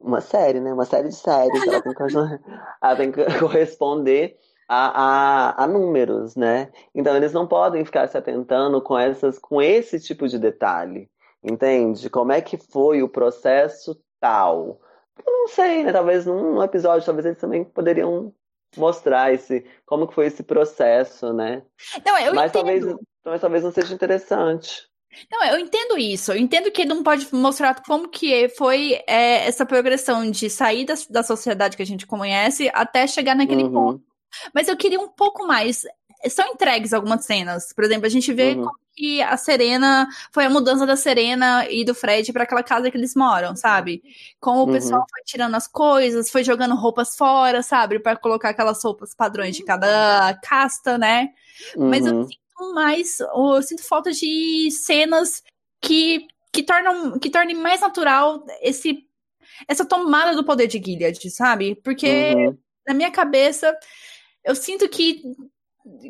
[0.00, 0.72] Uma série, né?
[0.72, 1.66] Uma série de séries.
[1.66, 2.02] Ela tem que,
[2.82, 4.36] ela tem que corresponder
[4.68, 6.70] a, a, a números, né?
[6.94, 11.10] Então eles não podem ficar se atentando com essas, com esse tipo de detalhe.
[11.42, 12.08] Entende?
[12.08, 14.80] Como é que foi o processo tal?
[15.24, 15.92] Eu não sei, né?
[15.92, 18.32] Talvez num episódio, talvez eles também poderiam
[18.76, 21.62] mostrar esse, como que foi esse processo, né?
[22.04, 22.52] Não, eu mas entendo.
[22.52, 24.88] talvez, mas talvez não seja interessante.
[25.30, 26.32] Não, eu entendo isso.
[26.32, 30.94] Eu entendo que não pode mostrar como que foi é, essa progressão de sair da,
[31.10, 34.04] da sociedade que a gente conhece até chegar naquele Uhum, ponto.
[34.54, 35.82] Mas eu queria um pouco mais.
[36.28, 37.72] São entregues algumas cenas.
[37.72, 38.64] Por exemplo, a gente vê Uhum.
[38.64, 42.90] como que a Serena foi a mudança da Serena e do Fred para aquela casa
[42.90, 44.02] que eles moram, sabe?
[44.40, 44.72] Como o Uhum.
[44.72, 47.98] pessoal foi tirando as coisas, foi jogando roupas fora, sabe?
[47.98, 51.30] Para colocar aquelas roupas padrões de cada casta, né?
[51.76, 55.42] Mas eu uhum, sinto mais, eu sinto falta de cenas
[55.80, 59.04] que, que tornam que tornem mais natural esse
[59.68, 61.76] essa tomada do poder de Gilead, sabe?
[61.76, 62.58] Porque uhum.
[62.86, 63.76] na minha cabeça
[64.44, 65.22] eu sinto que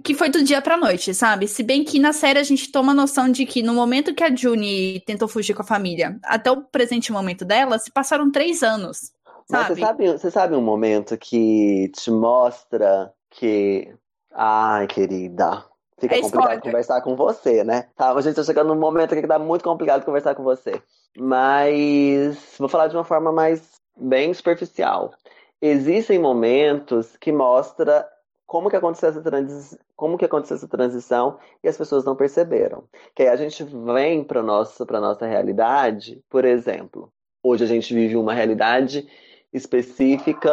[0.05, 1.49] que foi do dia pra noite, sabe?
[1.49, 4.35] Se bem que na série a gente toma noção de que no momento que a
[4.35, 9.13] June tentou fugir com a família, até o presente momento dela, se passaram três anos,
[9.51, 9.75] Mas sabe?
[9.75, 13.93] você sabe, você sabe um momento que te mostra que.
[14.33, 15.65] Ai, querida.
[16.09, 16.63] Fica É complicado spoiler.
[16.63, 17.89] conversar com você, né?
[17.97, 20.81] Tá, a gente tá chegando num momento aqui que tá muito complicado conversar com você.
[21.17, 25.13] Mas vou falar de uma forma mais bem superficial.
[25.61, 28.07] Existem momentos que mostra
[28.47, 29.79] como que aconteceu essa transi...
[29.97, 32.85] como que aconteceu essa transição e as pessoas não perceberam.
[33.15, 37.11] Que aí a gente vem para nossa para nossa realidade, por exemplo,
[37.43, 39.09] hoje a gente vive uma realidade
[39.53, 40.51] específica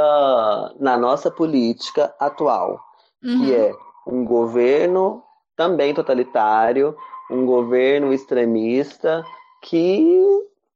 [0.80, 2.80] na nossa política atual,
[3.22, 3.54] que Uhum.
[3.54, 3.72] é
[4.08, 5.24] um governo
[5.62, 6.98] também totalitário,
[7.30, 9.24] um governo extremista
[9.62, 10.20] que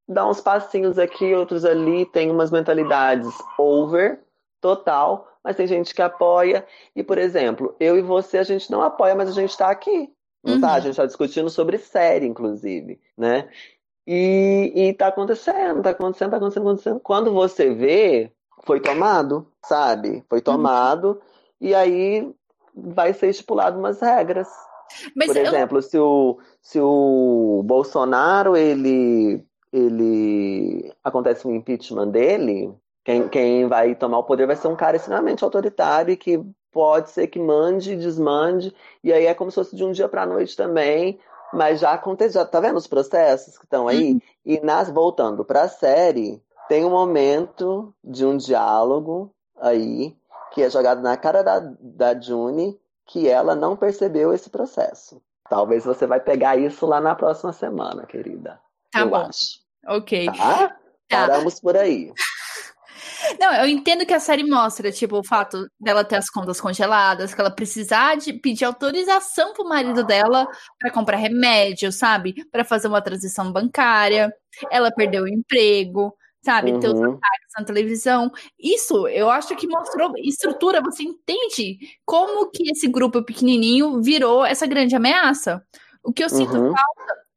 [0.08, 4.20] dá uns passinhos aqui, outros ali, tem umas mentalidades over,
[4.62, 6.64] total, mas tem gente que apoia.
[6.96, 10.14] E, por exemplo, eu e você, a gente não apoia, mas a gente tá aqui.
[10.44, 10.68] Não tá?
[10.68, 10.74] Uhum.
[10.76, 13.50] A gente tá discutindo sobre série, inclusive, né?
[14.06, 17.00] E, e tá acontecendo, tá acontecendo, tá acontecendo, tá acontecendo.
[17.00, 18.32] Quando você vê,
[18.64, 20.24] foi tomado, sabe?
[20.30, 21.20] Foi tomado,
[21.60, 22.32] e aí
[22.76, 24.48] vai ser estipulado umas regras.
[25.16, 32.74] Mas Por eu, exemplo, se o, se o Bolsonaro, ele, ele acontece um impeachment dele,
[33.04, 37.10] quem, quem vai tomar o poder vai ser um cara extremamente autoritário e que pode
[37.10, 40.24] ser que mande e desmande, e aí é como se fosse de um dia para
[40.24, 41.18] a noite também,
[41.54, 44.12] mas já aconteceu, já tá vendo os processos que estão aí?
[44.12, 44.20] Uhum.
[44.46, 49.32] E nas, voltando para a série, tem um momento de um diálogo
[49.62, 50.14] aí,
[50.52, 55.22] que é jogado na cara da, da June, que ela não percebeu esse processo.
[55.50, 58.60] Talvez você vai pegar isso lá na próxima semana, querida.
[58.92, 59.60] tá eu bom, acho.
[59.88, 60.26] ok.
[60.28, 60.78] Tá?
[61.08, 61.28] Tá.
[61.28, 62.12] Paramos por aí.
[63.40, 67.34] Não, eu entendo que a série mostra, tipo, o fato dela ter as contas congeladas,
[67.34, 70.48] que ela precisar de pedir autorização pro marido dela
[70.80, 72.36] para comprar remédio, sabe?
[72.52, 74.34] Para fazer uma transição bancária.
[74.72, 76.16] Ela perdeu o emprego,
[76.46, 76.72] sabe?
[76.72, 78.32] Uhum, ataques na televisão.
[78.60, 84.68] Isso, eu acho que mostrou estrutura, você entende como que esse grupo pequenininho virou essa
[84.68, 85.66] grande ameaça.
[86.04, 86.74] O que eu sinto uhum.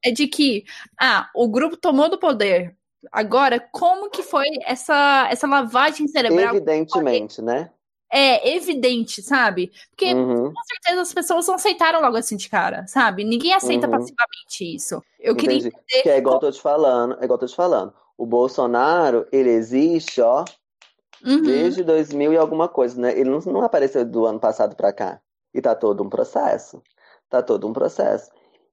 [0.04, 0.64] é de que,
[1.00, 2.76] ah, o grupo tomou do poder.
[3.10, 6.54] Agora, como que foi essa, essa lavagem cerebral?
[6.54, 7.70] Evidentemente, né?
[8.12, 9.70] É evidente, sabe?
[9.90, 13.22] Porque Uhum, com certeza as pessoas não aceitaram logo assim de cara, sabe?
[13.22, 13.92] Ninguém aceita uhum.
[13.92, 15.02] passivamente isso.
[15.18, 15.74] Eu queria Entendi.
[15.74, 16.02] entender.
[16.02, 17.92] Que é igual eu tô te falando, é igual eu tô te falando.
[18.18, 20.44] O Bolsonaro, ele existe, ó,
[21.24, 23.18] Uhum, desde 2000 e alguma coisa, né?
[23.18, 25.20] Ele não, não apareceu do ano passado pra cá.
[25.54, 26.82] E tá todo um processo.
[27.28, 28.30] Tá todo um processo.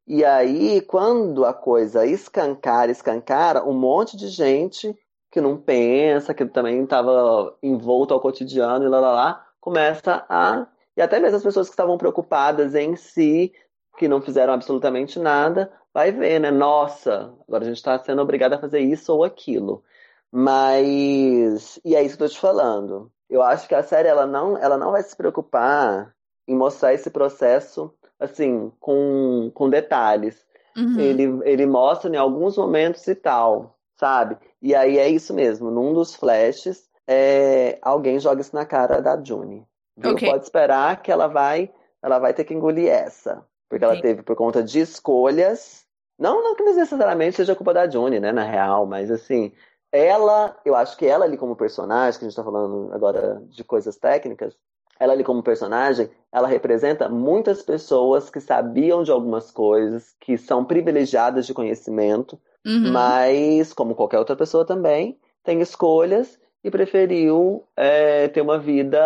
[0.08, 4.96] E aí, quando a coisa escancara, escancara, um monte de gente
[5.32, 10.68] que não pensa, que também estava envolto ao cotidiano e lá, lá, lá, começa a
[10.96, 13.52] E até mesmo as pessoas que estavam preocupadas em si,
[13.98, 16.52] que não fizeram absolutamente nada, vai ver, né?
[16.52, 19.82] Nossa, agora a gente está sendo obrigado a fazer isso ou aquilo.
[20.30, 21.80] Mas.
[21.86, 23.10] E é isso que eu tô te falando.
[23.30, 26.14] Eu acho que a série ela não, ela não vai se preocupar
[26.46, 30.46] em mostrar esse processo assim, com, com detalhes.
[30.76, 31.00] Uhum.
[31.00, 34.38] Ele, ele mostra em alguns momentos e tal, sabe?
[34.62, 35.72] E aí é isso mesmo.
[35.72, 39.66] Num dos flashes, é, alguém joga isso na cara da June.
[39.96, 40.12] Viu?
[40.12, 40.30] Ok.
[40.30, 41.72] Pode esperar que ela vai,
[42.04, 43.46] ela vai ter que engolir essa.
[43.70, 44.02] Porque ela Sim.
[44.02, 45.85] teve por conta de escolhas.
[46.18, 49.52] Não, não que necessariamente seja culpa da June, né, na real, mas assim,
[49.92, 53.64] ela, eu acho que ela ali como personagem, que a gente tá falando agora de
[53.64, 54.56] coisas técnicas,
[54.98, 60.64] ela ali como personagem, ela representa muitas pessoas que sabiam de algumas coisas, que são
[60.64, 62.92] privilegiadas de conhecimento, Uhum.
[62.92, 69.00] mas, como qualquer outra pessoa também, tem escolhas e preferiu é, ter uma vida,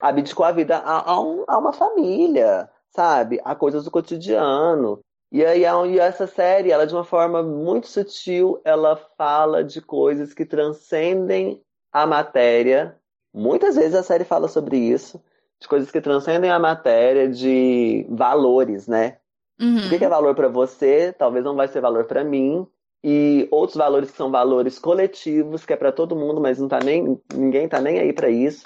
[0.00, 3.40] abdicou a vida a, a, um- a uma família, sabe?
[3.44, 5.00] A coisas do cotidiano.
[5.30, 9.80] E aí, a- e essa série, ela de uma forma muito sutil, ela fala de
[9.80, 11.62] coisas que transcendem
[11.92, 12.96] a matéria.
[13.32, 15.22] Muitas vezes a série fala sobre isso,
[15.60, 19.18] de coisas que transcendem a matéria, de valores, né?
[19.60, 19.86] Uhum.
[19.86, 22.66] O que que é valor para você, talvez não vai ser valor para mim.
[23.02, 26.80] E outros valores que são valores coletivos, que é para todo mundo, mas não tá
[26.80, 28.62] nem, ninguém tá nem aí para isso.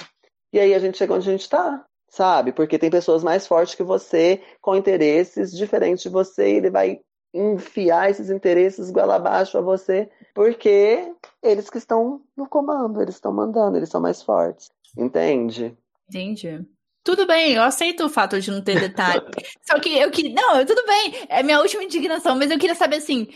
[0.52, 2.52] E aí a gente chega onde a gente tá, sabe?
[2.52, 7.00] Porque tem pessoas mais fortes que você, com interesses diferentes de você, e ele vai
[7.32, 11.10] enfiar esses interesses goela abaixo a você, porque
[11.42, 14.70] eles que estão no comando, eles estão mandando, eles são mais fortes.
[14.96, 15.74] Entende?
[16.06, 16.60] Entendi.
[17.02, 19.22] Tudo bem, eu aceito o fato de não ter detalhe.
[19.64, 20.28] Só que eu que.
[20.28, 23.26] Não, tudo bem, é minha última indignação, mas eu queria saber assim: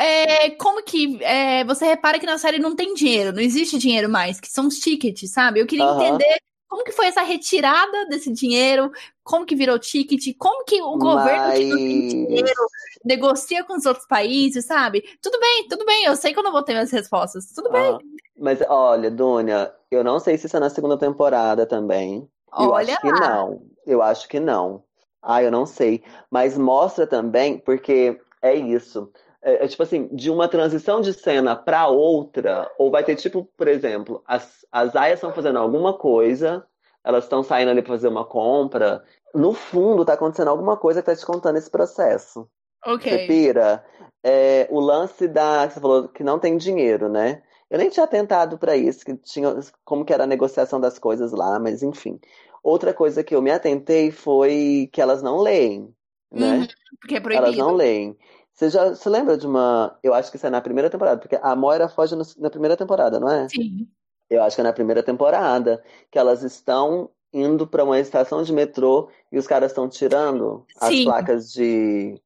[0.00, 4.08] é, como que é, você repara que na série não tem dinheiro, não existe dinheiro
[4.08, 5.60] mais, que são os tickets, sabe?
[5.60, 6.40] Eu queria entender
[6.72, 8.90] como que foi essa retirada desse dinheiro,
[9.22, 12.66] como que virou ticket, como que o governo que não tem Mas dinheiro
[13.04, 15.04] negocia com os outros países, sabe?
[15.20, 17.52] Tudo bem, tudo bem, eu sei que eu não vou ter minhas respostas.
[17.54, 17.82] Tudo bem.
[17.82, 17.98] Aham.
[18.38, 22.26] Mas olha, Dúnia, eu não sei se isso é na segunda temporada também.
[22.58, 23.62] Eu Olha acho que não.
[23.86, 24.82] Eu acho que não.
[25.20, 26.02] Ah, eu não sei.
[26.30, 29.12] Mas mostra também, porque é isso.
[29.42, 33.44] É, é tipo assim, de uma transição de cena pra outra, ou vai ter tipo,
[33.56, 36.64] por exemplo, as, as aias estão fazendo alguma coisa,
[37.04, 39.02] elas estão saindo ali pra fazer uma compra.
[39.34, 42.48] No fundo, tá acontecendo alguma coisa que tá te contando esse processo.
[42.82, 43.26] Você Ok.
[43.26, 43.84] pira?
[44.22, 45.68] É, o lance da.
[45.68, 47.42] Você falou que não tem dinheiro, né?
[47.70, 51.32] Eu nem tinha atentado pra isso, que tinha como que era a negociação das coisas
[51.32, 52.20] lá, mas enfim.
[52.62, 55.92] Outra coisa que eu me atentei foi que elas não leem,
[56.30, 56.58] né?
[56.58, 56.66] Uhum,
[57.00, 57.76] porque é Elas não proibido.
[57.76, 58.16] leem.
[58.52, 59.98] Você já se lembra de uma.
[60.02, 62.76] Eu acho que isso é na primeira temporada, porque a Moira foge no- na primeira
[62.76, 63.48] temporada, não é?
[63.48, 63.88] Sim.
[64.28, 68.52] Eu acho que é na primeira temporada, que elas estão indo pra uma estação de
[68.52, 71.04] metrô e os caras estão tirando as Sim.
[71.04, 72.20] placas de.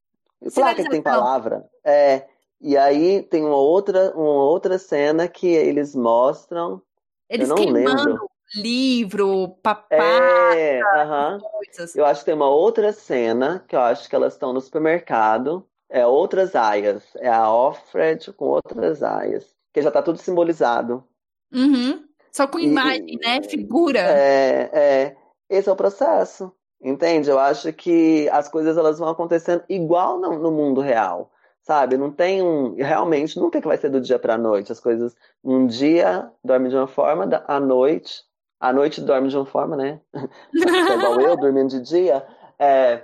[0.54, 1.68] Placa que tem palavra.
[1.84, 2.26] É.
[2.60, 6.82] E aí tem uma outra, uma outra cena que eles mostram.
[7.28, 8.30] Eles eu não queimando lembro.
[8.54, 11.38] livro, papá, É, aham.
[11.40, 11.94] coisas.
[11.94, 15.64] Eu acho que tem uma outra cena que eu acho que elas estão no supermercado.
[15.88, 17.02] É outras aias.
[17.16, 19.54] É a Offred com outras aias.
[19.72, 21.04] Que já tá tudo simbolizado.
[21.52, 22.04] Uhum.
[22.32, 23.42] Só com E- imagem, né?
[23.42, 23.98] Figura.
[24.00, 25.16] É, é,
[25.48, 26.52] esse é o processo,
[26.82, 27.30] entende?
[27.30, 31.30] Eu acho que as coisas elas vão acontecendo igual no, no mundo real,
[31.62, 31.96] sabe?
[31.96, 34.72] Não tem um, realmente nunca que vai ser do dia para a noite.
[34.72, 38.22] As coisas um dia dorme de uma forma, da- à noite,
[38.60, 40.00] à noite dorme de uma forma, né?
[40.90, 42.26] É igual eu dormindo de dia.
[42.58, 43.02] É,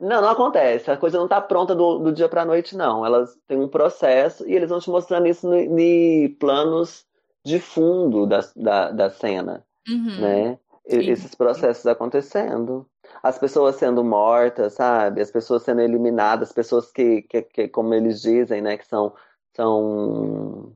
[0.00, 0.90] não, não acontece.
[0.90, 3.04] A coisa não tá pronta do, do dia para a noite, não.
[3.04, 7.06] Elas têm um processo e eles vão te mostrando isso em planos
[7.44, 10.20] de fundo da, da, da cena Uhum.
[10.20, 10.58] né?
[10.86, 11.10] E-.
[11.10, 12.86] Esses processos acontecendo.
[13.22, 15.20] As pessoas sendo mortas, sabe?
[15.20, 19.14] As pessoas sendo eliminadas, pessoas que, que, que, como eles dizem, né, que são,
[19.56, 20.72] são,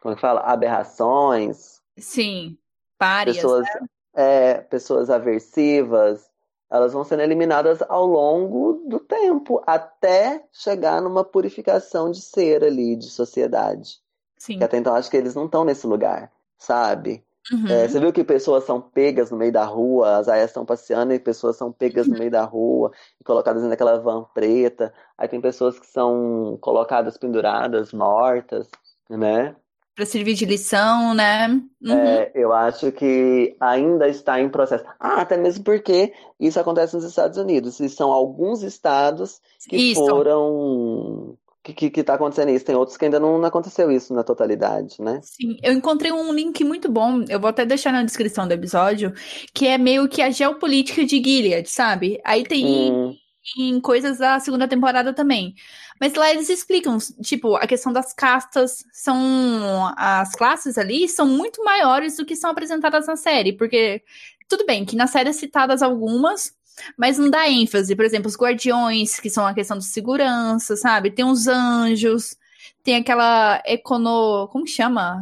[0.00, 0.40] como é que fala?
[0.40, 2.58] Aberrações, Sim.
[2.98, 3.36] Párias.
[3.36, 3.66] pessoas,
[4.14, 6.30] é, pessoas aversivas,
[6.70, 12.96] elas vão sendo eliminadas ao longo do tempo, até chegar numa purificação de ser ali,
[12.96, 13.98] de sociedade.
[14.36, 14.58] Sim.
[14.58, 17.24] Que até então acho que eles não estão nesse lugar, sabe?
[17.52, 17.68] Uhum.
[17.68, 21.12] É, você viu que pessoas são pegas no meio da rua, as aias estão passeando
[21.12, 24.92] e pessoas são pegas no meio da rua e colocadas naquela van preta.
[25.16, 28.68] Aí tem pessoas que são colocadas penduradas, mortas,
[29.10, 29.54] né?
[29.94, 31.48] Pra servir de lição, né?
[31.80, 31.92] Uhum.
[31.92, 34.84] É, eu acho que ainda está em processo.
[34.98, 37.78] Ah, até mesmo porque isso acontece nos Estados Unidos.
[37.78, 40.04] E são alguns estados que Isso.
[40.04, 42.64] foram que, que, que tá acontecendo isso.
[42.64, 45.20] Tem outros que ainda não aconteceu isso na totalidade, né?
[45.22, 49.12] Sim, eu encontrei um link muito bom, eu vou até deixar na descrição do episódio,
[49.54, 52.20] que é meio que a geopolítica de Gilead, sabe?
[52.22, 53.16] Aí tem Hum,
[53.56, 55.54] em coisas da segunda temporada também.
[56.00, 59.92] Mas lá eles explicam, tipo, a questão das castas são.
[59.96, 63.52] As classes ali são muito maiores do que são apresentadas na série.
[63.52, 64.02] Porque,
[64.48, 66.52] tudo bem, que na série é citadas algumas,
[66.96, 67.94] mas não dá ênfase.
[67.94, 71.10] Por exemplo, os guardiões, que são a questão de segurança, sabe?
[71.10, 72.36] Tem os anjos,
[72.82, 74.48] tem aquela econo.
[74.48, 75.20] Como chama?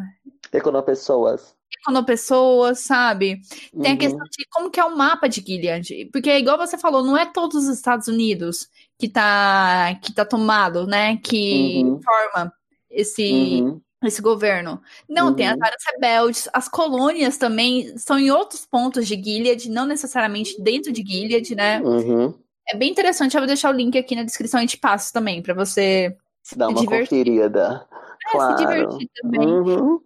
[0.53, 1.55] Econopessoas.
[1.83, 3.41] Econopessoas, sabe?
[3.81, 3.99] Tem a Uhum.
[3.99, 6.09] questão de como que é o mapa de Gilead.
[6.13, 8.69] Porque, igual você falou, não é todos os Estados Unidos
[8.99, 11.17] que tá, que tá tomado, né?
[11.19, 12.01] Que Uhum.
[12.03, 12.53] forma
[12.91, 13.33] esse,
[13.63, 13.81] Uhum.
[14.05, 14.81] esse governo.
[15.09, 15.65] Não, tem as Uhum.
[15.65, 16.49] áreas rebeldes.
[16.53, 21.81] As colônias também são em outros pontos de Gilead, não necessariamente dentro de Gilead, né?
[21.81, 22.35] Uhum.
[22.69, 23.35] É bem interessante.
[23.37, 26.17] Eu vou deixar o link aqui na descrição e te passo também, pra você
[26.57, 27.09] Dá uma divertir.
[27.19, 27.87] conferida.
[28.25, 28.57] é, Claro.
[28.57, 29.49] se divertir também.
[29.49, 30.01] Uhum.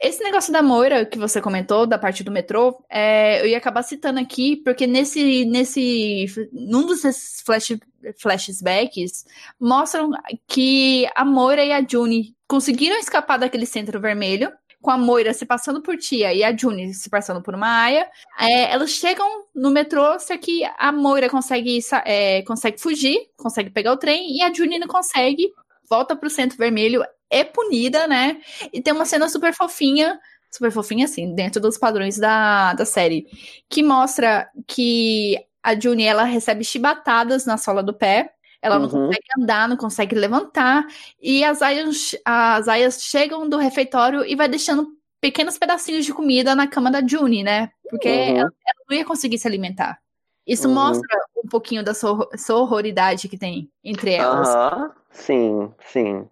[0.00, 3.82] Esse negócio da Moira que você comentou, da parte do metrô, é, eu ia acabar
[3.82, 7.78] citando aqui, porque nesse, nesse, num dos desses flash,
[8.18, 9.24] flashbacks,
[9.58, 10.10] mostram
[10.48, 15.44] que a Moira e a June conseguiram escapar daquele centro vermelho, com a Moira se
[15.44, 18.08] passando por Tia e a June se passando por uma aia.
[18.38, 23.92] É, elas chegam no metrô, só que a Moira consegue, é, consegue fugir, consegue pegar
[23.92, 25.52] o trem, e a June não consegue,
[25.90, 28.40] volta pro centro vermelho, é punida, né?
[28.72, 30.18] E tem uma cena super fofinha,
[30.50, 33.26] super fofinha assim, dentro dos padrões da, da série,
[33.68, 39.06] que mostra que a Juni, ela recebe chibatadas na sola do pé, ela não Uhum.
[39.06, 40.86] consegue andar, não consegue levantar,
[41.20, 44.88] e as aias, as aias chegam do refeitório e vai deixando
[45.20, 47.70] pequenos pedacinhos de comida na cama da Juni, né?
[47.88, 48.36] Porque Uhum.
[48.36, 49.98] ela, ela não ia conseguir se alimentar.
[50.46, 50.74] Isso Uhum.
[50.74, 54.48] mostra um pouquinho da sor- sororidade que tem entre elas.
[54.48, 54.92] Aham.
[55.10, 56.28] Sim, sim.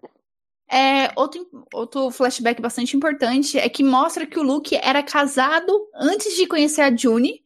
[0.71, 6.35] É, outro, outro flashback bastante importante é que mostra que o Luke era casado antes
[6.35, 7.41] de conhecer a June,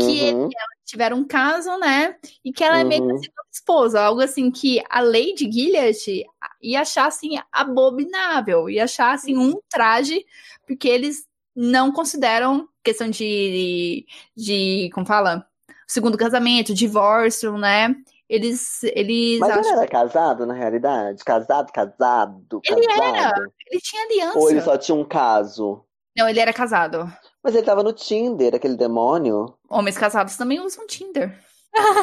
[0.00, 0.48] que ele Uhum.
[0.86, 2.16] tiveram um caso, né?
[2.44, 3.18] E que ela é meio que Uhum.
[3.18, 6.24] segunda esposa, algo assim que a Lady Gilead
[6.62, 10.24] ia achar assim abominável, ia achar assim um traje,
[10.66, 15.46] porque eles não consideram questão de, de como fala?
[15.86, 17.94] Segundo casamento, divórcio, né?
[18.34, 21.22] Eles, eles Mas ele acham era casado, na realidade?
[21.22, 23.14] Casado, casado, Ele casado?
[23.14, 23.50] era.
[23.70, 24.38] ele tinha aliança.
[24.38, 25.84] Ou ele só tinha um caso?
[26.16, 27.12] Não, ele era casado.
[27.44, 29.54] Mas ele tava no Tinder, aquele demônio.
[29.68, 31.38] Homens casados também usam Tinder.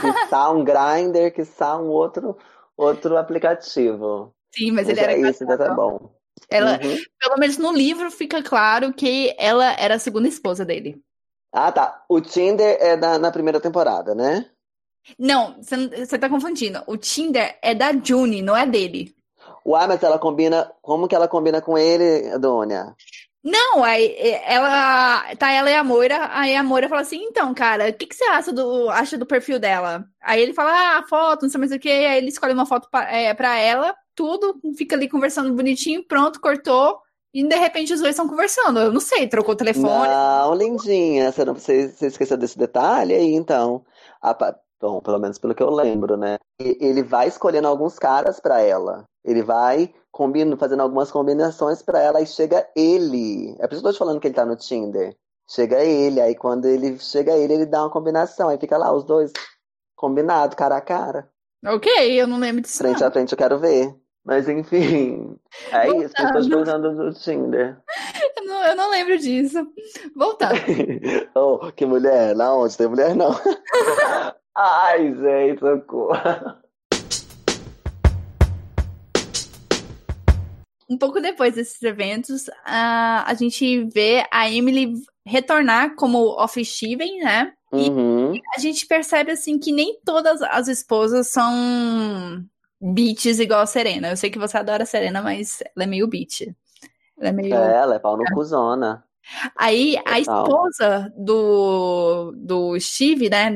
[0.02, 2.38] Quiçá um Grindr, quiçá um outro,
[2.78, 4.32] outro aplicativo.
[4.56, 5.76] Sim, mas ele Mas era é isso, tá casado.
[5.76, 6.12] bom.
[6.48, 6.98] Ela, Uhum.
[7.20, 11.02] pelo menos no livro fica claro que ela era a segunda esposa dele.
[11.52, 12.04] Ah, tá.
[12.08, 14.46] O Tinder é da, na primeira temporada, né?
[15.18, 16.84] Não, você tá confundindo.
[16.88, 19.16] O Tinder é da June, não é dele.
[19.66, 20.72] Uai, mas ela combina.
[20.82, 22.96] Como que ela combina com ele, Dônia?
[23.44, 25.36] Não, aí é, ela.
[25.36, 26.30] Tá ela e a Moira.
[26.32, 29.26] Aí a Moira fala assim: então, cara, o que, que você acha do, acha do
[29.26, 30.06] perfil dela?
[30.22, 31.90] Aí ele fala: ah, a foto, não sei mais o que.
[31.90, 33.34] Aí ele escolhe uma foto pra, é,
[33.66, 37.00] ela, tudo, fica ali conversando bonitinho, pronto, cortou.
[37.34, 38.80] E de repente os dois estão conversando.
[38.80, 40.08] Eu não sei, trocou o telefone.
[40.10, 41.32] Não, lindinha.
[41.32, 43.86] Você, não, você, você esqueceu desse detalhe aí, então.
[44.22, 44.34] Ah,
[44.80, 46.38] bom, pelo menos pelo que eu lembro, né?
[46.62, 49.04] E- Ele vai escolhendo alguns caras pra ela.
[49.24, 53.56] Ele vai combina, fazendo algumas combinações pra ela e chega ele.
[53.60, 55.16] É por isso que eu tô te falando que ele tá no Tinder.
[55.50, 58.50] Chega ele, aí quando ele chega ele, ele dá uma combinação.
[58.50, 59.32] Aí fica lá os dois
[59.96, 61.30] combinados, cara a cara.
[61.66, 61.90] Ok,
[62.20, 62.78] eu não lembro disso.
[62.78, 63.08] Frente não.
[63.08, 63.94] a frente eu quero ver.
[64.24, 65.38] Mas enfim,
[65.72, 65.94] é isso.
[65.96, 66.90] Por isso que eu estou Voltando.
[66.90, 67.82] usando o Tinder.
[68.38, 69.66] Eu não, eu não lembro disso.
[70.16, 70.56] Voltando.
[71.36, 72.36] Oh, que mulher?
[72.36, 73.32] Na onde tem mulher, não.
[74.62, 76.20] Ai, gente, socorro.
[80.90, 84.96] Um pouco depois desses eventos, a, a gente vê a Emily
[85.26, 87.54] retornar como Office Steven, né?
[87.72, 88.34] E Uhum.
[88.54, 92.44] a gente percebe, assim, que nem todas as esposas são
[92.82, 94.10] bitches igual a Serena.
[94.10, 96.42] Eu sei que você adora a Serena, mas ela é meio bitch.
[97.18, 97.56] Ela é meio...
[97.56, 99.06] É, ela é pau no cuzona.
[99.56, 103.52] Aí a esposa do, do Steve, né,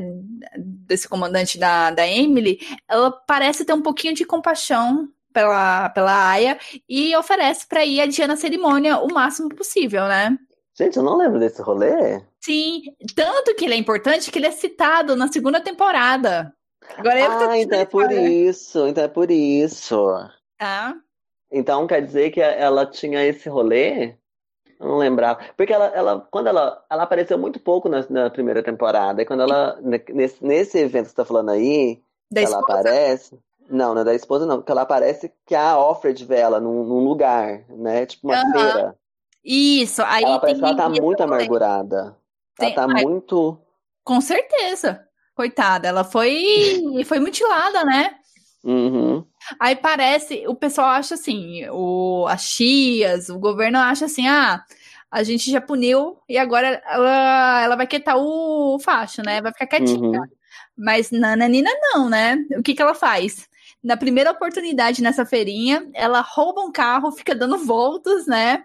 [0.58, 6.58] desse comandante da, da Emily, ela parece ter um pouquinho de compaixão pela, pela Aya
[6.88, 10.38] e oferece pra ir adiar na cerimônia o máximo possível, né?
[10.76, 12.22] Gente, eu não lembro desse rolê.
[12.41, 12.82] Sim,
[13.16, 16.54] tanto que ele é importante que ele é citado na segunda temporada.
[16.98, 18.88] Agora eu Ah, então é por isso.
[18.88, 19.95] Então é por isso.
[20.58, 20.95] tá?
[21.52, 24.16] Então quer dizer que ela tinha esse rolê?
[24.84, 25.39] Não lembrava.
[25.55, 29.22] Porque ela, ela quando ela, ela apareceu muito pouco na, na primeira temporada.
[29.22, 32.80] E quando ela, nesse, nesse evento que você tá falando aí, Da ela esposa.
[32.80, 33.39] aparece.
[33.69, 36.84] Não, não é da esposa, não, porque ela parece que a Offred vê ela num,
[36.84, 38.05] num lugar, né?
[38.05, 38.51] Tipo uma Aham.
[38.51, 38.95] feira.
[39.43, 41.23] Isso, aí Ela tem que ela tá muito rolê.
[41.23, 42.18] amargurada.
[42.57, 43.57] Tem- Ela tá ai, muito.
[44.03, 45.05] Com certeza.
[45.35, 48.15] Coitada, ela foi, foi mutilada, né?
[48.64, 49.26] Uhum.
[49.60, 54.64] Aí parece, o pessoal acha assim, o, as chias, o governo acha assim, ah,
[55.11, 59.41] a gente já puniu e agora ela, ela vai quietar o facho, né?
[59.41, 60.20] Vai ficar quietinha.
[60.20, 60.26] Uhum.
[60.78, 62.38] Mas Nananina não, né?
[62.57, 63.48] O que que ela faz?
[63.84, 68.64] Na primeira oportunidade nessa feirinha, ela rouba um carro, fica dando voltas, né?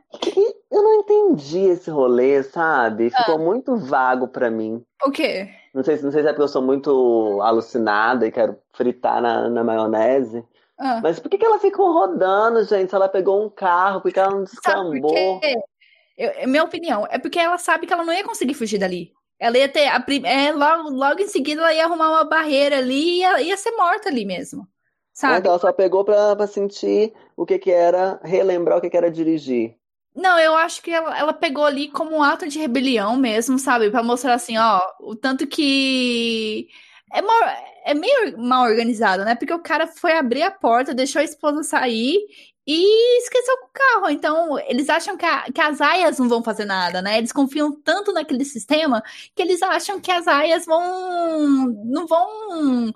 [0.71, 3.11] Eu não entendi esse rolê, sabe?
[3.13, 3.19] Ah.
[3.25, 4.81] Ficou muito vago pra mim.
[5.05, 5.49] O quê?
[5.75, 9.21] Não sei, se- não sei se é porque eu sou muito alucinada e quero fritar
[9.21, 10.45] na, na maionese.
[10.79, 12.91] Ah, Mas por que que ela ficou rodando, gente?
[12.91, 15.41] Se ela pegou um carro, por que ela não descambou?
[16.17, 19.13] Eu- é minha opinião, é porque ela sabe que ela não ia conseguir fugir dali.
[19.39, 22.95] Ela ia ter, a, é, logo, logo em seguida, ela ia arrumar uma barreira ali
[22.95, 24.67] e ia, ia ser morta ali mesmo.
[25.13, 25.39] Sabe?
[25.41, 28.97] então ela só pegou pra, pra sentir o que que era, relembrar o que que
[28.97, 29.77] era dirigir.
[30.15, 33.91] Não, eu acho que ela, ela pegou ali como um ato de rebelião mesmo, sabe?
[33.91, 36.69] Pra mostrar assim, ó, o tanto que
[37.13, 37.37] é, mal,
[37.91, 39.35] é meio mal organizado, né?
[39.35, 42.19] Porque o cara foi abrir a porta, deixou a esposa sair
[42.67, 44.11] e esqueceu o carro.
[44.11, 47.17] Então, eles acham que, a- que as aias não vão fazer nada, né?
[47.19, 49.03] Eles confiam tanto naquele sistema
[49.35, 52.93] que eles acham que as aias vão não vão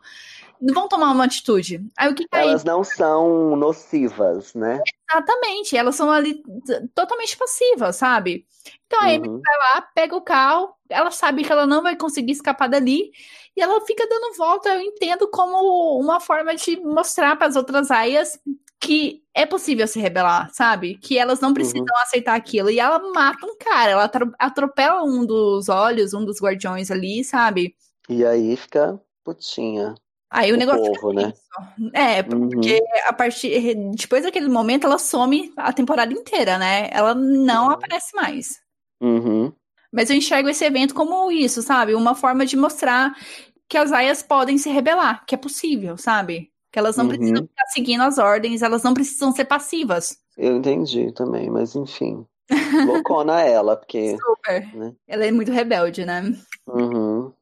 [0.61, 1.85] não vão tomar uma atitude.
[1.97, 4.81] Aí o que que a Elas não são nocivas, né?
[5.11, 6.43] Exatamente, elas são ali
[6.95, 8.47] totalmente passivas, sabe?
[8.87, 9.41] Então a Amy Uhum.
[9.45, 13.11] vai lá, pega o carro, ela sabe que ela não vai conseguir escapar dali,
[13.57, 14.69] e ela fica dando volta.
[14.71, 18.39] Eu entendo como uma forma de mostrar para as outras aias
[18.81, 20.97] que é possível se rebelar, sabe?
[20.99, 22.69] Que elas não precisam aceitar aquilo.
[22.71, 27.23] E ela mata um cara, ela atro- atropela um dos olhos, um dos guardiões ali,
[27.23, 27.77] sabe?
[28.09, 29.95] E aí fica putinha.
[30.29, 31.33] Aí o O negócio povo, fica né?
[31.95, 32.49] É, Uhum.
[32.49, 36.89] porque a partir depois daquele momento ela some a temporada inteira, né?
[36.91, 37.73] Ela não Uhum.
[37.73, 38.59] aparece mais.
[39.01, 39.53] Uhum.
[39.93, 41.95] Mas eu enxergo esse evento como isso, sabe?
[41.95, 43.15] Uma forma de mostrar
[43.69, 46.51] que as aias podem se rebelar, que é possível, sabe?
[46.73, 47.11] Que elas não Uhum.
[47.11, 50.17] precisam ficar seguindo as ordens, elas não precisam ser passivas.
[50.37, 52.27] Eu entendi também, mas enfim.
[53.07, 54.17] Loucona ela, porque.
[54.19, 54.75] Super.
[54.75, 54.93] Né?
[55.07, 56.23] Ela é muito rebelde, né?
[56.67, 57.33] Uhum.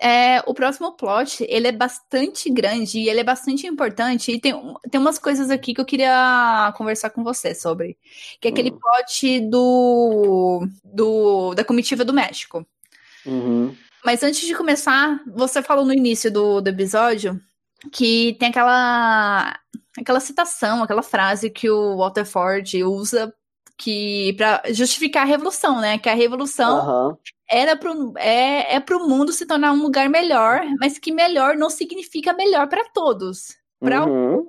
[0.00, 4.30] É, o próximo plot, ele é bastante grande e ele é bastante importante.
[4.30, 4.54] E tem,
[4.88, 7.98] tem umas coisas aqui que eu queria conversar com você sobre.
[8.40, 8.78] Que é aquele Hum.
[8.78, 12.64] plot do, do da comitiva do México.
[13.26, 13.74] Uhum.
[14.04, 17.40] Mas antes de começar, você falou no início do, do episódio
[17.92, 19.58] que tem aquela
[19.98, 23.34] aquela citação, aquela frase que o Walter Ford usa
[23.78, 25.96] que para justificar a revolução, né?
[25.98, 27.16] Que a revolução Aham.
[27.48, 31.70] era pro, é, é pro mundo se tornar um lugar melhor, mas que melhor não
[31.70, 33.56] significa melhor para todos.
[33.80, 34.38] Para Uhum.
[34.38, 34.48] alguns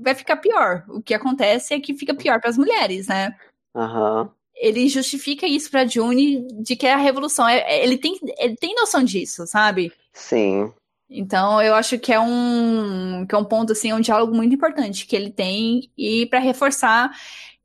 [0.00, 0.84] vai ficar pior.
[0.88, 3.36] O que acontece é que fica pior para as mulheres, né?
[3.74, 4.30] Aham.
[4.54, 8.74] Ele justifica isso para June de que a revolução é, é- ele tem ele tem
[8.76, 9.92] noção disso, sabe?
[10.12, 10.72] Sim.
[11.08, 15.06] Então eu acho que é um que é um ponto assim, um diálogo muito importante
[15.06, 17.10] que ele tem e para reforçar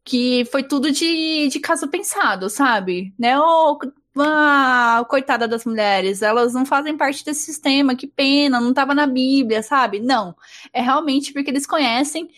[0.06, 3.14] que foi tudo de, de caso pensado, sabe?
[3.20, 3.40] Né?
[3.40, 3.80] Oh,
[4.18, 9.08] ah, coitada das mulheres, elas não fazem parte desse sistema, que pena, não estava na
[9.08, 10.00] Bíblia, sabe?
[10.00, 10.36] Não,
[10.74, 12.30] é realmente porque eles conhecem,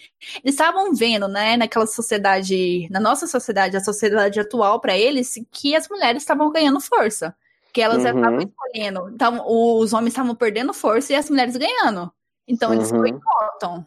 [0.44, 5.76] eles estavam vendo, né, naquela sociedade, na nossa sociedade, a sociedade atual para eles, que
[5.76, 7.36] as mulheres estavam ganhando força,
[7.74, 8.10] que elas Uhum.
[8.10, 12.12] estavam escolhendo, então os homens estavam perdendo força e as mulheres ganhando.
[12.48, 12.98] Então eles Uhum.
[13.02, 13.86] boicotam.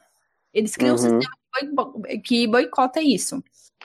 [0.55, 1.03] Eles criam um Uhum.
[1.03, 3.43] sistema que boico- que boicota isso.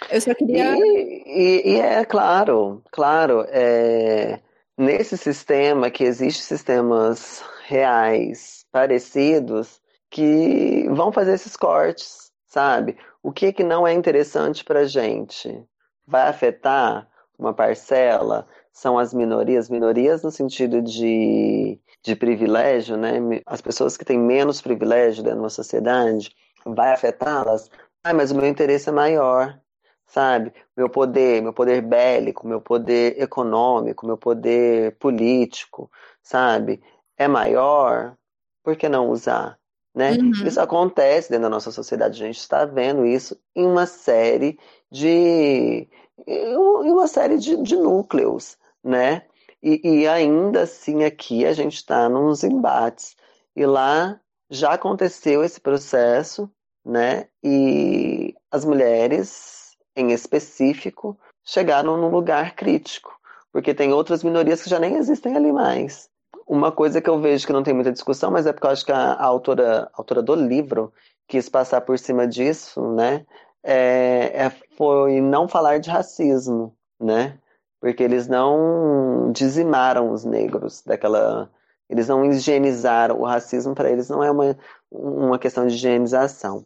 [0.09, 0.76] Eu só queria.
[0.77, 4.39] E, e- e é claro, claro, é,
[4.77, 12.97] nesse sistema que existem sistemas reais parecidos que vão fazer esses cortes, sabe?
[13.23, 15.63] O que que não é interessante para gente?
[16.05, 17.07] Vai afetar
[17.38, 18.47] uma parcela?
[18.72, 23.13] São as minorias, minorias no sentido de, de privilégio, né?
[23.45, 26.31] As pessoas que têm menos privilégio dentro de uma sociedade,
[26.65, 27.69] vai afetá-las?
[28.03, 29.59] Ah, mas o meu interesse é maior
[30.07, 30.53] sabe?
[30.76, 35.90] Meu poder, meu poder bélico, meu poder econômico, meu poder político,
[36.22, 36.82] sabe?
[37.18, 38.15] É maior,
[38.64, 39.57] por que não usar?
[39.94, 40.11] Né?
[40.11, 40.32] Uhum.
[40.45, 44.60] Isso acontece dentro da nossa sociedade, a gente está vendo isso em uma série
[44.91, 45.88] de
[46.27, 49.23] em uma série de, de núcleos, né?
[49.61, 53.15] E, e ainda assim aqui a gente está nos embates.
[53.56, 54.19] E lá
[54.49, 56.49] já aconteceu esse processo,
[56.86, 57.27] né?
[57.44, 59.64] E as mulheres
[59.95, 63.17] em específico, chegaram num lugar crítico,
[63.51, 66.09] porque tem outras minorias que já nem existem ali mais.
[66.47, 68.85] uma coisa que eu vejo que não tem muita discussão, mas é porque eu acho
[68.85, 70.93] que a, autora, a autora do livro
[71.27, 73.26] quis passar por cima disso, né?
[73.63, 77.39] É, é, foi não falar de racismo, né?
[77.80, 81.49] Porque eles não dizimaram os negros daquela.
[81.89, 83.19] Eles não higienizaram.
[83.19, 84.57] O racismo para eles não é uma,
[84.91, 86.65] uma questão de higienização,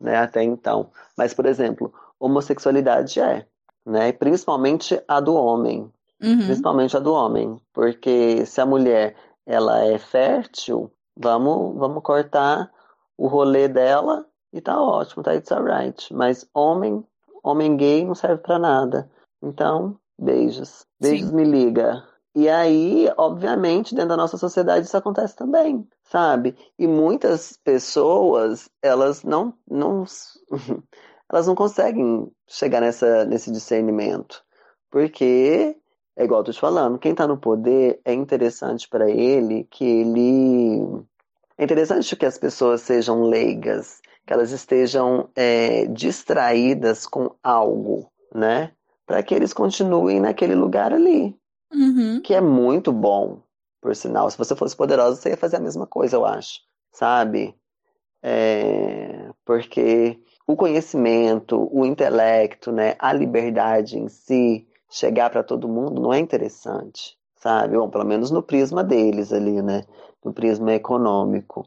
[0.00, 0.16] né?
[0.16, 0.90] Até então.
[1.16, 1.92] Mas, por exemplo,
[2.22, 3.44] homossexualidade é,
[3.84, 4.12] né?
[4.12, 5.92] Principalmente a do homem.
[6.22, 6.38] Uhum.
[6.38, 7.60] Principalmente a do homem.
[7.72, 12.70] Porque se a mulher ela é fértil, vamos, vamos cortar
[13.18, 16.14] o rolê dela e tá ótimo, tá it's alright.
[16.14, 17.04] Mas homem,
[17.42, 19.10] homem gay não serve para nada.
[19.42, 20.86] Então, beijos.
[21.00, 21.34] Beijos Sim.
[21.34, 22.04] me liga.
[22.34, 26.56] E aí, obviamente, dentro da nossa sociedade isso acontece também, sabe?
[26.78, 30.04] E muitas pessoas, elas não, não
[31.32, 34.44] elas não conseguem chegar nessa, nesse discernimento.
[34.90, 35.74] Porque,
[36.16, 39.84] é igual eu tô te falando, quem tá no poder é interessante para ele que
[39.84, 41.02] ele.
[41.56, 48.72] É interessante que as pessoas sejam leigas, que elas estejam é, distraídas com algo, né?
[49.06, 51.36] Para que eles continuem naquele lugar ali,
[51.72, 52.20] Uhum.
[52.22, 53.42] que é muito bom,
[53.80, 54.30] por sinal.
[54.30, 56.60] Se você fosse poderosa, você ia fazer a mesma coisa, eu acho,
[56.92, 57.54] sabe?
[58.22, 66.00] É, porque o conhecimento, o intelecto, né, a liberdade em si, chegar para todo mundo
[66.00, 67.76] não é interessante, sabe?
[67.76, 69.84] Bom, pelo menos no prisma deles ali, né?
[70.24, 71.66] No prisma econômico.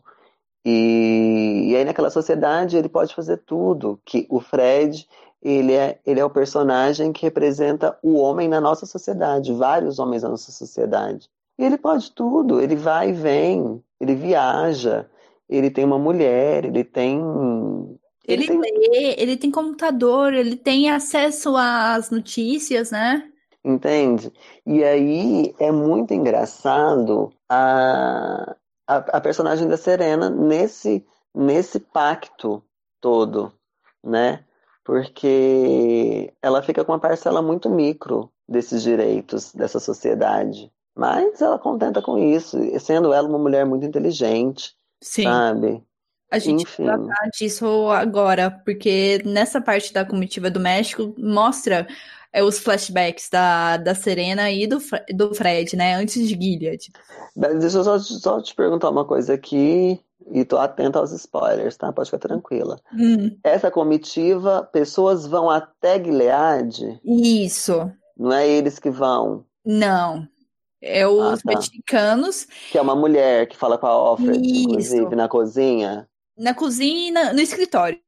[0.64, 5.08] E, e aí naquela sociedade ele pode fazer tudo, que o Fred,
[5.42, 10.24] ele é, ele é o personagem que representa o homem na nossa sociedade, vários homens
[10.24, 11.30] na nossa sociedade.
[11.58, 15.08] E ele pode tudo, ele vai e vem, ele viaja,
[15.48, 17.22] ele tem uma mulher, ele tem
[18.28, 23.30] Ele, ele tem lê, ele tem computador, ele tem acesso às notícias, né?
[23.64, 24.32] Entende?
[24.66, 28.56] E aí é muito engraçado a,
[28.88, 32.64] a, a personagem da Serena nesse, nesse pacto
[33.02, 33.52] todo,
[34.04, 34.44] né?
[34.84, 40.72] Porque ela fica com uma parcela muito micro desses direitos dessa sociedade.
[40.96, 45.24] Mas ela contenta com isso, sendo ela uma mulher muito inteligente, Sim.
[45.24, 45.84] sabe?
[46.32, 46.86] A gente Enfim.
[46.86, 51.88] vai tratar disso agora, porque nessa parte da comitiva do México mostra
[52.34, 54.80] é, os flashbacks da, da Serena e do,
[55.14, 55.96] do Fred, né?
[55.96, 56.92] Antes de Gilead.
[57.36, 60.00] Deixa eu só, só te perguntar uma coisa aqui,
[60.32, 61.94] e tô atenta aos spoilers, tá?
[61.94, 62.80] Pode ficar tranquila.
[62.94, 67.90] Hum, Essa comitiva, pessoas vão até Gilead, isso.
[68.18, 69.46] não é eles que vão.
[69.64, 70.28] Não.
[70.82, 71.56] É os Ah, tá.
[71.56, 74.32] mexicanos Que é uma mulher que fala com a Isso.
[74.34, 76.08] inclusive, na cozinha.
[76.38, 78.00] Na cozinha e na- no escritório.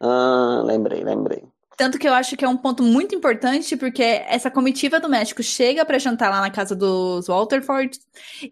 [0.00, 1.42] Ah, lembrei, lembrei.
[1.76, 5.42] Tanto que eu acho que é um ponto muito importante, porque essa comitiva do México
[5.42, 7.98] chega pra jantar lá na casa dos Walterford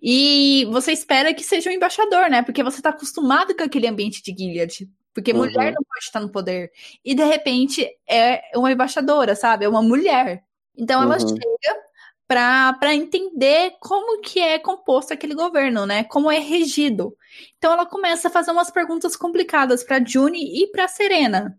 [0.02, 2.43] e você espera que seja um embaixador, né?
[2.43, 4.89] Porque você tá acostumado com aquele ambiente de Gilead.
[5.14, 5.39] Porque Uhum.
[5.39, 6.72] mulher não pode estar no poder.
[7.05, 9.64] E de repente é uma embaixadora, sabe?
[9.66, 10.43] É uma mulher.
[10.76, 11.28] Então ela Uhum.
[11.28, 11.80] chega
[12.26, 16.02] pra pra entender como que é composto aquele governo, né?
[16.05, 17.14] Como é regido.
[17.59, 21.59] Então ela começa a fazer umas perguntas complicadas pra June e pra Serena.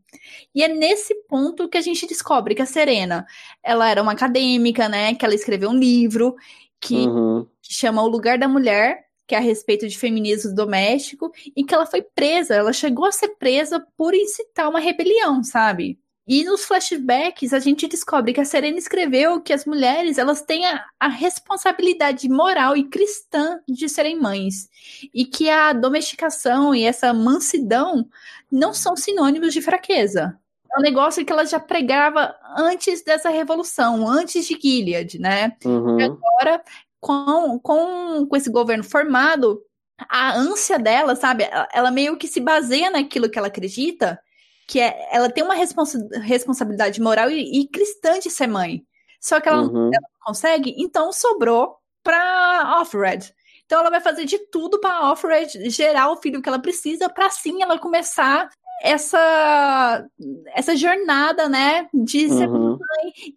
[0.54, 3.26] E é nesse ponto que a gente descobre que a Serena,
[3.64, 5.16] ela era uma acadêmica, né?
[5.16, 6.36] Que ela escreveu um livro
[6.80, 7.46] que, Uhum.
[7.62, 11.74] que chama O Lugar da Mulher, que é a respeito de feminismo doméstico, e que
[11.74, 12.56] ela foi presa.
[12.56, 15.98] Ela chegou a ser presa por incitar uma rebelião, sabe?
[16.26, 20.66] E nos flashbacks a gente descobre que a Serena escreveu que as mulheres elas têm
[20.66, 24.70] a, a responsabilidade moral e cristã de serem mães
[25.14, 28.08] e que a domesticação e essa mansidão
[28.50, 30.40] não são sinônimos de fraqueza.
[30.74, 35.56] É um negócio que ela já pregava antes dessa revolução, antes de Gilead, né?
[35.64, 36.00] Uhum.
[36.02, 36.64] Agora,
[37.00, 39.62] com, com, com esse governo formado,
[40.10, 41.48] a ânsia dela, sabe?
[41.72, 44.20] Ela meio que se baseia naquilo que ela acredita,
[44.68, 48.84] que é, ela tem uma responsa responsabilidade moral e, e cristã de ser mãe.
[49.20, 49.88] Só que ela, Uhum.
[49.94, 53.34] ela não consegue, então sobrou pra Offred.
[53.66, 57.28] Então ela vai fazer de tudo pra Offred gerar o filho que ela precisa, pra
[57.28, 58.50] assim ela começar
[58.82, 60.06] essa
[60.54, 62.78] essa jornada, né, de ser Uhum.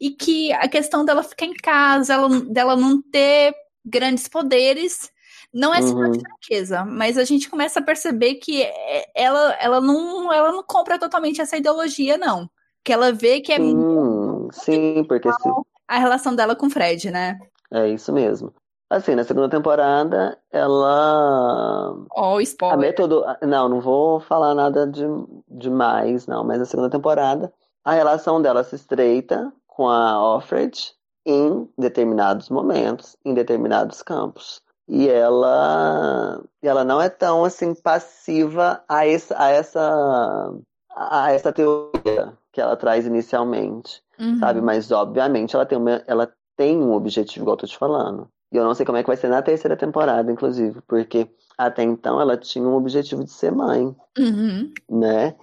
[0.01, 3.55] e que a questão dela ficar em casa, ela, dela não ter
[3.85, 5.11] grandes poderes,
[5.57, 6.13] não é Uhum.
[6.21, 10.99] fraqueza, mas a gente começa a perceber que é- ela, ela, não, ela não compra
[10.99, 12.49] totalmente essa ideologia, não.
[12.85, 15.49] Que ela vê que é Sim, sim, porque se,
[15.89, 17.39] a relação dela com o Fred, né?
[17.73, 18.53] é isso mesmo.
[18.89, 22.79] Assim, na segunda temporada, ela Ó, o A spoiler.
[22.79, 23.25] método...
[23.43, 25.03] Não, não vou falar nada de
[25.49, 27.53] demais, não, mas na segunda temporada,
[27.85, 30.79] a relação dela se estreita com a Offred
[31.27, 34.63] em determinados momentos, em determinados campos.
[34.89, 40.55] E ela, ela não é tão assim passiva a essa, a essa,
[40.95, 44.39] a essa teoria que ela traz inicialmente, uhum.
[44.39, 44.61] sabe?
[44.61, 48.29] Mas obviamente ela tem, uma, ela tem um objetivo, igual eu tô te falando.
[48.53, 51.83] E eu não sei como é que vai ser na terceira temporada, inclusive, porque até
[51.83, 54.73] então ela tinha um objetivo de ser mãe, uhum.
[54.89, 55.35] né?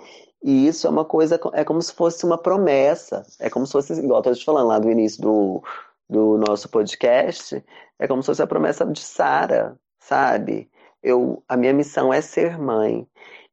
[0.42, 3.26] E isso é uma coisa, é como se fosse uma promessa.
[3.40, 5.64] É como se fosse, igual eu tô te falando lá do início do,
[6.14, 7.64] do nosso podcast,
[7.98, 10.70] é como se fosse a promessa de Sara, sabe?
[11.02, 13.08] Eu, a minha missão é ser mãe.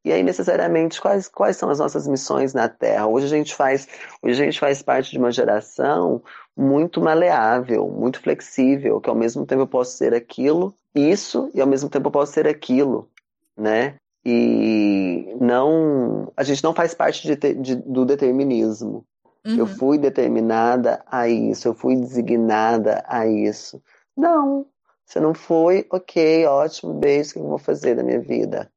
[0.05, 3.07] E aí, necessariamente, quais, quais são as nossas missões na Terra?
[3.07, 3.89] Hoje a gente faz,
[4.23, 6.23] hoje a gente faz parte de uma geração
[6.57, 11.67] muito maleável, muito flexível, que ao mesmo tempo eu posso ser aquilo, isso, e ao
[11.67, 13.09] mesmo tempo eu posso ser aquilo,
[13.57, 13.97] né?
[14.25, 19.05] E não, a gente não faz parte de, de, do determinismo.
[19.45, 19.57] Uhum.
[19.57, 23.83] Eu fui determinada a isso, eu fui designada a isso.
[24.17, 24.67] Não,
[25.05, 28.71] você não foi, ok, ótimo, beijo, o que eu vou fazer da minha vida?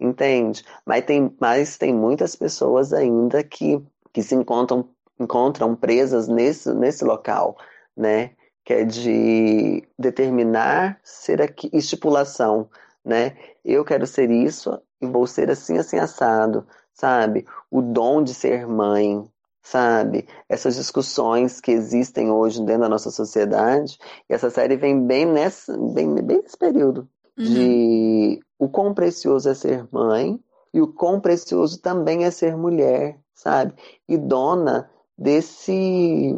[0.00, 0.64] Entende?
[0.84, 3.80] Mas tem, mas tem muitas pessoas ainda que,
[4.12, 4.88] que se encontram,
[5.18, 7.56] encontram presas nesse, nesse local,
[7.96, 8.32] né?
[8.64, 12.68] Que é de determinar ser aqui, estipulação,
[13.04, 13.36] né?
[13.64, 17.46] Eu quero ser isso e vou ser assim, assim, assado, sabe?
[17.70, 19.24] O dom de ser mãe,
[19.66, 20.28] sabe?
[20.48, 23.98] Essas discussões que existem hoje dentro da nossa sociedade.
[24.30, 27.44] E essa série vem bem, nessa, bem, bem nesse período uhum.
[27.44, 30.40] de o quão precioso é ser mãe
[30.72, 33.74] e o quão precioso também é ser mulher, sabe?
[34.08, 34.88] E dona
[35.18, 36.32] desse,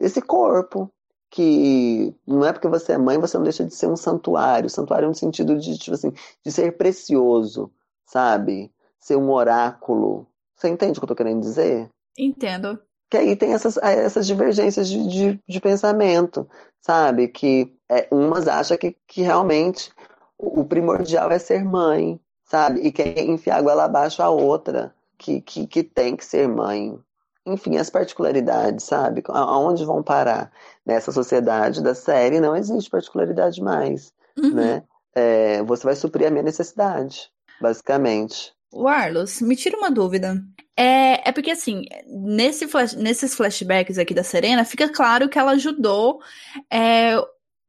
[0.00, 0.90] desse corpo.
[1.28, 4.70] Que não é porque você é mãe, você não deixa de ser um santuário.
[4.70, 6.12] Santuário no sentido de, tipo assim,
[6.44, 7.72] de ser precioso,
[8.06, 8.72] sabe?
[9.00, 10.28] Ser um oráculo.
[10.54, 11.90] Você entende o que eu tô querendo dizer?
[12.18, 12.78] Entendo.
[13.10, 16.48] Que aí tem essas, essas divergências de, de, de pensamento,
[16.80, 17.28] sabe?
[17.28, 19.92] Que é, umas acham que, que realmente
[20.38, 22.80] o primordial é ser mãe, sabe?
[22.80, 26.98] E quer enfiar a goela abaixo a outra, que, que, que tem que ser mãe.
[27.46, 29.22] Enfim, as particularidades, sabe?
[29.28, 30.50] Aonde vão parar?
[30.84, 34.54] Nessa sociedade da série não existe particularidade mais, uhum.
[34.54, 34.82] né?
[35.14, 37.30] É, você vai suprir a minha necessidade,
[37.60, 38.53] basicamente.
[38.74, 40.42] O Arlos, me tira uma dúvida.
[40.76, 45.52] É, é porque, assim, nesse flash, nesses flashbacks aqui da Serena, fica claro que ela
[45.52, 46.20] ajudou
[46.68, 47.16] é,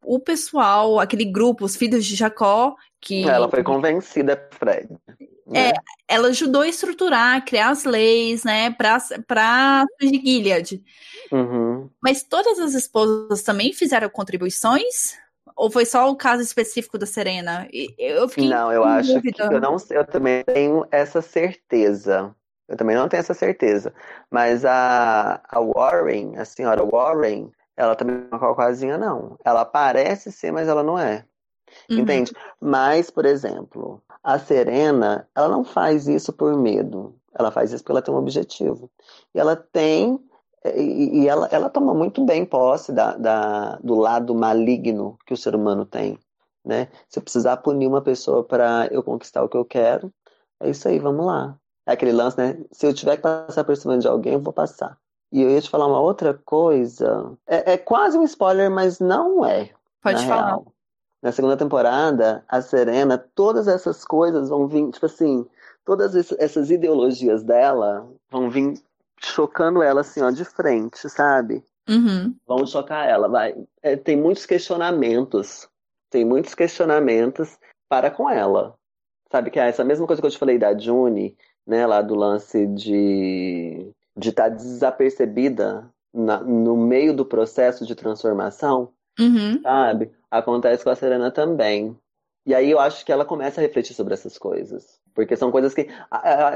[0.04, 3.24] o pessoal, aquele grupo, os filhos de Jacó, que.
[3.30, 4.90] Ela foi convencida, Fred.
[5.46, 5.70] Né?
[5.70, 5.74] É,
[6.08, 10.84] ela ajudou a estruturar, criar as leis, né, para para Gilead.
[11.32, 11.88] Uhum.
[12.02, 15.14] Mas todas as esposas também fizeram contribuições?
[15.56, 17.68] Ou foi só o caso específico da Serena?
[17.98, 19.48] Eu fiquei não, eu acho dúvida.
[19.48, 22.36] que eu não eu também tenho essa certeza.
[22.68, 23.94] Eu também não tenho essa certeza.
[24.30, 29.38] Mas a, a Warren, a senhora Warren, ela também não é uma caucasinha, não.
[29.46, 31.26] Ela parece ser, mas ela não é.
[31.90, 32.00] Uhum.
[32.00, 32.34] Entende?
[32.60, 37.16] Mas, por exemplo, a Serena, ela não faz isso por medo.
[37.38, 38.90] Ela faz isso porque ela tem um objetivo.
[39.34, 40.20] E ela tem
[40.74, 45.38] e, e ela, ela toma muito bem posse da, da, do lado maligno que o
[45.38, 46.18] ser humano tem.
[46.64, 46.88] Né?
[47.08, 50.12] Se eu precisar punir uma pessoa para eu conquistar o que eu quero,
[50.60, 51.58] é isso aí, vamos lá.
[51.86, 52.58] É aquele lance, né?
[52.72, 54.98] Se eu tiver que passar por cima de alguém, eu vou passar.
[55.32, 57.38] E eu ia te falar uma outra coisa.
[57.46, 59.70] É, é quase um spoiler, mas não é.
[60.02, 60.48] Pode falar.
[60.48, 60.66] Real.
[61.22, 65.46] Na segunda temporada, a Serena, todas essas coisas vão vir, tipo assim,
[65.84, 68.80] todas essas ideologias dela vão vir
[69.20, 71.64] chocando ela assim, ó, de frente, sabe?
[71.88, 72.36] Uhum.
[72.48, 73.56] Vão chocar ela, vai.
[73.82, 75.70] É, tem muitos questionamentos,
[76.10, 78.76] tem muitos questionamentos para com ela.
[79.32, 81.36] Sabe que é essa mesma coisa que eu te falei da June,
[81.66, 87.96] né, lá do lance de de estar tá desapercebida na, no meio do processo de
[87.96, 89.62] transformação, uhum.
[89.62, 90.12] sabe?
[90.32, 91.98] Acontece com a Serena também.
[92.46, 95.00] E aí eu acho que ela começa a refletir sobre essas coisas.
[95.14, 95.88] Porque são coisas que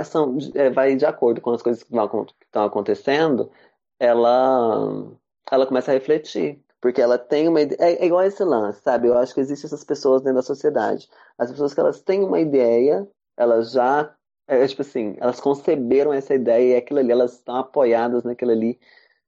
[0.05, 3.51] são, é, vai de acordo com as coisas que estão acontecendo,
[3.99, 5.11] ela,
[5.51, 6.61] ela começa a refletir.
[6.81, 7.77] Porque ela tem uma ideia.
[7.81, 9.07] É, é igual esse lance, sabe?
[9.07, 11.09] Eu acho que existem essas pessoas dentro da sociedade.
[11.37, 13.07] As pessoas que elas têm uma ideia,
[13.37, 14.13] elas já.
[14.47, 18.79] É, tipo assim, elas conceberam essa ideia e aquilo ali, elas estão apoiadas naquilo ali.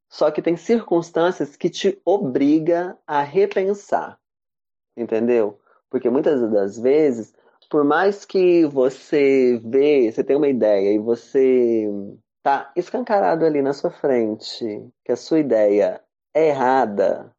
[0.09, 4.19] Só que tem circunstâncias que te obriga a repensar.
[4.97, 5.60] Entendeu?
[5.91, 7.34] Porque muitas das vezes
[7.72, 11.88] por mais que você vê, você tem uma ideia e você
[12.43, 16.01] tá escancarado ali na sua frente que a sua ideia
[16.34, 17.34] é errada,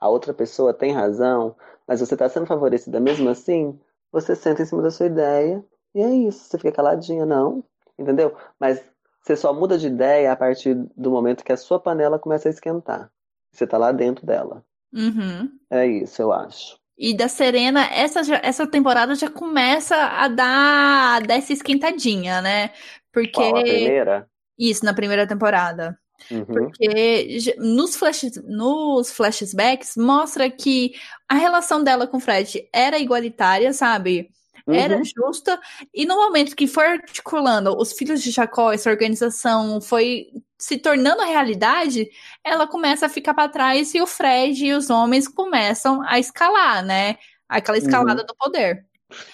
[0.00, 1.54] a outra pessoa tem razão,
[1.86, 3.78] mas você está sendo favorecida mesmo assim,
[4.10, 5.62] você senta em cima da sua ideia
[5.94, 7.62] e é isso, você fica caladinha, não,
[7.98, 8.34] entendeu?
[8.58, 8.82] Mas
[9.20, 12.50] você só muda de ideia a partir do momento que a sua panela começa a
[12.50, 13.10] esquentar.
[13.52, 14.64] Você está lá dentro dela.
[14.94, 15.50] Uhum.
[15.70, 16.78] É isso, eu acho.
[16.96, 22.70] E da Serena, essa, essa temporada já começa a dar dessa esquentadinha, né?
[23.12, 23.32] Porque.
[23.32, 24.28] Qual, a primeira?
[24.58, 25.98] Isso, na primeira temporada.
[26.30, 26.44] Uhum.
[26.44, 30.92] Porque nos, flash, nos flashbacks mostra que
[31.28, 34.30] a relação dela com o Fred era igualitária, sabe?
[34.66, 35.02] Era Uhum.
[35.04, 35.60] justa,
[35.92, 40.28] e no momento que foi articulando os filhos de Jacó, essa organização foi
[40.58, 42.08] se tornando realidade,
[42.42, 46.84] ela começa a ficar para trás e o Fred e os homens começam a escalar,
[46.84, 47.16] né?
[47.48, 48.26] Aquela escalada Uhum.
[48.26, 48.86] do poder.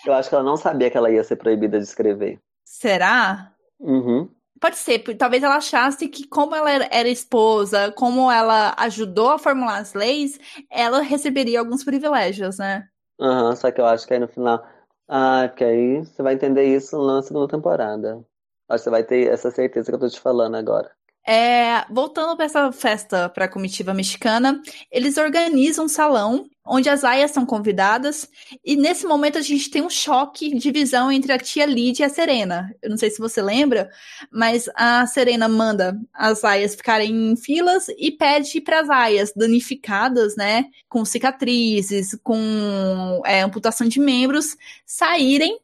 [0.05, 2.39] Eu acho que ela não sabia que ela ia ser proibida de escrever.
[2.65, 3.53] Será?
[3.79, 4.29] Uhum.
[4.61, 9.79] Pode ser, talvez ela achasse que, como ela era, esposa, como ela ajudou a formular
[9.79, 10.39] as leis,
[10.69, 12.87] ela receberia alguns privilégios, né?
[13.19, 14.63] Aham, só que eu acho que aí no final.
[15.09, 18.23] Ah, porque aí você vai entender isso na segunda temporada.
[18.69, 20.91] Acho que você vai ter essa certeza que eu tô te falando agora.
[21.33, 27.05] É, voltando para essa festa para a comitiva mexicana, eles organizam um salão onde as
[27.05, 28.29] aias são convidadas,
[28.65, 32.07] e nesse momento a gente tem um choque de visão entre a tia Lídia e
[32.07, 32.75] a Serena.
[32.83, 33.89] Eu não sei se você lembra,
[34.29, 40.35] mas a Serena manda as aias ficarem em filas e pede para as aias danificadas,
[40.35, 45.61] né, com cicatrizes, com é, amputação de membros, saírem,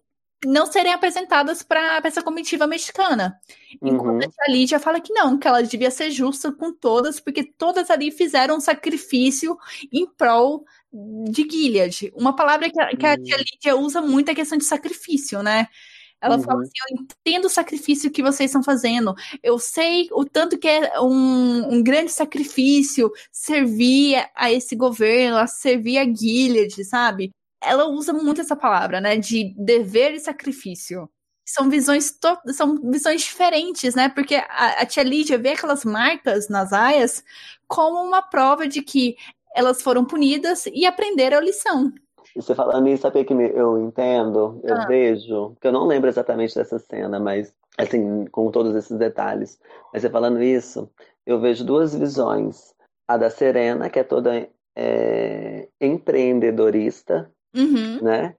[0.47, 3.39] não serem apresentadas para essa comitiva mexicana.
[3.85, 4.31] Enquanto Uhum.
[4.48, 8.10] a Lídia fala que não, que ela devia ser justa com todas, porque todas ali
[8.10, 9.56] fizeram um sacrifício
[9.93, 10.64] em prol
[11.31, 12.12] de Gilead.
[12.14, 13.23] Uma palavra que a, que a Hum.
[13.23, 15.66] tia Lídia usa muito é a questão de sacrifício, né?
[16.20, 16.62] Ela fala Uhum.
[16.62, 19.14] assim: Eu entendo o sacrifício que vocês estão fazendo.
[19.43, 25.47] Eu sei o tanto que é um, um grande sacrifício servir a esse governo, a
[25.47, 27.32] servir a Gilead, sabe?
[27.66, 29.16] Ela usa muito essa palavra, né?
[29.16, 31.09] De dever e sacrifício
[31.48, 34.09] são visões to- são visões diferentes, né?
[34.09, 37.22] Porque a, a tia Lídia vê aquelas marcas nas aias
[37.68, 39.16] como uma prova de que
[39.55, 41.93] elas foram punidas e aprenderam a lição.
[42.34, 44.60] E você falando isso, sabe que me- eu entendo?
[44.64, 44.86] Eu Ah.
[44.86, 49.59] vejo, porque eu não lembro exatamente dessa cena, mas assim, com todos esses detalhes.
[49.93, 50.90] Mas você falando isso,
[51.24, 52.74] eu vejo duas visões.
[53.09, 54.48] A da Serena, que é toda
[54.78, 58.37] é, empreendedorista, Uhum, né?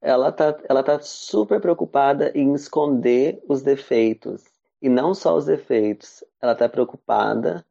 [0.00, 4.44] Ela tá, ela tá super preocupada em esconder os defeitos.
[4.80, 7.64] E não só os defeitos, ela tá preocupada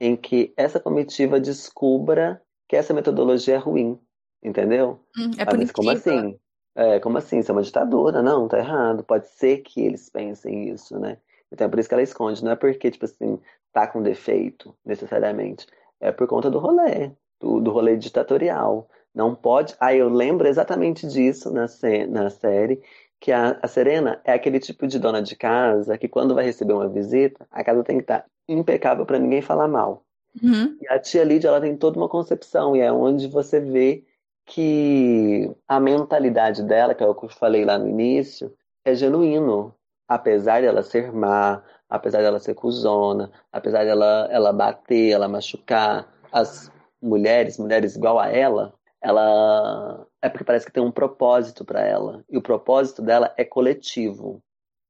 [0.00, 3.98] em que essa comitiva descubra que essa metodologia é ruim,
[4.42, 5.00] entendeu?
[5.16, 5.92] Hum, é mas como punitiva.
[5.92, 6.38] assim?
[6.74, 7.38] É, como assim?
[7.38, 8.22] Isso é uma ditadura?
[8.22, 9.04] Não, tá errado.
[9.04, 11.18] Pode ser que eles pensem isso, né?
[11.50, 12.44] Então é por isso que ela esconde.
[12.44, 13.40] Não é porque, tipo assim,
[13.72, 15.66] tá com defeito, necessariamente.
[16.00, 18.88] É por conta do rolê, do, do rolê ditatorial.
[19.16, 19.74] Não pode.
[19.80, 21.66] Ah, eu lembro exatamente disso na,
[22.10, 22.82] na série,
[23.18, 26.74] que a, a Serena é aquele tipo de dona de casa que quando vai receber
[26.74, 30.04] uma visita, a casa tem que estar impecável pra ninguém falar mal.
[30.42, 34.04] Uhum, E a tia Lídia, ela tem toda uma concepção, e é onde você vê
[34.44, 39.74] que a mentalidade dela, que é o que eu falei lá no início, é genuíno.
[40.06, 46.70] Apesar dela ser má, apesar dela ser cuzona, apesar dela ela bater, ela machucar as
[47.02, 48.74] mulheres, mulheres igual a ela,
[49.06, 52.24] ela é porque parece que tem um propósito para ela.
[52.28, 54.42] E o propósito dela é coletivo.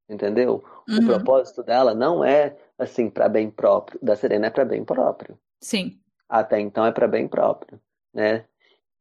[0.08, 0.64] Entendeu?
[0.88, 4.82] O uhum, propósito dela não é assim para bem próprio, da Serena é para bem
[4.84, 5.38] próprio.
[5.60, 6.00] sim.
[6.28, 7.80] Até então é para bem próprio,
[8.12, 8.44] né?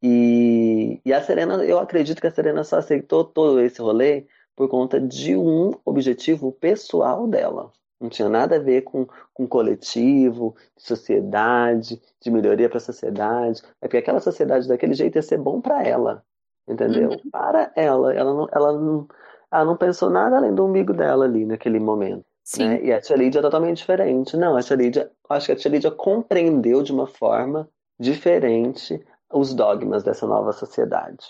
[0.03, 4.67] E, e a Serena, eu acredito que a Serena só aceitou todo esse rolê por
[4.67, 7.71] conta de um objetivo pessoal dela.
[7.99, 13.61] Não tinha nada a ver com, com coletivo, de sociedade, de melhoria para a sociedade.
[13.81, 16.23] É porque aquela sociedade daquele jeito ia ser bom para ela,
[16.67, 17.11] entendeu?
[17.11, 17.29] Uhum.
[17.31, 18.13] Para ela.
[18.13, 19.07] Ela não, ela, não,
[19.51, 22.69] ela não pensou nada além do umbigo dela ali naquele momento Sim.
[22.69, 22.83] né?
[22.83, 24.37] E a tia Lídia é totalmente diferente.
[24.37, 27.67] Não, a tia Lídia, acho que a tia Lídia compreendeu de uma forma
[27.99, 29.03] diferente
[29.33, 31.25] os dogmas dessa nova sociedade.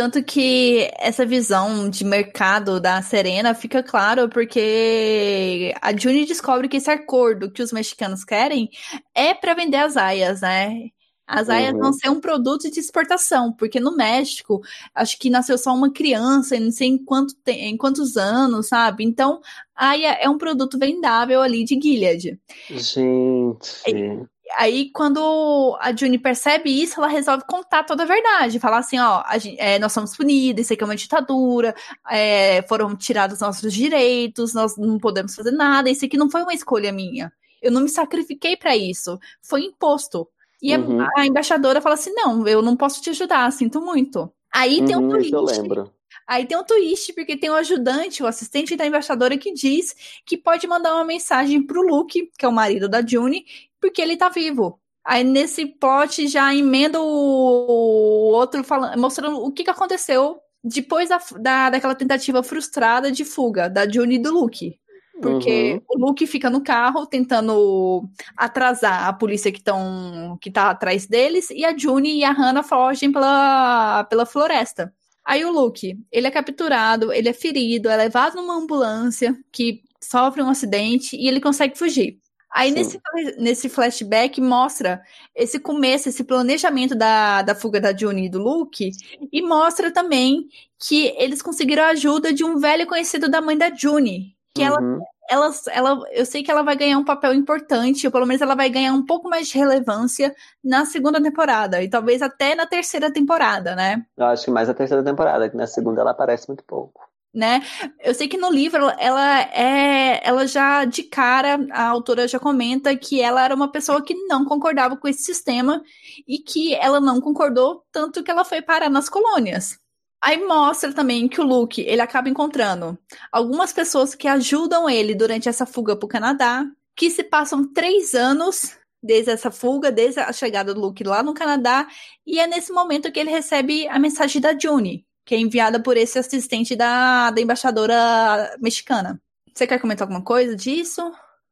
[0.00, 6.78] Tanto que essa visão de mercado da Serena fica claro porque a Juni descobre que
[6.78, 8.70] esse acordo que os mexicanos querem
[9.14, 10.88] é para vender as aias, né?
[11.26, 11.80] As aias Uhum.
[11.80, 14.62] vão ser um produto de exportação, porque no México,
[14.94, 18.68] acho que nasceu só uma criança, e não sei em, quanto te- em quantos anos,
[18.68, 19.04] sabe?
[19.04, 19.38] Então,
[19.76, 22.40] a aia é um produto vendável ali de Gilead.
[22.70, 28.58] Gente, Aí, quando a Juni percebe isso, ela resolve contar toda a verdade.
[28.58, 31.74] Falar assim, ó, a gen- é, nós somos punidos, isso aqui é uma ditadura,
[32.10, 36.54] é, foram tirados nossos direitos, nós não podemos fazer nada, isso aqui não foi uma
[36.54, 37.32] escolha minha.
[37.62, 40.28] Eu não me sacrifiquei pra isso, foi imposto.
[40.62, 41.00] E a- Uhum.
[41.16, 44.30] a, embaixadora fala assim, não, eu não posso te ajudar, sinto muito.
[44.52, 45.60] Aí tem um uhum, isso eu twist.
[45.60, 45.92] lembro.
[46.26, 49.94] Aí tem um twist, porque tem um ajudante, o assistente da embaixadora, que diz
[50.24, 53.44] que pode mandar uma mensagem pro Luke, que é o marido da June,
[53.80, 54.80] porque ele tá vivo.
[55.04, 61.18] Aí nesse plot já emenda o outro falando, mostrando o que, que aconteceu depois da,
[61.38, 64.78] da, daquela tentativa frustrada de fuga da Juni e do Luke.
[65.20, 65.82] Porque uhum.
[65.88, 71.50] o Luke fica no carro tentando atrasar a polícia que, tão, que tá atrás deles,
[71.50, 74.92] e a Juni e a Hannah fogem pela, pela floresta.
[75.24, 80.42] Aí o Luke, ele é capturado, ele é ferido, é levado numa ambulância que sofre
[80.42, 82.18] um acidente e ele consegue fugir.
[82.52, 83.00] Aí nesse,
[83.38, 85.00] nesse flashback mostra
[85.34, 88.90] esse começo, esse planejamento da, da fuga da Juni e do Luke,
[89.32, 90.48] e mostra também
[90.78, 95.00] que eles conseguiram a ajuda de um velho conhecido da mãe da Juni, que uhum.
[95.30, 98.42] ela, ela, ela, eu sei que ela vai ganhar um papel importante, ou pelo menos
[98.42, 102.66] ela vai ganhar um pouco mais de relevância na segunda temporada, e talvez até na
[102.66, 104.04] terceira temporada, né?
[104.16, 107.62] Eu acho que mais na terceira temporada, que na segunda ela aparece muito pouco né?
[108.00, 112.96] Eu sei que no livro ela é, ela já de cara a autora já comenta
[112.96, 115.82] que ela era uma pessoa que não concordava com esse sistema
[116.26, 119.78] e que ela não concordou tanto que ela foi parar nas colônias.
[120.22, 122.98] Aí mostra também que o Luke ele acaba encontrando
[123.32, 128.14] algumas pessoas que ajudam ele durante essa fuga para o Canadá, que se passam três
[128.14, 131.88] anos desde essa fuga, desde a chegada do Luke lá no Canadá,
[132.26, 135.96] e é nesse momento que ele recebe a mensagem da June, que é enviada por
[135.96, 139.16] esse assistente da, da embaixadora mexicana.
[139.54, 141.00] Você quer comentar alguma coisa disso?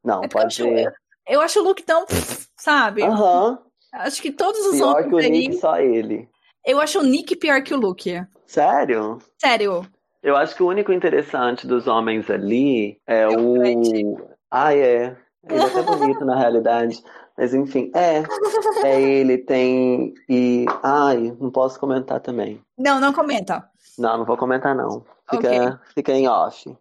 [0.03, 0.61] Não, é pode.
[0.61, 0.93] Eu acho,
[1.25, 2.05] eu acho o Luke tão,
[2.59, 3.03] sabe?
[3.03, 3.51] Aham.
[3.51, 3.57] Uhum.
[3.93, 5.07] Acho que todos os pior homens.
[5.07, 6.27] Pior que o Nick, só ele.
[6.65, 8.21] Eu acho o Nick pior que o Luke.
[8.45, 9.19] Sério?
[9.37, 9.87] Sério.
[10.21, 13.61] Eu acho que o único interessante dos homens ali é, é o.
[13.61, 14.29] o...
[14.51, 15.15] Ah, é.
[15.49, 17.01] Ele é até bonito na realidade.
[17.39, 18.21] Mas enfim, é.
[18.83, 20.13] É ele, tem.
[20.27, 20.65] E.
[20.83, 22.61] Ai, não posso comentar também.
[22.77, 23.65] Não, não comenta.
[23.97, 25.05] Não, não vou comentar, não.
[25.29, 25.77] Fica, okay.
[25.95, 26.75] fica em off.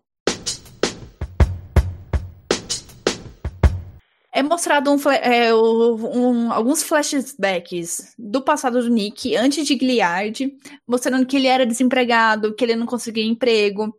[4.33, 10.57] É mostrado um, é, um, alguns flashbacks do passado do Nick antes de Giliard,
[10.87, 13.95] mostrando que ele era desempregado, que ele não conseguia emprego,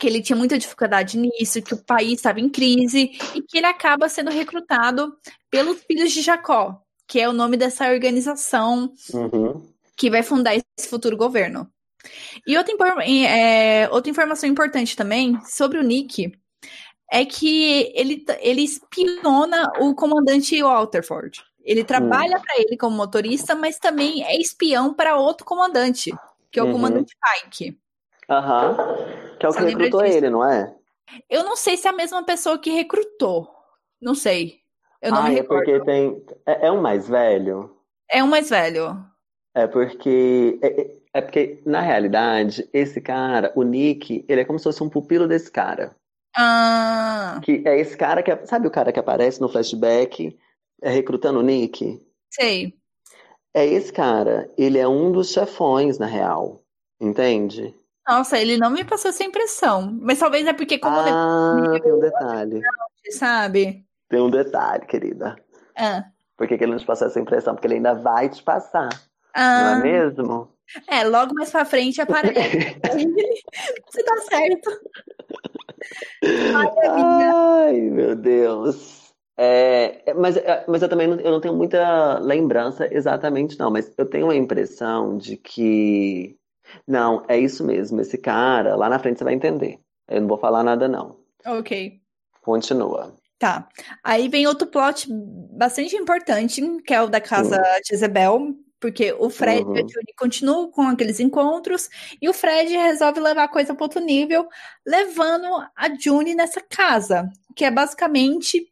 [0.00, 3.66] que ele tinha muita dificuldade nisso, que o país estava em crise e que ele
[3.66, 5.14] acaba sendo recrutado
[5.50, 9.62] pelos filhos de Jacó, que é o nome dessa organização uhum.
[9.94, 11.70] que vai fundar esse futuro governo.
[12.46, 12.74] E outra,
[13.04, 16.32] é, outra informação importante também sobre o Nick
[17.12, 21.44] é que ele, ele espiona o comandante Walterford.
[21.62, 22.42] Ele trabalha uhum.
[22.42, 26.10] para ele como motorista, mas também é espião para outro comandante,
[26.50, 26.72] que é o uhum.
[26.72, 27.14] comandante
[27.44, 27.78] Pike.
[28.30, 28.76] Aham.
[29.38, 30.72] Que é o que recrutou ele, não é?
[31.28, 33.50] Eu não sei se é a mesma pessoa que recrutou.
[34.00, 34.60] Não sei.
[35.02, 36.24] Eu não ah, me é porque tem.
[36.46, 37.74] É, é um mais velho?
[38.10, 39.04] É um mais velho.
[39.54, 40.58] É porque.
[40.62, 44.82] É, é, é, porque, na realidade, esse cara, o Nick, ele é como se fosse
[44.82, 45.96] um pupilo desse cara.
[46.36, 47.40] Ah.
[47.42, 48.46] Que é esse cara que.
[48.46, 50.38] Sabe o cara que aparece no flashback
[50.82, 52.00] é, recrutando o Nick?
[52.30, 52.74] Sei.
[53.52, 54.52] É esse cara.
[54.56, 56.62] Ele é um dos chefões, na real.
[57.00, 57.74] Entende?
[58.08, 59.96] Nossa, ele não me passou essa impressão.
[60.00, 62.60] Mas talvez é porque como Ah, tem um detalhe.
[63.10, 63.84] Sabe?
[64.08, 65.36] Tem um detalhe, querida.
[65.76, 66.04] Ah.
[66.36, 67.54] Por que, que ele não te passou essa impressão?
[67.54, 68.88] Porque ele ainda vai te passar.
[69.34, 69.60] Ah.
[69.60, 70.48] Não é mesmo?
[70.88, 72.32] É, logo mais pra frente aparece.
[73.90, 74.70] Você tá certo.
[76.24, 79.00] Ai, Ai meu Deus.
[79.36, 83.70] É, mas, é, mas eu também não, eu não tenho muita lembrança exatamente, não.
[83.70, 86.36] Mas eu tenho a impressão de que
[86.86, 88.00] não, é isso mesmo.
[88.00, 89.78] Esse cara, lá na frente você vai entender.
[90.08, 91.16] Eu não vou falar nada, não.
[91.46, 92.00] Ok.
[92.42, 93.14] Continua.
[93.38, 93.68] Tá.
[94.04, 97.80] Aí vem outro plot bastante importante, que é o da casa uhum.
[97.82, 99.76] de Isabel, porque o Fred uhum.
[99.76, 101.88] e a Julie continuam com aqueles encontros
[102.20, 104.48] e o Fred resolve levar a coisa para outro nível,
[104.86, 108.70] levando a June nessa casa, que é basicamente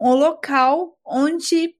[0.00, 1.74] um local onde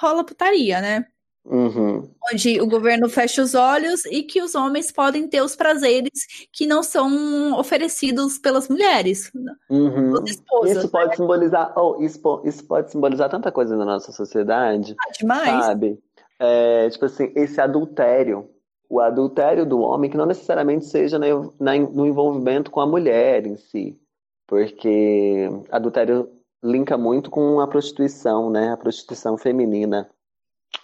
[0.00, 1.06] rola putaria, né?
[1.50, 2.06] Uhum.
[2.30, 6.66] Onde o governo fecha os olhos e que os homens podem ter os prazeres que
[6.66, 9.32] não são oferecidos pelas mulheres.
[9.70, 10.12] Uhum.
[10.26, 11.16] Esposas, isso pode né?
[11.16, 14.94] simbolizar, oh, isso, isso, pode simbolizar tanta coisa na nossa sociedade.
[15.00, 15.64] Ah, demais.
[15.64, 15.98] Sabe?
[16.38, 18.50] É, tipo assim, esse adultério.
[18.90, 24.00] O adultério do homem, que não necessariamente seja no envolvimento com a mulher em si.
[24.46, 26.30] Porque adultério
[26.64, 28.72] linka muito com a prostituição, né?
[28.72, 30.08] A prostituição feminina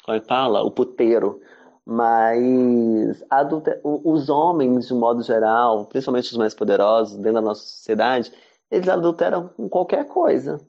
[0.04, 0.62] como é fala?
[0.62, 1.40] O puteiro.
[1.86, 3.78] Mas adulte...
[3.82, 8.32] os homens, de um modo geral, principalmente os mais poderosos dentro da nossa sociedade,
[8.70, 10.60] eles adulteram com qualquer coisa.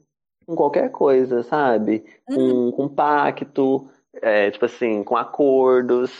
[0.46, 2.04] Com qualquer coisa, sabe?
[2.26, 3.88] Com, com pacto,
[4.22, 6.12] é, tipo assim, com acordos.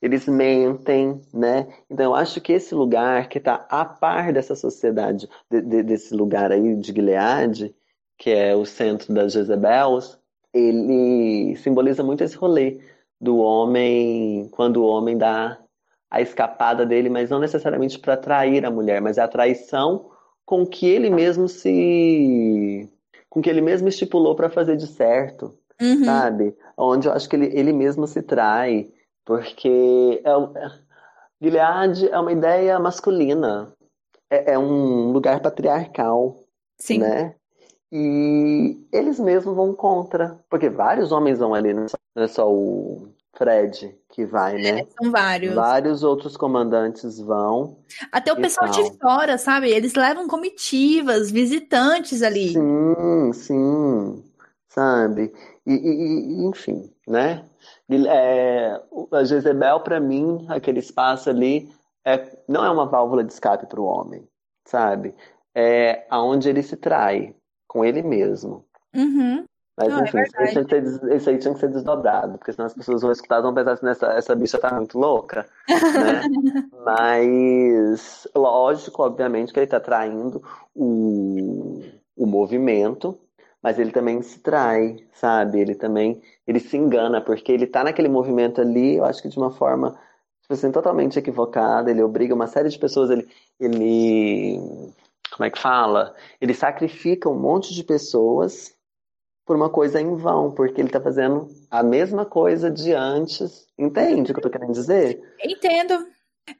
[0.00, 1.68] Eles mentem, né?
[1.88, 6.14] Então eu acho que esse lugar que está a par dessa sociedade, de, de, desse
[6.14, 7.74] lugar aí de Gilead,
[8.18, 10.18] que é o centro das Jezebels,
[10.52, 12.80] ele simboliza muito esse rolê
[13.20, 15.58] do homem, quando o homem dá
[16.10, 20.10] a escapada dele, mas não necessariamente para atrair a mulher, mas é a traição
[20.44, 22.88] com que ele mesmo se.
[23.30, 26.04] com que ele mesmo estipulou para fazer de certo, uhum.
[26.04, 26.54] sabe?
[26.76, 28.90] Onde eu acho que ele, ele mesmo se trai,
[29.24, 30.70] porque é,
[31.40, 33.72] Gilead é uma ideia masculina,
[34.28, 36.44] é, é um lugar patriarcal,
[36.78, 36.98] Sim.
[36.98, 37.34] né?
[37.94, 41.84] E eles mesmos vão contra, porque vários homens vão ali, não
[42.16, 44.80] é só o Fred que vai, né?
[44.80, 45.54] É, são vários.
[45.54, 47.76] Vários outros comandantes vão.
[48.10, 48.82] Até o pessoal tal.
[48.82, 49.70] de fora, sabe?
[49.70, 52.54] Eles levam comitivas, visitantes ali.
[52.54, 54.24] Sim, sim,
[54.68, 55.30] sabe?
[55.66, 57.44] E, e, e enfim, né?
[58.08, 58.80] É,
[59.12, 61.70] a Jezebel, para mim, aquele espaço ali,
[62.06, 64.26] é, não é uma válvula de escape para o homem,
[64.66, 65.14] sabe?
[65.54, 67.34] É aonde ele se trai
[67.72, 68.66] com ele mesmo.
[68.94, 69.46] Uhum.
[69.74, 71.70] Mas Não, é enfim, é isso, aí tinha que ser, isso aí tinha que ser
[71.70, 74.74] desdobrado, porque senão as pessoas vão escutar e vão pensar assim, essa, essa bicha tá
[74.76, 76.20] muito louca, né?
[76.84, 80.42] Mas, lógico, obviamente, que ele tá traindo
[80.74, 81.80] o,
[82.14, 83.18] o movimento,
[83.62, 85.60] mas ele também se trai, sabe?
[85.60, 89.38] Ele também, ele se engana, porque ele tá naquele movimento ali, eu acho que de
[89.38, 89.92] uma forma,
[90.42, 93.26] tipo assim, totalmente equivocada, ele obriga uma série de pessoas, ele,
[93.58, 94.60] ele
[95.32, 96.14] como é que fala?
[96.40, 98.74] Ele sacrifica um monte de pessoas
[99.44, 103.66] por uma coisa em vão, porque ele está fazendo a mesma coisa de antes.
[103.78, 105.20] Entende o que eu tô querendo dizer?
[105.42, 106.06] Entendo.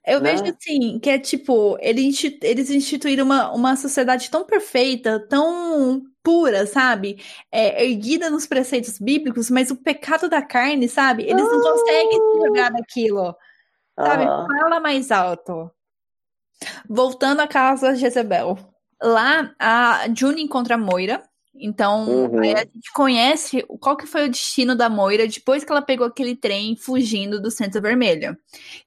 [0.06, 0.32] Eu né?
[0.32, 7.22] vejo assim, que é tipo, eles instituíram uma, uma sociedade tão perfeita, tão pura, sabe?
[7.50, 11.24] É, erguida nos preceitos bíblicos, mas o pecado da carne, sabe?
[11.24, 13.36] Eles não conseguem se jogar daquilo.
[13.98, 14.24] Sabe?
[14.24, 14.46] Ah.
[14.46, 15.70] Fala mais alto.
[16.88, 18.58] Voltando à casa de Jezebel.
[19.02, 21.22] Lá, a June encontra a Moira.
[21.54, 22.40] Então, uhum.
[22.40, 26.34] a gente conhece qual que foi o destino da Moira depois que ela pegou aquele
[26.34, 28.36] trem fugindo do Centro Vermelho.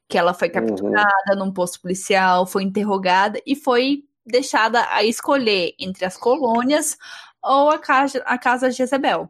[0.10, 1.40] Que ela foi capturada uhum.
[1.40, 6.98] num posto policial, foi interrogada e foi deixada a escolher entre as colônias
[7.44, 9.22] ou a casa, a casa de Jezebel.
[9.22, 9.28] Uhum.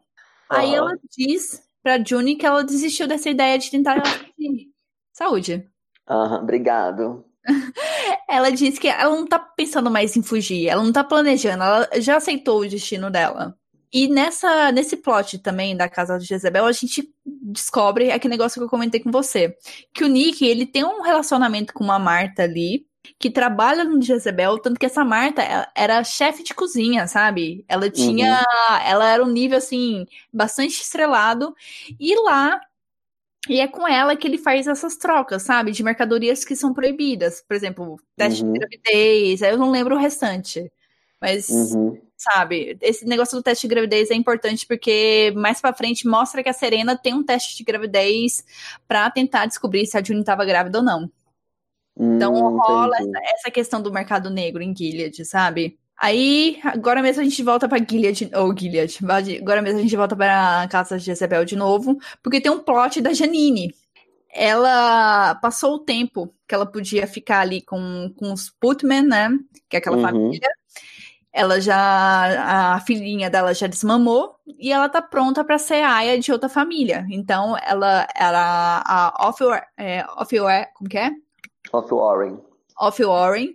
[0.48, 4.02] Aí ela diz pra June que ela desistiu dessa ideia de tentar
[5.12, 5.68] saúde.
[6.08, 7.25] Aham, obrigado.
[8.28, 11.88] ela disse que ela não tá pensando mais em fugir, ela não tá planejando, ela
[11.98, 13.56] já aceitou o destino dela.
[13.92, 18.64] E nessa, nesse plot também da casa de Jezebel, a gente descobre aquele negócio que
[18.64, 19.56] eu comentei com você.
[19.94, 22.84] Que o Nick, ele tem um relacionamento com uma Marta ali,
[23.18, 27.64] que trabalha no Jezebel, tanto que essa Marta era chefe de cozinha, sabe?
[27.68, 28.40] Ela tinha.
[28.40, 28.76] Uhum.
[28.84, 31.54] Ela era um nível, assim, bastante estrelado.
[31.98, 32.60] E lá
[33.48, 35.70] e é com ela que ele faz essas trocas, sabe?
[35.70, 37.42] De mercadorias que são proibidas.
[37.46, 38.52] Por exemplo, teste uhum.
[38.52, 39.42] de gravidez.
[39.42, 40.70] Eu não lembro o restante.
[41.20, 42.00] Mas, uhum.
[42.16, 46.48] sabe, esse negócio do teste de gravidez é importante porque mais pra frente mostra que
[46.48, 48.44] a Serena tem um teste de gravidez
[48.86, 51.10] para tentar descobrir se a June estava grávida ou não.
[51.98, 55.78] então hum, rola essa, essa, questão do mercado negro em Gilead, sabe?
[55.98, 58.98] Aí, agora mesmo a gente volta pra Gilead, ou Gilead,
[59.40, 63.00] agora mesmo a gente volta pra casa de Jezebel de novo, porque tem um plot
[63.00, 63.74] da Janine.
[64.30, 69.30] Ela passou o tempo que ela podia ficar ali com, com os Putman, né,
[69.70, 70.02] que é aquela uhum.
[70.02, 70.48] família.
[71.32, 76.30] Ela já, a filhinha dela já desmamou, e ela tá pronta para ser aia de
[76.30, 77.06] outra família.
[77.10, 79.42] Então, ela, ela a Off,
[79.78, 80.36] é, Off,
[80.74, 81.10] como que é?
[81.72, 82.38] Off Warren.
[82.78, 83.54] Off Warren,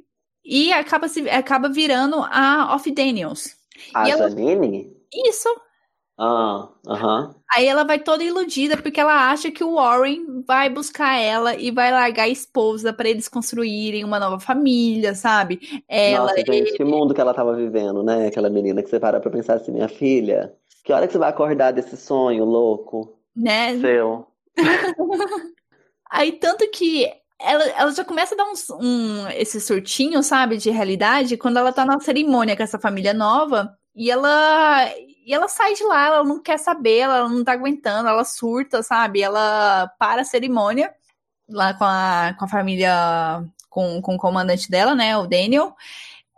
[0.51, 3.55] e acaba, se, acaba virando a Off Daniels.
[3.95, 4.81] A e Janine?
[5.13, 5.29] Ela...
[5.29, 5.47] Isso.
[6.19, 7.21] Ah, aham.
[7.21, 7.35] Uh -huh.
[7.55, 11.71] Aí ela vai toda iludida porque ela acha que o Warren vai buscar ela e
[11.71, 15.59] vai largar a esposa para eles construírem uma nova família, sabe?
[15.87, 16.71] Ela, Nossa, gente, ele...
[16.71, 18.27] que mundo que ela tava vivendo, né?
[18.27, 20.53] Aquela menina que você para pra pensar assim, minha filha,
[20.83, 23.17] que hora que você vai acordar desse sonho louco?
[23.35, 23.79] Né?
[23.79, 24.27] Seu.
[26.11, 27.09] Aí, tanto que
[27.43, 31.73] ela, ela já começa a dar uns, um, esse surtinho, sabe, de realidade, quando ela
[31.73, 34.88] tá na cerimônia com essa família nova, e ela
[35.26, 38.81] e ela sai de lá, ela não quer saber, ela não tá aguentando, ela surta,
[38.81, 39.22] sabe?
[39.22, 40.93] Ela para a cerimônia
[41.47, 45.76] lá com a, com a família, com, com o comandante dela, né, o Daniel.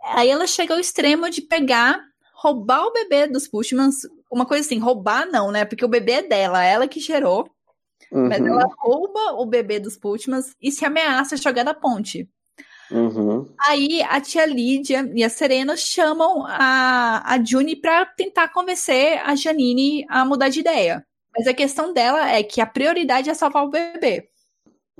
[0.02, 1.98] Aí ela chega ao extremo de pegar,
[2.34, 5.64] roubar o bebê dos Pushmans, uma coisa assim, roubar não, né?
[5.64, 7.48] Porque o bebê é dela, ela que gerou.
[8.14, 8.28] Uhum.
[8.28, 12.28] Mas ela rouba o bebê dos Putmans e se ameaça a jogar da ponte.
[12.88, 13.48] Uhum.
[13.66, 19.34] Aí a tia Lídia e a Serena chamam a, a Juni para tentar convencer a
[19.34, 21.04] Janine a mudar de ideia.
[21.36, 24.28] Mas a questão dela é que a prioridade é salvar o bebê.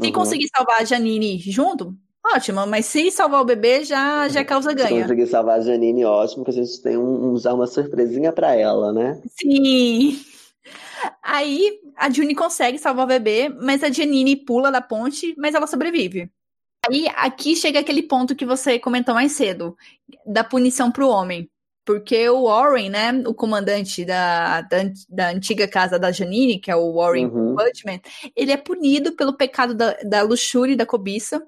[0.01, 0.13] Se uhum.
[0.13, 1.95] conseguir salvar a Janine junto,
[2.35, 4.89] ótimo, mas se salvar o bebê já, já é causa ganha.
[4.89, 8.33] Se conseguir salvar a Janine, ótimo, que a gente tem um, um já uma surpresinha
[8.33, 9.21] para ela, né?
[9.41, 10.19] Sim.
[11.23, 15.67] Aí a Juni consegue salvar o bebê, mas a Janine pula da ponte, mas ela
[15.67, 16.31] sobrevive.
[16.89, 19.77] Aí aqui chega aquele ponto que você comentou mais cedo,
[20.27, 21.51] da punição pro homem.
[21.85, 24.79] Porque o Warren, né, o comandante da, da,
[25.09, 27.55] da antiga casa da Janine, que é o Warren uhum.
[27.55, 28.01] Budman,
[28.35, 31.43] ele é punido pelo pecado da, da luxúria e da cobiça,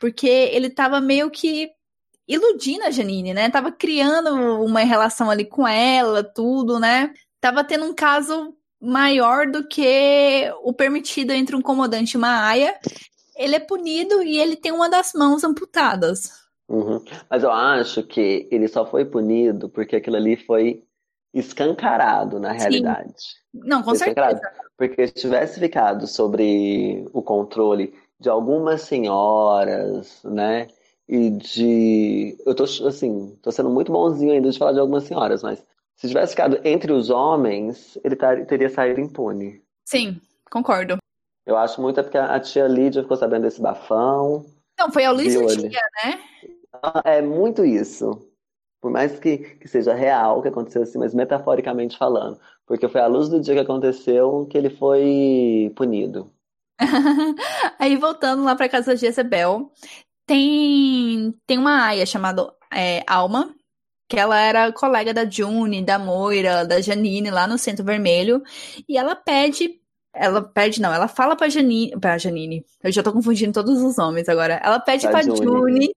[0.00, 1.70] porque ele tava meio que
[2.26, 3.48] iludindo a Janine, né?
[3.48, 4.34] Tava criando
[4.64, 7.14] uma relação ali com ela, tudo, né?
[7.40, 12.74] Tava tendo um caso maior do que o permitido entre um comandante e uma aia.
[13.36, 16.30] Ele é punido e ele tem uma das mãos amputadas.
[16.68, 17.02] Uhum.
[17.30, 20.82] Mas eu acho que ele só foi punido porque aquilo ali foi
[21.32, 23.14] escancarado na realidade.
[23.18, 23.60] Sim.
[23.64, 24.40] Não, com certeza.
[24.76, 30.68] Porque se tivesse ficado sobre o controle de algumas senhoras, né?
[31.08, 32.36] E de.
[32.44, 35.62] Eu tô, assim, tô sendo muito bonzinho ainda de falar de algumas senhoras, mas
[35.96, 39.62] se tivesse ficado entre os homens, ele teria saído impune.
[39.84, 40.20] Sim,
[40.50, 40.98] concordo.
[41.46, 44.44] Eu acho muito é porque a tia Lídia ficou sabendo desse bafão.
[44.78, 46.20] Não, foi a luz do dia, né?
[47.04, 48.30] É muito isso.
[48.80, 52.38] Por mais que, que seja real o que aconteceu assim, mas metaforicamente falando.
[52.66, 56.30] Porque foi a luz do dia que aconteceu que ele foi punido.
[57.78, 59.72] Aí voltando lá pra casa de Jezebel,
[60.26, 63.55] tem, tem uma aia chamada é, Alma,
[64.08, 68.42] que ela era colega da June, da Moira, da Janine lá no Centro Vermelho,
[68.88, 69.80] e ela pede
[70.18, 73.96] ela pede, não, ela fala pra Janine, pra Janine, eu já tô confundindo todos os
[73.98, 74.60] nomes agora.
[74.64, 75.90] Ela pede pra, pra June, June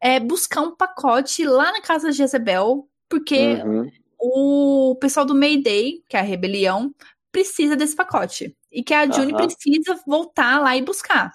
[0.00, 3.90] é, buscar um pacote lá na casa de Jezebel, porque uhum.
[4.18, 6.92] o pessoal do Mayday, que é a rebelião,
[7.30, 8.56] precisa desse pacote.
[8.72, 9.38] E que a June uhum.
[9.38, 11.32] precisa voltar lá e buscar.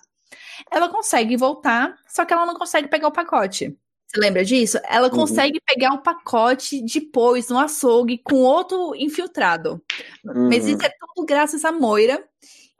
[0.71, 3.77] Ela consegue voltar, só que ela não consegue pegar o pacote.
[4.15, 4.79] Você lembra disso?
[4.87, 5.13] Ela uhum.
[5.13, 9.81] consegue pegar o pacote depois no açougue com outro infiltrado.
[10.23, 10.85] Mas isso uhum.
[10.85, 12.23] é tudo graças a Moira,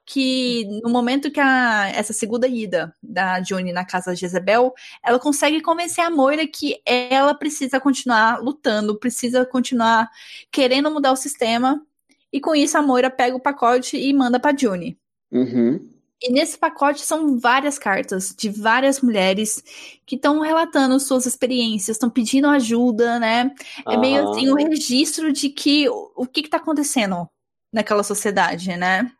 [0.05, 5.19] que no momento que a, essa segunda ida da June na casa de Jezebel, ela
[5.19, 10.09] consegue convencer a Moira que ela precisa continuar lutando, precisa continuar
[10.49, 11.85] querendo mudar o sistema.
[12.31, 14.97] E com isso a Moira pega o pacote e manda para June.
[15.29, 15.94] Uhum.
[16.21, 19.61] E nesse pacote são várias cartas de várias mulheres
[20.05, 23.51] que estão relatando suas experiências, estão pedindo ajuda, né?
[23.87, 27.27] É meio assim um registro de que o que está acontecendo
[27.71, 29.11] naquela sociedade, né?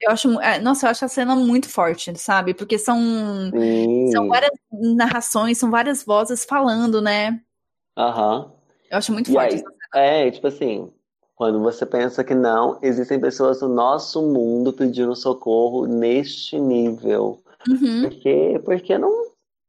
[0.00, 2.52] Eu acho, é, nossa, eu acho a cena muito forte, sabe?
[2.52, 2.98] Porque são,
[4.12, 7.40] são várias narrações, são várias vozes falando, né?
[7.96, 8.52] Aham.
[8.90, 9.62] Eu acho muito e forte.
[9.94, 10.92] Aí, é, tipo assim,
[11.34, 17.42] quando você pensa que não, existem pessoas no nosso mundo pedindo socorro neste nível.
[17.68, 18.02] Uhum.
[18.02, 19.26] Porque, porque não,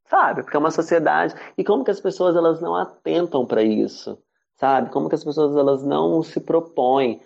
[0.10, 0.44] sabe?
[0.44, 1.36] Porque é uma sociedade.
[1.58, 4.18] E como que as pessoas elas não atentam para isso?
[4.56, 4.90] Sabe?
[4.92, 7.22] Como que as pessoas elas não se propõem?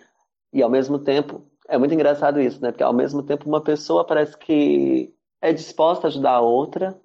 [0.52, 2.70] E ao mesmo tempo é muito engraçado isso, né?
[2.70, 6.98] Porque ao mesmo tempo uma pessoa parece que é disposta a ajudar a outra,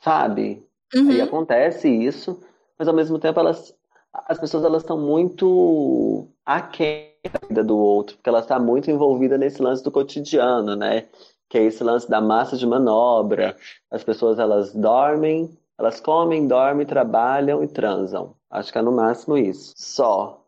[0.00, 0.64] sabe?
[0.94, 1.10] Uhum.
[1.10, 2.40] E acontece isso,
[2.78, 3.74] mas ao mesmo tempo elas,
[4.12, 9.36] as pessoas elas estão muito aquém da vida do outro, porque ela está muito envolvida
[9.36, 11.06] nesse lance do cotidiano, né?
[11.46, 13.54] Que é esse lance da massa de manobra.
[13.90, 18.34] As pessoas elas dormem, elas comem, dormem, trabalham e transam.
[18.50, 19.74] Acho que é no máximo isso.
[19.76, 20.42] Só.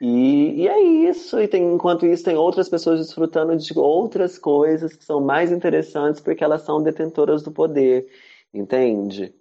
[0.00, 1.38] E, e, é isso.
[1.40, 6.20] E tem, enquanto isso, tem outras pessoas desfrutando de outras coisas que são mais interessantes
[6.20, 8.08] porque elas são detentoras do poder.
[8.52, 9.32] Entende?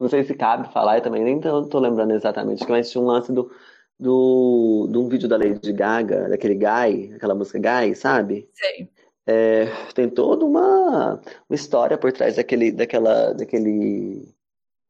[0.00, 3.06] Não sei se cabe falar, eu também nem tô, tô lembrando exatamente, mas tinha um
[3.06, 3.50] lance do,
[3.98, 8.48] do, de um vídeo da Lady Gaga, daquele Guy, aquela música Guy, sabe?
[8.52, 8.88] Sei.
[9.26, 14.32] É, tem toda uma, uma história por trás daquele, daquela, daquele,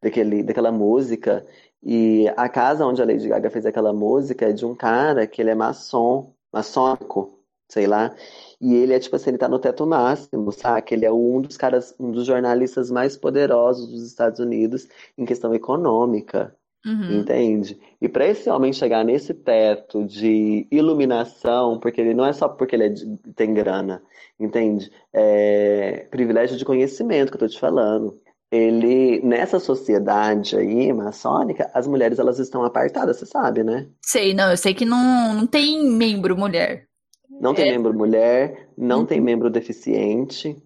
[0.03, 1.47] daquele, daquela música.
[1.83, 5.41] E a casa onde a Lady Gaga fez aquela música é de um cara que
[5.41, 7.39] ele é maçom, maçônico,
[7.69, 8.15] sei lá.
[8.61, 10.87] E ele é tipo assim, ele tá no teto máximo, sabe?
[10.91, 15.55] Ele é um dos caras, um dos jornalistas mais poderosos dos Estados Unidos em questão
[15.55, 16.55] econômica.
[16.87, 17.21] Uhum.
[17.21, 17.79] Entende?
[18.01, 22.77] E para esse homem chegar nesse teto de iluminação, porque ele não é só porque
[22.77, 23.05] ele é de,
[23.35, 24.01] tem grana,
[24.39, 24.91] entende?
[25.13, 28.17] É privilégio de conhecimento que eu tô te falando
[28.51, 33.89] ele nessa sociedade aí maçônica, as mulheres elas estão apartadas, você sabe, né?
[34.01, 36.87] Sei, não, eu sei que não, não tem membro mulher.
[37.29, 37.73] Não tem é...
[37.73, 39.07] membro mulher, não uhum.
[39.07, 40.57] tem membro deficiente.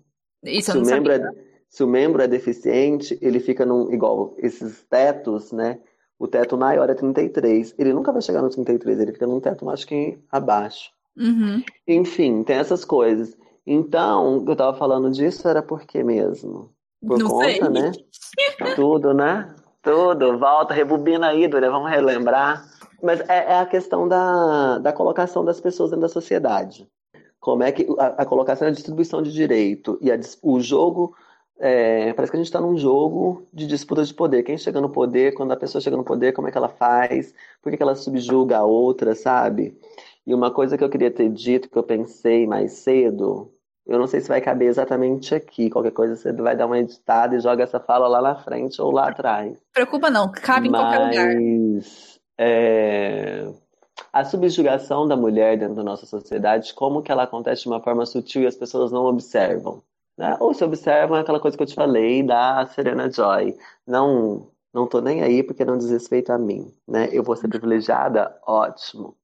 [0.45, 1.33] Isso se eu não o membro é,
[1.69, 5.79] se o membro é deficiente, ele fica num igual esses tetos, né?
[6.21, 7.75] O teto maior é 33.
[7.79, 10.91] Ele nunca vai chegar no 33, ele fica num teto, acho que abaixo.
[11.17, 11.63] Uhum.
[11.89, 13.35] Enfim, tem essas coisas.
[13.67, 16.71] Então, eu tava falando disso era por quê mesmo?
[17.01, 17.61] Por não conta, sei.
[17.71, 17.93] né?
[18.77, 19.55] Tudo, né?
[19.83, 20.39] Tudo.
[20.39, 21.71] Volta, rebobina aí, Dura.
[21.71, 22.69] Vamos relembrar.
[23.03, 26.87] Mas é, é, a questão da, da colocação das pessoas dentro da sociedade.
[27.41, 31.17] Como é que a, a colocação a distribuição de direito e a, o jogo.
[31.63, 34.43] É, parece que a gente está num jogo de disputa de poder.
[34.43, 37.35] Quem chega no poder, quando a pessoa chega no poder, como é que ela faz?
[37.63, 39.79] Por que, que ela subjuga a outra, sabe?
[40.27, 43.53] E uma coisa que eu queria ter dito, que eu pensei mais cedo,
[43.87, 45.69] eu não sei se vai caber exatamente aqui.
[45.69, 48.91] Qualquer coisa você vai dar uma editada e joga essa fala lá na frente ou
[48.91, 49.59] lá atrás.
[49.75, 51.35] Preocupa não, cabe em qualquer lugar.
[51.35, 53.47] Mas é,
[54.11, 58.07] a subjugação da mulher dentro da nossa sociedade, como que ela acontece de uma forma
[58.07, 59.83] sutil e as pessoas não observam.
[60.21, 60.37] Né?
[60.39, 63.57] Ou se observam é aquela coisa que eu te falei da Serena Joy.
[63.87, 66.71] Não, não tô nem aí porque não diz respeito a mim.
[66.87, 67.09] Né?
[67.11, 68.39] Eu vou ser privilegiada?
[68.47, 69.17] Ótimo.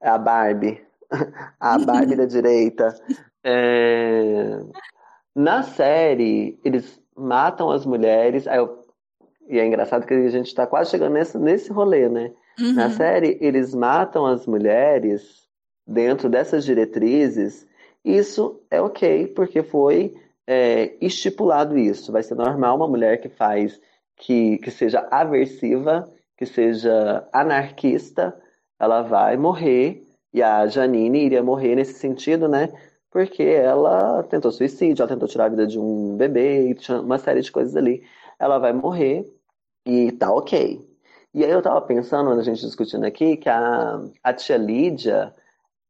[0.00, 0.84] A Barbie.
[1.60, 2.92] A Barbie da direita.
[3.44, 4.58] É...
[5.32, 8.46] Na série, eles matam as mulheres.
[8.46, 8.84] Eu
[9.48, 12.32] e é engraçado que a gente está quase chegando nesse, nesse rolê, né?
[12.58, 12.72] Uhum.
[12.72, 15.46] Na série, eles matam as mulheres
[15.86, 17.64] dentro dessas diretrizes.
[18.06, 20.14] Isso é ok, porque foi
[20.46, 22.12] é, estipulado isso.
[22.12, 23.80] Vai ser normal uma mulher que faz,
[24.16, 28.32] que, que seja aversiva, que seja anarquista,
[28.78, 30.06] ela vai morrer.
[30.32, 32.72] E a Janine iria morrer nesse sentido, né?
[33.10, 37.40] Porque ela tentou suicídio, ela tentou tirar a vida de um bebê, e uma série
[37.40, 38.04] de coisas ali.
[38.38, 39.26] Ela vai morrer
[39.84, 40.80] e tá ok.
[41.34, 45.34] E aí eu tava pensando, a gente discutindo aqui, que a, a tia Lídia,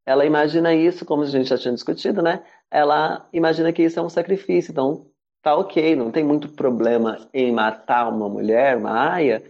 [0.07, 2.43] ela imagina isso, como a gente já tinha discutido, né?
[2.71, 5.07] Ela imagina que isso é um sacrifício, então
[5.43, 9.43] tá ok, não tem muito problema em matar uma mulher, uma aia,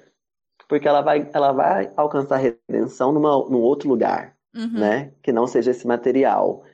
[0.69, 4.81] porque ela vai, ela vai alcançar redenção numa, num outro lugar, uhum.
[4.81, 5.13] né?
[5.23, 6.65] Que não seja esse material.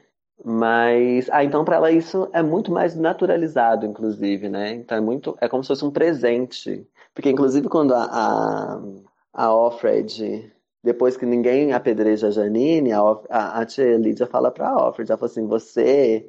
[0.44, 4.72] Mas, ah, então para ela isso é muito mais naturalizado, inclusive, né?
[4.72, 8.82] Então é muito, é como se fosse um presente porque, inclusive, quando a, a,
[9.32, 10.52] a Offred,
[10.82, 13.00] depois que ninguém apedreja a Janine, a,
[13.30, 16.28] a, a tia Lídia fala pra Offred, ela fala assim, você,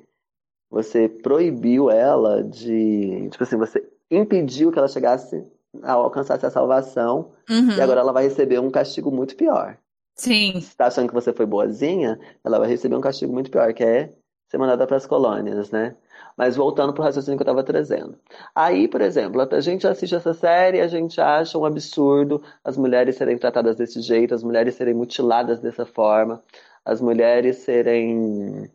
[0.70, 3.30] você proibiu ela de...
[3.32, 5.44] Tipo assim, você impediu que ela chegasse
[5.82, 7.72] a alcançasse a salvação, uhum.
[7.72, 9.78] e agora ela vai receber um castigo muito pior.
[10.16, 10.62] Sim.
[10.62, 13.84] Se tá achando que você foi boazinha, ela vai receber um castigo muito pior, que
[13.84, 14.14] é
[14.48, 15.96] ser mandada para as colônias, né?
[16.38, 18.18] Mas voltando para o raciocínio que eu estava trazendo.
[18.55, 23.15] Aí, por exemplo, a gente assiste essa série, a gente acha um absurdo as mulheres
[23.15, 26.43] serem tratadas desse jeito, as mulheres serem mutiladas dessa forma,
[26.85, 28.69] as mulheres serem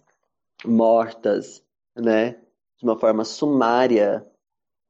[0.64, 1.62] mortas,
[1.96, 2.36] né?
[2.78, 4.24] De uma forma sumária.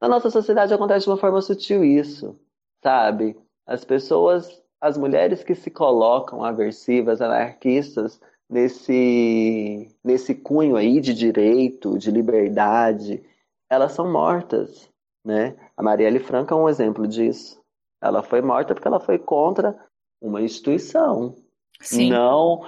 [0.00, 2.38] Na nossa sociedade acontece de uma forma sutil isso,
[2.82, 3.36] sabe?
[3.66, 11.98] As pessoas, as mulheres que se colocam aversivas, anarquistas, nesse, nesse cunho aí de direito,
[11.98, 13.22] de liberdade,
[13.68, 14.88] elas são mortas,
[15.24, 15.56] né?
[15.76, 17.60] A Marielle Franco é um exemplo disso.
[18.00, 19.76] Ela foi morta porque ela foi contra
[20.20, 21.36] uma instituição.
[21.80, 22.10] Sim.
[22.10, 22.62] Não,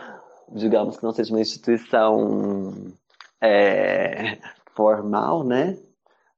[0.51, 2.75] digamos que não seja uma instituição
[3.41, 4.39] é,
[4.75, 5.79] formal, né?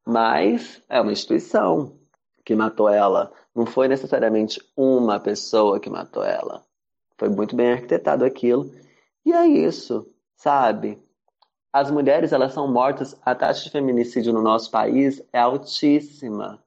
[0.06, 1.92] Mas é uma instituição
[2.44, 3.32] que matou ela.
[3.54, 6.64] Não foi necessariamente uma pessoa que matou ela.
[7.18, 8.70] Foi muito bem arquitetado aquilo.
[9.24, 11.02] E é isso, sabe?
[11.72, 16.62] As mulheres elas são mortas, a taxa de feminicídio no nosso país é altíssima.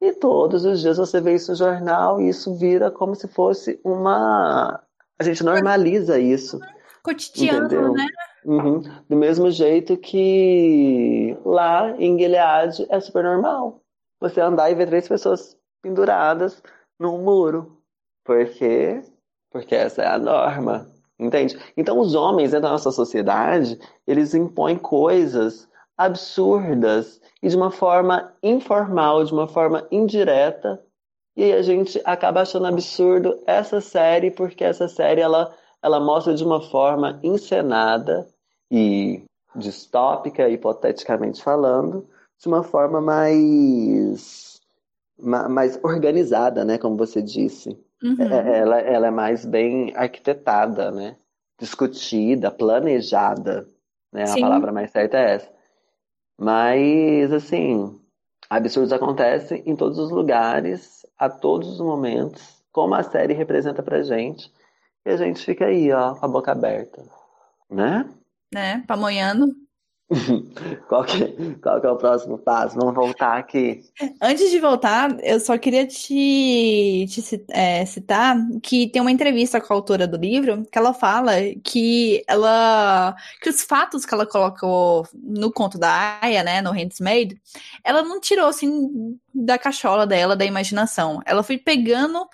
[0.00, 3.80] E todos os dias você vê isso no jornal e isso vira como se fosse
[3.84, 4.82] uma.
[5.18, 6.58] A gente normaliza isso.
[7.02, 7.92] Cotidiano, entendeu?
[7.92, 8.06] né?
[8.44, 8.80] Uhum.
[9.08, 13.82] Do mesmo jeito que lá em Gilead é super normal.
[14.20, 16.62] Você andar e ver três pessoas penduradas
[16.98, 17.80] num muro.
[18.24, 19.02] Por quê?
[19.50, 20.86] Porque essa é a norma.
[21.18, 21.58] Entende?
[21.76, 28.32] Então, os homens dentro da nossa sociedade, eles impõem coisas absurdas e de uma forma
[28.40, 30.80] informal, de uma forma indireta.
[31.36, 36.44] E a gente acaba achando absurdo essa série, porque essa série ela, ela mostra de
[36.44, 38.26] uma forma encenada
[38.70, 39.24] e
[39.56, 42.08] distópica, hipoteticamente falando,
[42.40, 44.60] de uma forma mais,
[45.18, 46.78] mais organizada, né?
[46.78, 47.76] Como você disse.
[48.02, 48.16] Uhum.
[48.20, 51.16] É, ela, ela é mais bem arquitetada, né?
[51.58, 53.66] Discutida, planejada.
[54.12, 54.24] Né?
[54.30, 55.50] A palavra mais certa é essa.
[56.38, 58.00] Mas, assim,
[58.48, 64.02] absurdos acontecem em todos os lugares, a todos os momentos, como a série representa pra
[64.02, 64.52] gente.
[65.04, 67.02] E a gente fica aí, ó, com a boca aberta.
[67.68, 68.08] Né?
[68.54, 68.84] Né?
[68.86, 69.54] Pamonhando.
[70.88, 72.76] qual, que, qual que é o próximo passo?
[72.76, 73.84] Vamos voltar aqui.
[74.22, 79.72] Antes de voltar, eu só queria te, te é, citar que tem uma entrevista com
[79.72, 81.32] a autora do livro que ela fala
[81.62, 87.38] que ela que os fatos que ela colocou no conto da Aya, né, no Handmaid,
[87.84, 91.20] ela não tirou assim da cachola dela, da imaginação.
[91.26, 92.26] Ela foi pegando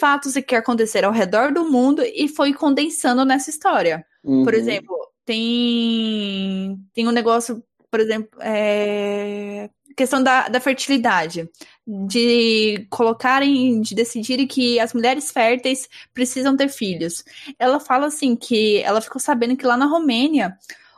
[0.00, 4.04] fatos que aconteceram ao redor do mundo e foi condensando nessa história.
[4.24, 4.42] Uhum.
[4.42, 11.48] Por exemplo, tem, tem um negócio, por exemplo, é, questão da, da fertilidade,
[11.86, 17.24] de colocarem, de decidirem que as mulheres férteis precisam ter filhos.
[17.58, 20.56] Ela fala assim que ela ficou sabendo que lá na Romênia,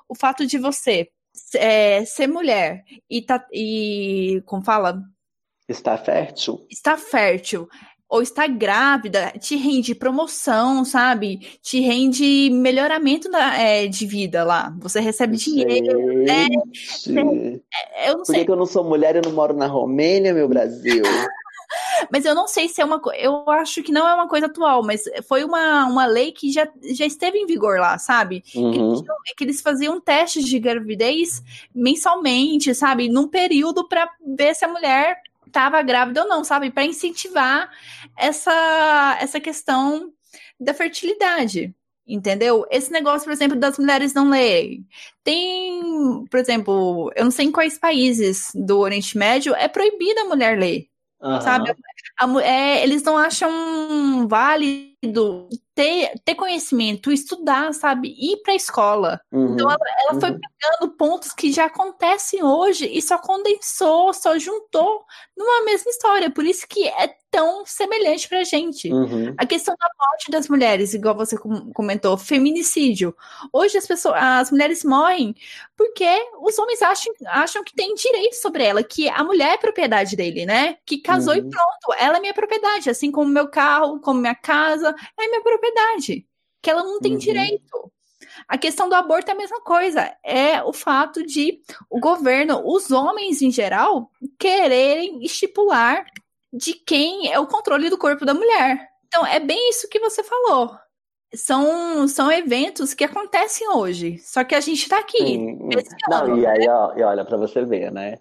[0.08, 1.08] o fato de você
[1.54, 5.02] é, ser mulher e, tá, e como fala?
[5.68, 6.66] Está fértil.
[6.70, 7.68] Está fértil
[8.08, 11.38] ou está grávida, te rende promoção, sabe?
[11.60, 14.74] Te rende melhoramento da, é, de vida lá.
[14.80, 16.46] Você recebe dinheiro, né?
[17.96, 18.44] É, eu não Por sei.
[18.44, 21.02] que eu não sou mulher e não moro na Romênia, meu Brasil?
[22.10, 23.20] mas eu não sei se é uma coisa.
[23.20, 26.68] Eu acho que não é uma coisa atual, mas foi uma, uma lei que já,
[26.82, 28.42] já esteve em vigor lá, sabe?
[28.54, 28.72] Uhum.
[28.72, 29.02] Que, eles,
[29.36, 31.42] que, eles faziam testes de gravidez
[31.74, 33.08] mensalmente, sabe?
[33.08, 35.20] Num período para ver se a mulher
[35.54, 36.70] estava grávida ou não, sabe?
[36.70, 37.70] Para incentivar
[38.16, 40.12] essa, essa questão
[40.58, 41.72] da fertilidade.
[42.06, 42.66] Entendeu?
[42.70, 44.86] Esse negócio, por exemplo, das mulheres não lerem.
[45.22, 50.24] Tem, por exemplo, eu não sei em quais países do Oriente Médio é proibida a
[50.26, 50.86] mulher ler.
[51.22, 51.40] Uhum.
[51.40, 51.74] Sabe?
[52.20, 54.93] A, é, eles não acham válido
[55.74, 58.14] ter, ter conhecimento, estudar, sabe?
[58.16, 59.20] Ir para a escola.
[59.32, 59.54] Uhum.
[59.54, 60.20] Então ela, ela uhum.
[60.20, 65.04] foi pegando pontos que já acontecem hoje e só condensou, só juntou
[65.36, 66.30] numa mesma história.
[66.30, 68.92] Por isso que é tão semelhante pra gente.
[68.92, 69.34] Uhum.
[69.36, 71.36] A questão da morte das mulheres, igual você
[71.74, 73.12] comentou, feminicídio.
[73.52, 75.34] Hoje as pessoas, as mulheres morrem
[75.76, 76.06] porque
[76.40, 80.46] os homens acham, acham que tem direito sobre ela, que a mulher é propriedade dele,
[80.46, 80.76] né?
[80.86, 81.40] Que casou uhum.
[81.40, 85.42] e pronto, ela é minha propriedade, assim como meu carro, como minha casa, é minha
[85.42, 86.26] propriedade.
[86.62, 87.18] Que ela não tem uhum.
[87.18, 87.92] direito.
[88.48, 90.14] A questão do aborto é a mesma coisa.
[90.24, 91.60] É o fato de
[91.90, 96.04] o governo, os homens em geral, quererem estipular
[96.52, 98.88] de quem é o controle do corpo da mulher.
[99.06, 100.76] Então, é bem isso que você falou.
[101.34, 105.36] São, são eventos que acontecem hoje, só que a gente está aqui.
[106.08, 108.20] Não, e aí, ó, e olha, para você ver, né?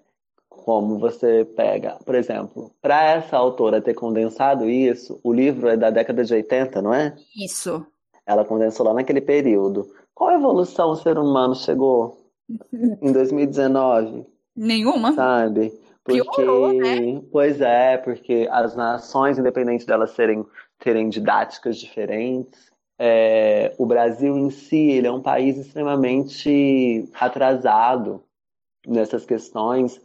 [0.63, 5.89] Como você pega, por exemplo, para essa autora ter condensado isso, o livro é da
[5.89, 7.13] década de 80, não é?
[7.35, 7.85] Isso.
[8.25, 9.93] Ela condensou lá naquele período.
[10.15, 12.17] Qual evolução o ser humano chegou
[13.01, 14.25] em 2019?
[14.55, 15.11] Nenhuma.
[15.11, 15.77] Sabe?
[16.01, 17.21] Porque, Piorou, né?
[17.29, 20.45] Pois é, porque as nações, independente delas serem,
[20.79, 28.23] terem didáticas diferentes, é, o Brasil em si ele é um país extremamente atrasado
[28.87, 29.99] nessas questões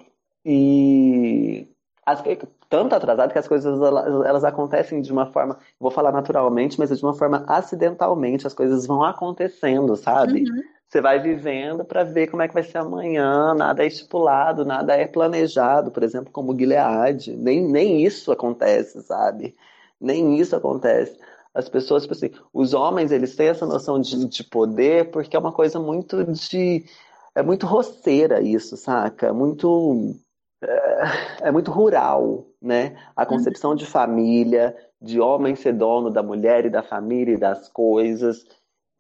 [0.51, 1.69] e
[2.07, 2.23] as,
[2.71, 6.97] tanto atrasado que as coisas elas, elas, acontecem de uma forma, vou falar naturalmente, mas
[6.97, 10.41] de uma forma acidentalmente, as coisas vão acontecendo, sabe?
[10.41, 10.63] Uhum.
[10.89, 14.95] Você vai vivendo para ver como é que vai ser amanhã, nada é estipulado, nada
[14.95, 17.37] é planejado, por exemplo, como Gilead.
[17.37, 19.55] Nem, nem isso acontece, sabe?
[20.01, 21.19] Nem isso acontece.
[21.53, 25.39] As pessoas, tipo assim, os homens, eles têm essa noção de, de poder porque é
[25.41, 26.87] uma coisa muito de.
[27.35, 29.31] É muito roceira isso, saca?
[29.35, 30.17] Muito.
[30.63, 32.97] É, é muito rural, né?
[33.15, 37.69] A concepção de família, de homem ser dono da mulher e da família e das
[37.69, 38.45] coisas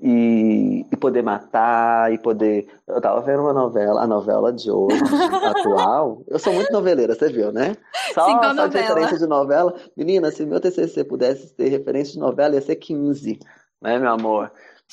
[0.00, 2.68] e, e, poder matar, e poder.
[2.86, 5.02] Eu tava vendo uma novela, a novela de hoje,
[5.44, 6.22] atual.
[6.28, 7.76] Eu sou muito noveleira, você viu, né?
[8.14, 9.74] Só, Sim, só de referência de novela.
[9.96, 13.40] Menina, se meu TCC pudesse ter referência de novela, ia ser 15,
[13.82, 14.52] né, meu amor?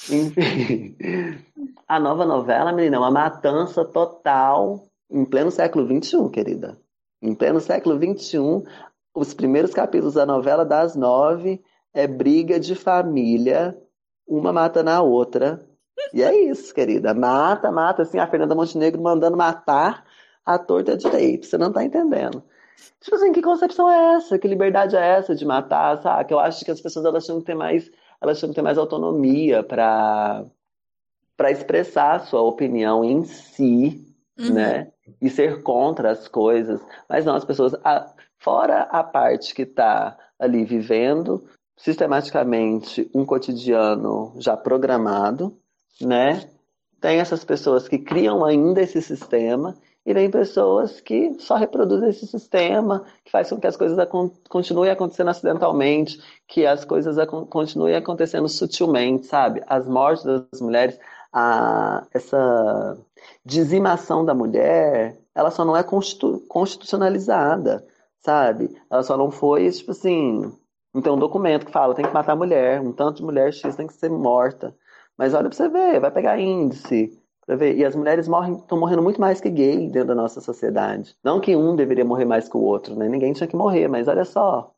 [0.10, 0.96] Enfim.
[1.88, 6.78] A nova novela, menina, é uma matança total em pleno século XXI, querida.
[7.22, 8.64] Em pleno século XXI,
[9.14, 11.64] os primeiros capítulos da novela das nove
[11.94, 13.78] é briga de família
[14.28, 15.66] uma mata na outra.
[16.14, 17.14] E é isso, querida.
[17.14, 20.04] Mata, mata, assim, a Fernanda Montenegro mandando matar
[20.46, 21.46] a torta direito.
[21.46, 22.44] Você não tá entendendo.
[23.00, 24.38] Tipo assim, que concepção é essa?
[24.38, 26.26] Que liberdade é essa de matar, sabe?
[26.26, 27.90] Que eu acho que as pessoas elas tinham que ter mais,
[28.22, 30.44] elas tinham que ter mais autonomia para
[31.38, 34.06] para expressar a sua opinião em si,
[34.40, 34.54] uhum.
[34.54, 34.90] né?
[35.22, 36.82] E ser contra as coisas.
[37.08, 41.44] Mas não, as pessoas, a, fora a parte que tá ali vivendo,
[41.78, 45.58] sistematicamente um cotidiano já programado,
[46.02, 46.50] né?
[47.00, 49.76] Tem essas pessoas que criam ainda esse sistema
[50.06, 53.98] e tem pessoas que só reproduzem esse sistema, que faz com que as coisas
[54.48, 57.18] continuem acontecendo acidentalmente, que as coisas
[57.50, 59.64] continuem acontecendo sutilmente, sabe?
[59.66, 61.00] As mortes das mulheres,
[61.38, 62.98] a, essa,
[63.44, 67.86] dizimação da mulher, ela só não é constitu constitucionalizada,
[68.22, 68.76] sabe?
[68.90, 70.52] Ela só não foi, tipo assim,
[70.94, 73.54] não tem um documento que fala tem que matar a mulher, um tanto de mulher
[73.54, 74.74] X tem que ser morta.
[75.18, 77.76] Mas olha pra você ver, vai pegar índice, pra ver.
[77.76, 81.18] E as mulheres morrem, estão morrendo muito mais que gay dentro da nossa sociedade.
[81.24, 83.10] Não que um deveria morrer mais que o outro, né?
[83.10, 84.74] Ninguém tinha que morrer, mas olha só,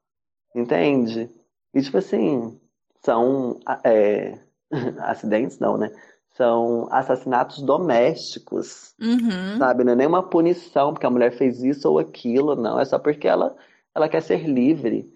[0.55, 1.29] entende?
[1.73, 2.59] E tipo assim,
[3.03, 4.39] são é,
[4.99, 5.91] acidentes não, né?
[6.37, 9.57] São assassinatos domésticos, Uhum.
[9.57, 9.83] sabe?
[9.83, 12.79] Não é nenhuma punição porque a mulher fez isso ou aquilo, não.
[12.79, 13.55] É só porque ela,
[13.95, 15.11] ela quer ser livre,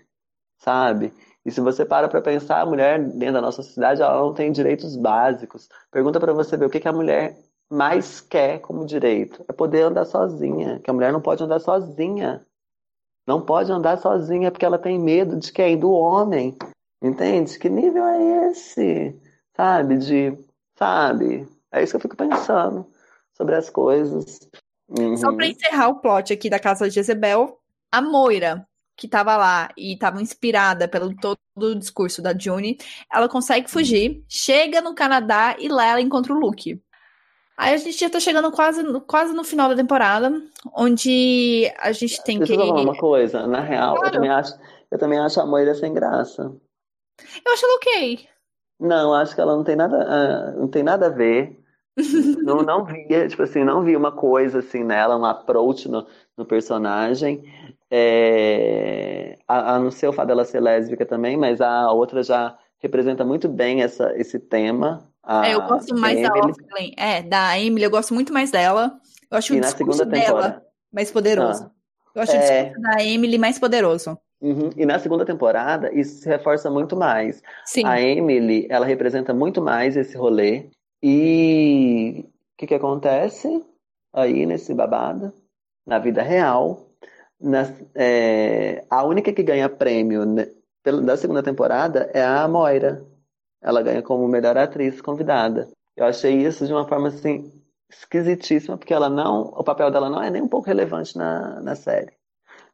[0.57, 1.13] sabe?
[1.45, 4.51] E se você para pra pensar, a mulher dentro da nossa sociedade, ela não tem
[4.51, 5.69] direitos básicos.
[5.91, 7.37] Pergunta pra você ver o que que a mulher
[7.69, 9.43] mais quer como direito.
[9.47, 12.45] É poder andar sozinha, que a mulher não pode andar sozinha.
[13.27, 15.77] Não pode andar sozinha porque ela tem medo de quem?
[15.77, 16.57] Do homem.
[17.01, 17.57] Entende?
[17.57, 19.19] Que nível é esse?
[19.55, 19.97] Sabe?
[19.97, 20.37] De,
[20.85, 21.47] sabe?
[21.71, 22.87] É isso que eu fico pensando
[23.37, 24.39] sobre as coisas.
[25.17, 25.37] Só Uhum.
[25.37, 27.59] pra encerrar o plot aqui da casa de Jezebel,
[27.91, 28.65] a Moira,
[28.97, 32.77] que tava lá e tava inspirada pelo todo o discurso da June,
[33.13, 36.81] ela consegue fugir, chega no Canadá e lá ela encontra o Luke.
[37.57, 40.31] Aí a gente já tá chegando quase, no- quase no final da temporada,
[40.75, 42.59] onde a gente tem Deixa que.
[42.59, 43.45] eu falar uma coisa.
[43.45, 44.15] Na real, eu Claro.
[44.15, 44.53] também acho,
[44.89, 46.51] eu também acho a Moira sem graça.
[47.45, 48.27] Eu acho ela ok.
[48.81, 51.59] Não, acho que ela não tem nada, ah, não tem nada a ver.
[52.43, 56.45] Não, não via, tipo assim, não vi uma coisa assim nela, um approach no, no
[56.45, 57.43] personagem.
[57.89, 62.57] É, a, a não ser o fato dela ser lésbica também, mas a outra já
[62.79, 65.11] representa muito bem essa, esse tema.
[65.21, 66.95] A É, eu gosto mais da Emily.
[66.97, 68.99] É, da Emily, eu gosto muito mais dela.
[69.29, 70.65] Eu acho E o discurso dela temporada.
[70.91, 71.65] mais poderoso.
[71.65, 71.71] Ah,
[72.15, 72.39] Eu acho o é.
[72.39, 74.17] discurso da Emily mais poderoso.
[74.41, 74.69] Uhum.
[74.75, 77.41] E na segunda temporada, isso se reforça muito mais.
[77.65, 77.85] Sim.
[77.85, 80.69] A Emily, ela representa muito mais esse rolê.
[81.03, 83.47] E o que que acontece
[84.13, 85.33] aí nesse babado?
[85.85, 86.87] Na vida real,
[87.39, 90.47] na- é, a única que ganha prêmio né,
[90.83, 93.03] pelo- da segunda temporada é a Moira.
[93.61, 95.67] Ela ganha como melhor atriz convidada.
[95.95, 97.51] Eu achei isso de uma forma assim
[97.89, 101.75] esquisitíssima, porque ela não, o papel dela não é nem um pouco relevante na, na
[101.75, 102.13] série.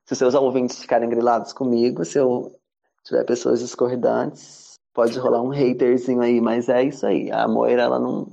[0.08, 2.56] Se seus ouvintes ficarem grilados comigo, se eu
[3.04, 7.30] tiver pessoas discordantes, pode rolar um haterzinho aí, mas é isso aí.
[7.30, 8.28] A Moira, ela não.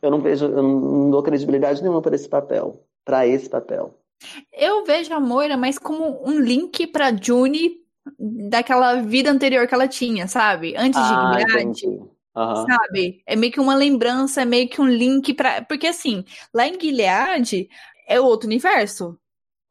[0.00, 3.92] Eu não vejo, eu não dou credibilidade nenhuma para esse papel, para esse papel.
[4.52, 7.80] Eu vejo a Moira mais como um link pra June
[8.48, 10.76] daquela vida anterior que ela tinha, sabe?
[10.76, 12.00] Antes de Ah, Gilead, entendi.
[12.36, 12.66] Aham.
[12.66, 13.22] sabe?
[13.26, 15.62] É meio que uma lembrança, é meio que um link pra.
[15.62, 16.24] Porque assim,
[16.54, 17.68] lá em Gilead
[18.06, 19.18] é outro universo.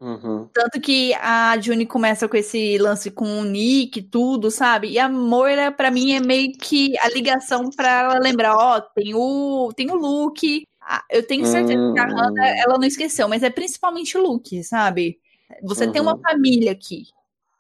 [0.02, 0.48] Uhum.
[0.54, 4.90] Tanto que a June começa com esse lance com o Nick tudo, sabe?
[4.92, 9.14] E a Moira, pra mim, é meio que a ligação pra ela lembrar, ó, tem
[9.14, 10.66] o, tem o Luke.
[10.82, 14.22] Ah, Eu tenho certeza que a Hannah, Hum, ela não esqueceu, mas é principalmente o
[14.24, 15.20] Luke, sabe?
[15.64, 16.22] Você tem uma uhum.
[16.22, 17.04] família aqui.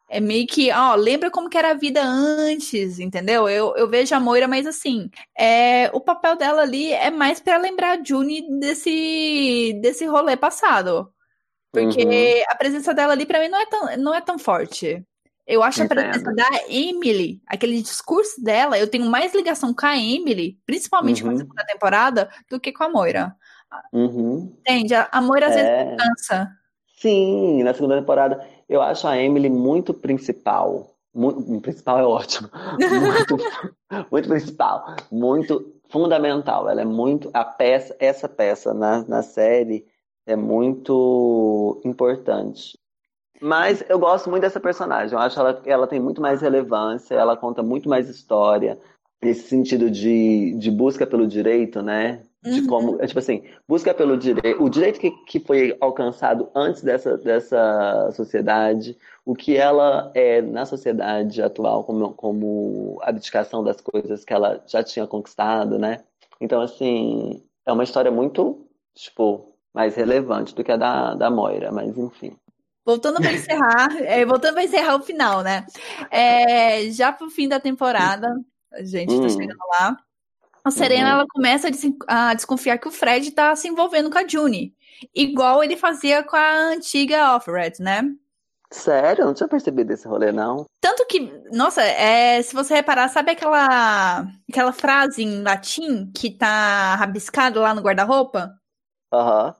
[0.09, 3.47] É meio que, ó, lembra como que era a vida antes, entendeu?
[3.49, 7.57] Eu, eu vejo a Moira, mas assim, é, o papel dela ali é mais pra
[7.57, 11.11] lembrar a June desse, desse rolê passado.
[11.71, 12.43] Porque Uhum.
[12.49, 15.03] a presença dela ali pra mim não é tão, não é tão forte.
[15.45, 16.35] Eu acho a presença Entendo.
[16.35, 21.31] da Emily, aquele discurso dela, eu tenho mais ligação com a Emily, principalmente com a
[21.31, 21.37] Uhum.
[21.39, 23.35] segunda temporada, do que com a Moira.
[23.91, 24.55] Uhum.
[24.59, 24.93] Entende?
[24.93, 25.95] A, a Moira às vezes É.
[25.97, 26.49] cansa.
[26.99, 30.95] Sim, na segunda temporada eu acho a Emily muito principal.
[31.13, 32.49] Muito, principal é ótimo.
[33.31, 33.37] Muito,
[34.11, 36.69] muito principal, muito fundamental.
[36.69, 39.83] Ela é muito a peça, essa peça na, na série
[40.29, 42.77] é muito importante.
[43.41, 45.13] Mas eu gosto muito dessa personagem.
[45.13, 48.77] Eu acho ela, ela tem muito mais relevância, ela conta muito mais história,
[49.21, 52.21] nesse sentido de, de busca pelo direito, né?
[52.43, 52.67] De Uhum.
[52.67, 57.17] como, é tipo assim, busca pelo direito, o direito que, que foi alcançado antes dessa,
[57.17, 64.33] dessa sociedade, o que ela é na sociedade atual, como, como abdicação das coisas que
[64.33, 66.01] ela já tinha conquistado, né?
[66.39, 68.65] Então, assim, é uma história muito,
[68.95, 72.35] tipo, mais relevante do que a da, da Moira, mas enfim.
[72.85, 75.65] Voltando para encerrar, é, voltando para encerrar o final, né?
[76.09, 78.27] É, já pro fim da temporada,
[78.73, 79.29] a gente tá Hum.
[79.29, 79.97] chegando lá.
[80.63, 81.13] A Serena Uhum.
[81.15, 84.75] ela começa a, des- a desconfiar que o Fred tá se envolvendo com a June,
[85.15, 88.01] igual ele fazia com a antiga Offred, né?
[88.71, 89.23] Sério?
[89.23, 90.65] Eu não tinha percebido esse rolê, não.
[90.81, 91.19] Tanto que,
[91.51, 97.73] nossa, é, se você reparar, sabe aquela aquela frase em latim que tá rabiscada lá
[97.73, 98.53] no guarda-roupa?
[99.11, 99.55] Aham.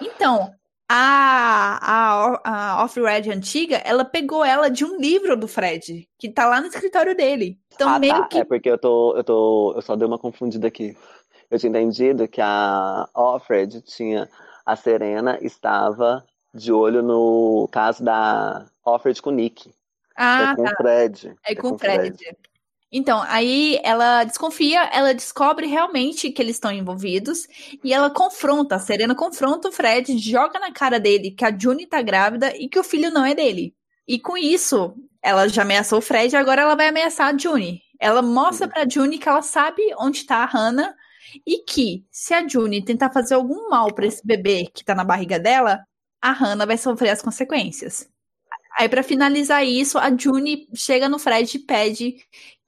[0.00, 0.52] Então,
[0.88, 2.40] a, a,
[2.78, 6.66] a Off-Red antiga, ela pegou ela de um livro do Fred, que tá lá no
[6.66, 7.58] escritório dele.
[7.72, 8.28] Então, Ah, meio tá.
[8.28, 8.38] que.
[8.38, 10.96] É porque eu tô, eu tô, eu só dei uma confundida aqui.
[11.50, 14.28] eu tinha entendido que a Offred tinha.
[14.66, 16.24] A Serena estava
[16.54, 19.72] de olho no caso da Offred com o Nick.
[20.16, 20.72] Ah, é com tá.
[20.72, 21.34] o Fred.
[21.46, 22.16] É com o Fred.
[22.92, 27.46] Então, aí ela desconfia, ela descobre realmente que eles estão envolvidos
[27.84, 31.86] e ela confronta, a Serena confronta o Fred, joga na cara dele que a June
[31.86, 33.74] tá grávida e que o filho não é dele.
[34.08, 34.92] E com isso,
[35.22, 37.80] ela já ameaçou o Fred agora ela vai ameaçar a June.
[38.00, 40.92] Ela mostra pra June que ela sabe onde tá a Hannah
[41.46, 45.04] e que se a June tentar fazer algum mal para esse bebê que tá na
[45.04, 45.80] barriga dela,
[46.20, 48.09] a Hannah vai sofrer as consequências.
[48.78, 52.16] Aí, para finalizar isso, a June chega no Fred e pede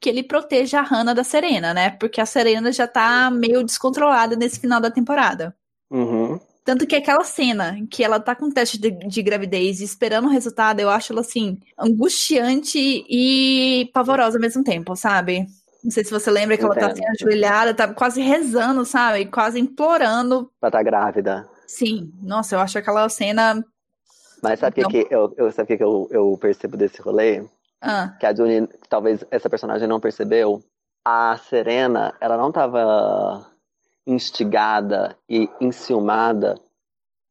[0.01, 1.91] que ele proteja a Hannah da Serena, né?
[1.91, 5.55] Porque a Serena já tá meio descontrolada nesse final da temporada.
[5.91, 6.41] Uhum.
[6.65, 10.31] Tanto que aquela cena que ela tá com teste de, de gravidez e esperando o
[10.31, 15.47] resultado, eu acho ela assim, angustiante e pavorosa ao mesmo tempo, sabe?
[15.83, 19.27] Não sei se você lembra que ela tá assim, ajoelhada, tá quase rezando, sabe?
[19.27, 20.51] Quase implorando.
[20.61, 21.49] Pra estar tá grávida.
[21.67, 23.65] Sim, nossa, eu acho aquela cena.
[24.43, 24.91] Mas sabe o então...
[24.91, 27.45] que, que, eu, eu, sabe que, eu, eu percebo desse rolê?
[27.81, 28.17] Ah.
[28.19, 30.63] Que a Juni, talvez essa personagem não percebeu.
[31.05, 33.47] A Serena, ela não tava
[34.07, 36.59] instigada e enciumada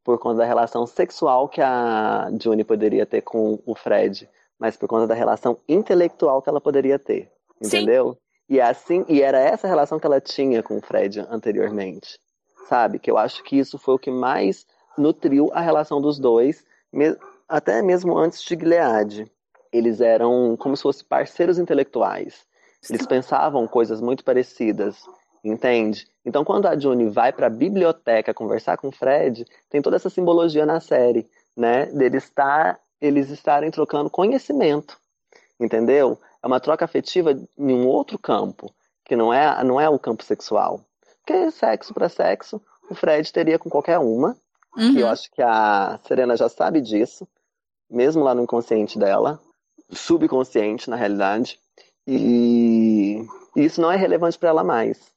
[0.03, 4.27] por conta da relação sexual que a Juni poderia ter com o Fred,
[4.59, 7.31] mas por conta da relação intelectual que ela poderia ter,
[7.61, 8.13] entendeu?
[8.13, 8.17] Sim.
[8.49, 12.19] E é assim, e era essa relação que ela tinha com o Fred anteriormente,
[12.67, 12.99] sabe?
[12.99, 14.65] Que eu acho que isso foi o que mais
[14.97, 16.65] nutriu a relação dos dois,
[17.47, 19.31] até mesmo antes de Gilead.
[19.71, 22.45] Eles eram como se fossem parceiros intelectuais.
[22.89, 25.03] Eles pensavam coisas muito parecidas,
[25.43, 26.07] entende?
[26.25, 30.09] Então, quando a June vai para a biblioteca conversar com o Fred, tem toda essa
[30.09, 31.85] simbologia na série, né?
[31.87, 34.99] Dele estar, eles estarem trocando conhecimento,
[35.59, 36.17] entendeu?
[36.41, 38.73] É uma troca afetiva em um outro campo,
[39.05, 40.81] que não é, não é o campo sexual.
[41.19, 44.35] Porque sexo para sexo, o Fred teria com qualquer uma,
[44.75, 44.93] uhum.
[44.93, 47.27] que eu acho que a Serena já sabe disso,
[47.89, 49.39] mesmo lá no inconsciente dela,
[49.89, 51.59] subconsciente na realidade,
[52.07, 53.25] e
[53.55, 55.11] isso não é relevante para ela mais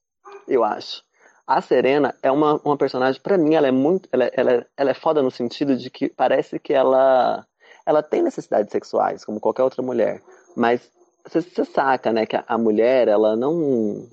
[0.49, 1.03] eu acho.
[1.47, 4.09] A Serena é uma, uma personagem, para mim, ela é muito.
[4.13, 7.47] Ela, ela, ela é foda no sentido de que parece que ela.
[7.85, 10.23] Ela tem necessidades sexuais, como qualquer outra mulher.
[10.57, 10.91] Mas
[11.27, 14.09] você, você saca, né, que a, a mulher, ela não.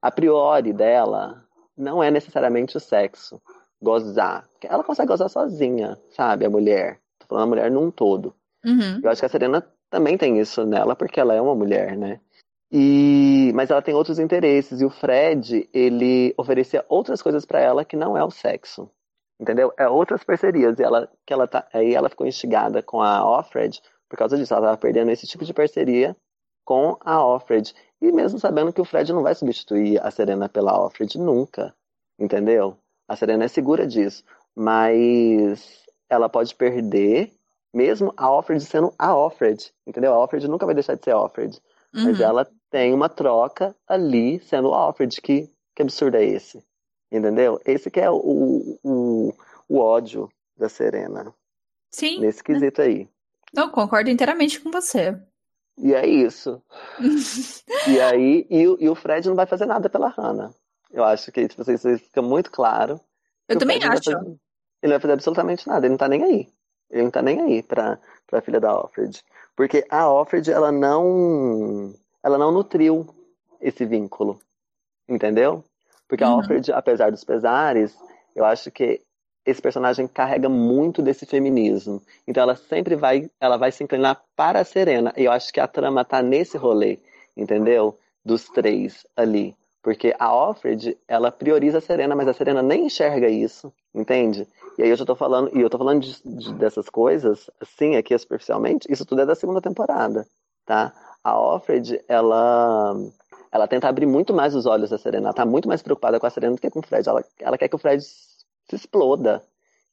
[0.00, 1.44] A priori dela
[1.76, 3.40] não é necessariamente o sexo.
[3.82, 4.48] Gozar.
[4.62, 6.44] Ela consegue gozar sozinha, sabe?
[6.44, 7.00] A mulher.
[7.18, 8.34] Tô falando a mulher num todo.
[8.64, 9.00] Uhum.
[9.02, 12.20] Eu acho que a Serena também tem isso nela, porque ela é uma mulher, né?
[12.70, 17.84] E, mas ela tem outros interesses e o Fred ele oferecia outras coisas para ela
[17.84, 18.90] que não é o sexo,
[19.38, 19.74] entendeu?
[19.76, 23.78] É outras parcerias e ela que ela tá aí ela ficou instigada com a Offred
[24.08, 26.16] por causa disso, ela estava perdendo esse tipo de parceria
[26.64, 30.82] com a Offred e mesmo sabendo que o Fred não vai substituir a Serena pela
[30.82, 31.74] Offred nunca,
[32.18, 32.78] entendeu?
[33.12, 34.24] A Serena é segura disso,
[34.56, 37.30] mas ela pode perder
[37.74, 40.14] mesmo a Offred sendo a Offred, entendeu?
[40.14, 41.60] A Offred nunca vai deixar de ser Offred.
[41.94, 42.04] Uhum.
[42.04, 45.20] Mas ela tem uma troca ali sendo offered.
[45.20, 46.64] Que, que absurdo é esse?
[47.10, 47.60] Entendeu?
[47.66, 49.34] Esse que é o, o,
[49.68, 51.34] o ódio da Serena.
[51.90, 52.20] Sim.
[52.20, 53.06] Nesse quesito aí.
[53.52, 55.14] Não, concordo inteiramente com você.
[55.76, 56.62] E é isso.
[57.86, 60.50] e aí, e, e, o Fred não vai fazer nada pela Hannah.
[60.92, 63.00] Eu acho que tipo, isso fica muito claro.
[63.48, 64.04] Eu também acho.
[64.04, 64.38] Fazer, ele
[64.82, 66.48] não vai fazer absolutamente nada, ele não tá nem aí.
[66.90, 69.22] Ele não tá nem aí pra, pra filha da Offred.
[69.56, 73.06] Porque a Offred, ela não, ela não nutriu
[73.60, 74.38] esse vínculo,
[75.08, 75.64] entendeu?
[76.08, 76.30] Porque Uhum.
[76.30, 77.96] a Offred, apesar dos pesares,
[78.34, 79.00] eu acho que
[79.44, 82.02] esse personagem carrega muito desse feminismo.
[82.26, 85.12] Então ela sempre vai, ela vai se inclinar para a Serena.
[85.16, 86.98] E eu acho que a trama tá nesse rolê,
[87.36, 87.98] entendeu?
[88.24, 89.56] Dos três ali.
[89.82, 94.46] Porque a Offred, ela prioriza a Serena, mas a Serena nem enxerga isso, entende?
[94.78, 97.96] E aí eu já tô falando, e eu tô falando de, de, dessas coisas, assim,
[97.96, 100.24] aqui superficialmente, isso tudo é da segunda temporada,
[100.64, 100.92] tá?
[101.24, 102.94] A Offred, ela,
[103.50, 106.26] ela tenta abrir muito mais os olhos da Serena, ela tá muito mais preocupada com
[106.26, 107.08] a Serena do que com o Fred.
[107.08, 109.42] Ela, ela quer que o Fred se exploda,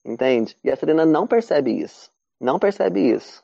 [0.05, 0.55] entende?
[0.63, 3.43] E a Serena não percebe isso, não percebe isso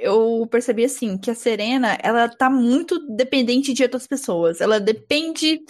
[0.00, 4.60] eu percebi assim que a Serena ela tá muito dependente de outras pessoas.
[4.60, 5.60] Ela depende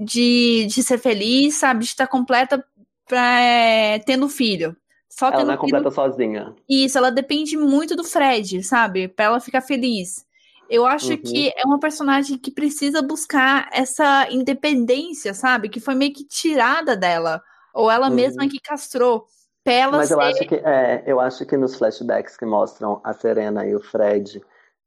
[0.00, 2.64] de, de ser feliz, sabe, de estar completa
[3.06, 4.76] pra, é, tendo filho.
[5.08, 5.94] Só ela tendo não é completa filho...
[5.94, 6.54] sozinha.
[6.68, 10.24] Isso, ela depende muito do Fred, sabe, para ela ficar feliz.
[10.70, 11.18] Eu acho Uhum.
[11.18, 16.94] que é uma personagem que precisa buscar essa independência, sabe, que foi meio que tirada
[16.96, 17.42] dela,
[17.72, 18.14] ou ela Uhum.
[18.14, 19.26] mesma que castrou.
[19.98, 23.74] Mas eu acho que é, eu acho que nos flashbacks que mostram a Serena e
[23.74, 24.40] o Fred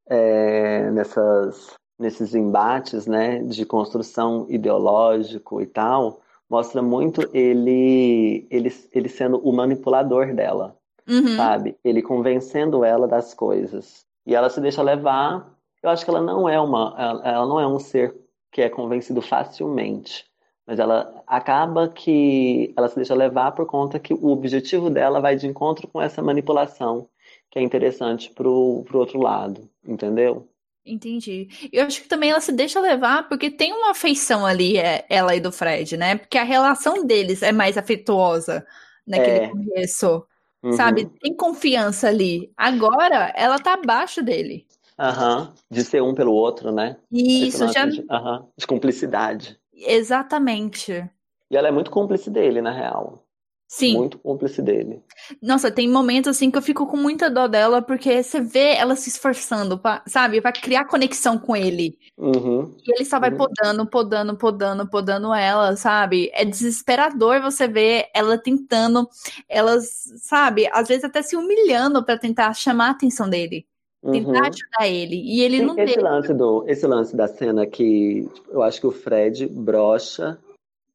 [0.10, 9.08] é, nessas, nesses embates, né, de construção ideológico e tal, mostra muito ele, ele, ele
[9.08, 10.76] sendo o manipulador dela,
[11.08, 11.36] Uhum.
[11.36, 11.78] sabe?
[11.84, 14.06] Ele convencendo ela das coisas.
[14.26, 15.50] E ela se deixa levar.
[15.82, 18.16] Eu acho que ela não é uma, ela, ela não é um ser
[18.52, 20.26] que é convencido facilmente.
[20.72, 25.36] Mas ela acaba que ela se deixa levar por conta que o objetivo dela vai
[25.36, 27.10] de encontro com essa manipulação,
[27.50, 30.48] que é interessante pro, pro outro lado, entendeu?
[30.86, 31.50] Entendi.
[31.74, 35.36] Eu acho que também ela se deixa levar porque tem uma afeição ali, é, ela
[35.36, 36.16] e do Fred, né?
[36.16, 38.66] Porque a relação deles é mais afetuosa
[39.06, 39.48] naquele É.
[39.50, 40.26] começo,
[40.64, 40.72] Uhum.
[40.72, 41.06] sabe?
[41.20, 42.50] Tem confiança ali.
[42.56, 44.66] Agora ela tá abaixo dele.
[44.98, 45.54] Aham.
[45.70, 46.96] De ser um pelo outro, né?
[47.12, 47.86] Isso já.
[47.86, 49.60] de, aham, de cumplicidade.
[49.86, 51.10] Exatamente.
[51.50, 53.26] E ela é muito cúmplice dele, na real.
[53.68, 53.96] Sim.
[53.96, 55.02] Muito cúmplice dele.
[55.42, 58.98] Nossa, tem momentos assim que eu fico com muita dó dela, porque você vê ela
[58.98, 61.98] se esforçando, pra, sabe, pra criar conexão com ele.
[62.18, 62.76] Uhum.
[62.86, 63.38] E ele só vai Uhum.
[63.38, 66.30] podando, podando, podando, podando ela, sabe?
[66.34, 69.08] É desesperador você ver ela tentando,
[69.48, 73.66] elas, sabe, às vezes até se humilhando pra tentar chamar a atenção dele,
[74.02, 74.40] tentar Uhum.
[74.48, 75.16] ajudar ele.
[75.16, 76.02] E ele Sim, não esse deixa.
[76.02, 80.38] lance do, esse lance da cena que tipo, eu acho que o Fred brocha,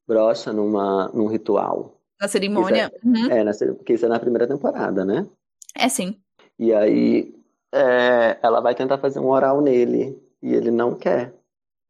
[0.06, 1.94] brocha numa, num ritual.
[2.20, 2.90] Na cerimônia.
[3.04, 3.30] Uhum.
[3.30, 5.26] É, nessa, porque isso é na primeira temporada, né?
[5.76, 6.16] É sim.
[6.58, 7.34] E aí
[7.72, 11.34] é, ela vai tentar fazer um oral nele e ele não quer.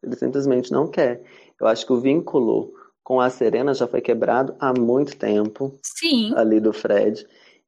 [0.03, 1.23] Ele simplesmente não quer.
[1.61, 2.73] Eu acho que o vínculo
[3.03, 6.33] com a Serena já foi quebrado há muito tempo Sim.
[6.37, 7.25] ali do Fred.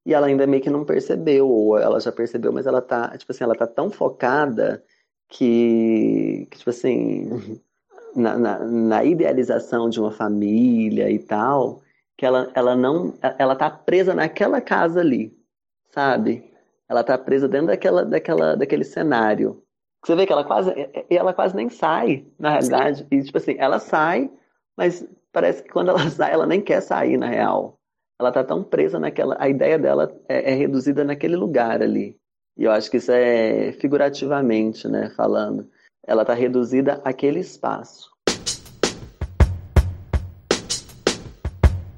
[0.08, 3.30] E ela ainda meio que não percebeu, ou ela já percebeu, mas ela tá, tipo
[3.30, 4.82] assim, ela tá tão focada
[5.28, 7.60] que, que tipo assim,
[8.16, 11.82] na, na, na idealização de uma família e tal,
[12.16, 15.38] que ela, ela não, ela tá presa naquela casa ali,
[15.90, 16.50] sabe?
[16.88, 19.62] Ela tá presa dentro daquela, daquela, daquele cenário.
[20.02, 20.72] Você vê que ela quase,
[21.10, 23.06] e ela quase nem sai, na realidade.
[23.10, 24.30] E tipo assim, ela sai,
[24.74, 27.77] mas parece que quando ela sai, ela nem quer sair, na real.
[28.20, 32.18] Ela tá tão presa naquela, a ideia dela é, é reduzida naquele lugar ali.
[32.56, 35.70] E eu acho que isso é figurativamente, né, falando.
[36.04, 38.10] Ela tá reduzida àquele espaço.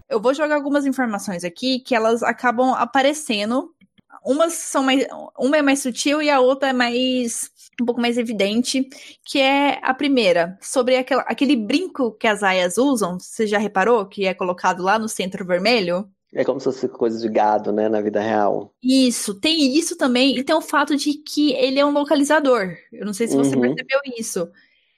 [0.06, 3.74] Eu vou jogar algumas informações aqui que elas acabam aparecendo.
[4.22, 5.06] Umas são mais.
[5.38, 7.50] Uma é mais sutil e a outra é mais.
[7.82, 8.88] Um pouco mais evidente.
[9.24, 13.18] Que é a primeira, sobre aquela, aquele brinco que as aias usam.
[13.18, 14.06] Você já reparou?
[14.06, 16.08] Que é colocado lá no centro vermelho?
[16.32, 18.72] É como se fosse coisa de gado, né, na vida real.
[18.80, 22.76] Isso, tem isso também, e tem o fato de que ele é um localizador.
[22.92, 23.62] Eu não sei se você Uhum.
[23.62, 24.48] percebeu isso.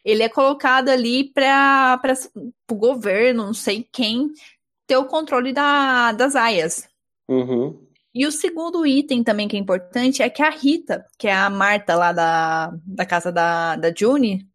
[0.04, 1.98] Ele é colocado ali para
[2.70, 4.30] o governo, não sei quem,
[4.86, 6.86] ter o controle da, das aias.
[7.26, 7.78] Uhum.
[8.14, 11.48] E o segundo item também que é importante é que a Rita, que é a
[11.48, 14.46] Marta lá da, da casa da, da June,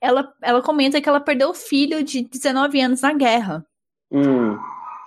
[0.00, 3.64] ela, ela comenta que ela perdeu o filho de 19 anos na guerra.
[4.10, 4.56] Hum.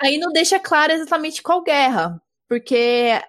[0.02, 3.22] Aí não deixa claro exatamente qual guerra, porque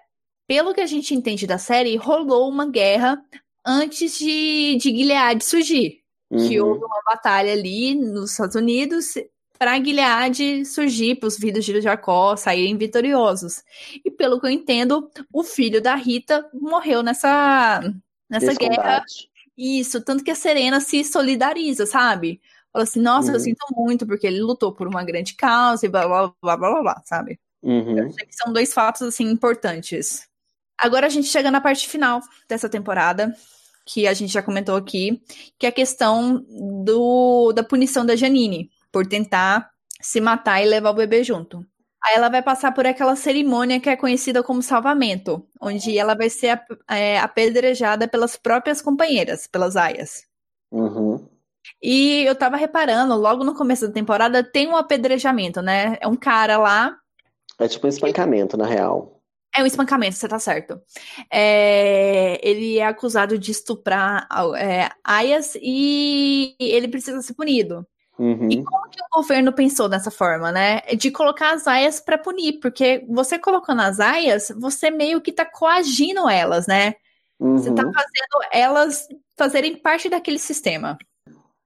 [0.47, 3.21] pelo que a gente entende da série, rolou uma guerra
[3.65, 5.99] antes de, de Gilead surgir.
[6.29, 6.69] Que Uhum.
[6.69, 9.13] houve uma batalha ali nos Estados Unidos
[9.57, 13.63] para Gilead surgir, para os filhos de Jacó saírem vitoriosos.
[14.03, 17.81] E pelo que eu entendo, o filho da Rita morreu nessa,
[18.29, 18.75] nessa guerra.
[18.75, 19.29] combate.
[19.57, 22.41] Isso, tanto que a Serena se solidariza, sabe?
[22.73, 23.39] Fala assim, nossa, eu Uhum.
[23.39, 26.81] sinto muito, porque ele lutou por uma grande causa e blá blá blá blá blá,
[26.81, 27.39] blá sabe?
[27.63, 27.97] Uhum.
[27.99, 30.27] Eu são dois fatos, assim, importantes.
[30.77, 32.19] Agora a gente chega na parte final
[32.49, 33.33] dessa temporada,
[33.85, 35.21] que a gente já comentou aqui,
[35.57, 36.43] que é a questão
[36.83, 39.69] do, da punição da Janine, por tentar
[40.01, 41.57] se matar e levar o bebê junto.
[42.01, 46.29] Aí ela vai passar por aquela cerimônia que é conhecida como salvamento, onde ela vai
[46.29, 50.23] ser é, apedrejada pelas próprias companheiras, pelas aias.
[50.71, 51.27] Uhum.
[51.83, 55.97] E eu tava reparando, logo no começo da temporada tem um apedrejamento, né?
[55.99, 56.95] É um cara lá
[57.59, 59.21] É tipo um espancamento, na real.
[59.53, 60.79] É um espancamento, você tá certo.
[61.29, 64.25] É, ele é acusado de estuprar
[64.57, 67.85] é, aias e ele precisa ser punido.
[68.17, 68.49] Uhum.
[68.49, 70.81] E como que o governo pensou dessa forma, né?
[70.97, 75.45] De colocar as aias para punir, porque você colocando as aias, você meio que tá
[75.45, 76.95] coagindo elas, né?
[77.39, 77.91] Você tá Uhum.
[77.93, 80.97] fazendo elas fazerem parte daquele sistema.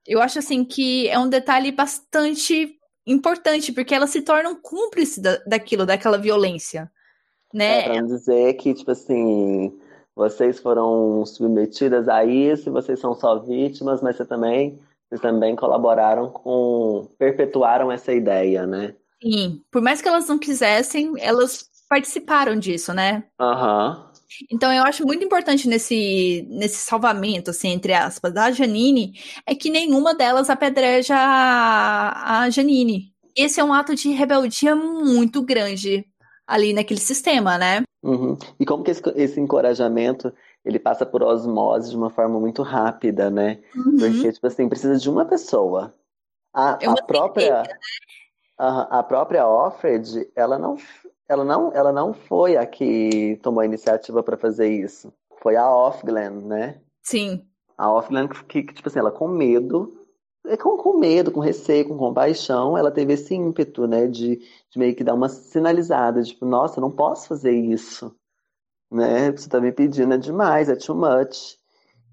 [0.08, 5.38] Eu acho assim que é um detalhe bastante importante, porque elas se tornam cúmplices da,
[5.46, 6.92] daquilo, daquela violência,
[7.54, 7.86] né?
[7.86, 9.80] É, não dizer que, tipo assim,
[10.16, 14.80] vocês foram submetidas a isso, vocês são só vítimas, mas você também,
[15.18, 18.96] também colaboraram com, perpetuaram essa ideia, né?
[19.22, 23.24] Sim, por mais que elas não quisessem, elas participaram disso, né?
[23.40, 24.10] Aham.
[24.52, 29.14] Então eu acho muito importante nesse, nesse salvamento, assim, entre aspas, da Janine,
[29.46, 33.12] é que nenhuma delas apedreja a, a Janine.
[33.36, 36.06] esse é um ato de rebeldia muito grande
[36.48, 37.84] ali naquele sistema, né?
[38.02, 38.38] Uhum.
[38.60, 40.34] E como que esse, esse, encorajamento
[40.64, 43.62] ele passa por osmose de uma forma muito rápida, né?
[43.76, 43.98] Uhum.
[43.98, 45.94] Porque, tipo assim, precisa de uma pessoa.
[46.54, 47.64] A, é a própria.
[47.64, 47.70] né?
[48.58, 50.78] a, a própria Offred, ela não,
[51.28, 55.14] ela, não, ela não foi a que tomou a iniciativa para fazer isso.
[55.42, 56.82] Foi a Offglen, né?
[57.04, 57.46] Sim.
[57.78, 59.96] A Offglen que, que, tipo assim, ela com medo
[60.46, 64.80] é com, com medo, com receio, com compaixão, ela teve esse ímpeto, né, de, de
[64.80, 68.16] meio que dar uma sinalizada, tipo, nossa, não posso fazer isso,
[68.92, 71.58] né, você tá me pedindo, é demais, é too much.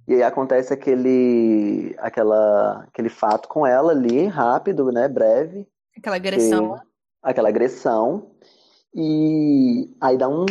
[0.08, 5.66] E aí acontece aquele, aquela, aquele fato com ela ali, rápido, né, breve.
[5.96, 6.74] Aquela agressão.
[6.74, 6.82] Que,
[7.22, 8.30] aquela agressão.
[8.94, 10.46] E aí dá um,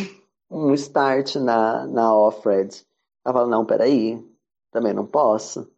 [0.52, 2.86] um start na, na Offred.
[3.26, 4.24] Ela fala, não, peraí,
[4.72, 5.72] também não posso.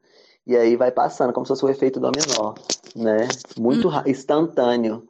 [0.46, 2.56] E aí vai passando, como se fosse o efeito dominó,
[2.96, 3.28] né?
[3.60, 4.02] Muito hum.
[4.06, 5.08] instantâneo,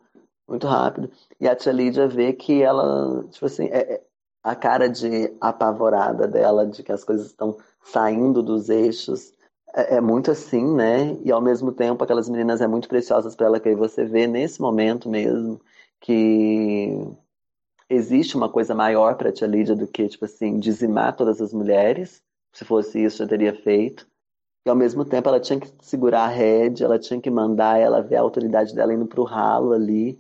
[0.48, 1.10] muito rápido.
[1.40, 4.04] E a tia Lídia vê que ela, tipo assim, é, é,
[4.44, 9.34] a cara de apavorada dela, de que as coisas estão saindo dos eixos,
[9.76, 11.18] é, é, muito assim, né?
[11.24, 14.28] E ao mesmo tempo aquelas meninas é muito preciosas para ela, que aí você vê
[14.28, 15.62] nesse momento mesmo
[16.00, 16.90] que
[17.90, 22.22] existe uma coisa maior para tia Lídia do que, tipo assim, dizimar todas as mulheres.
[22.54, 24.08] Se fosse isso, já teria feito.
[24.66, 28.02] E ao mesmo tempo ela tinha que segurar a rede, ela tinha que mandar ela
[28.02, 30.20] ver a autoridade dela indo pro ralo ali.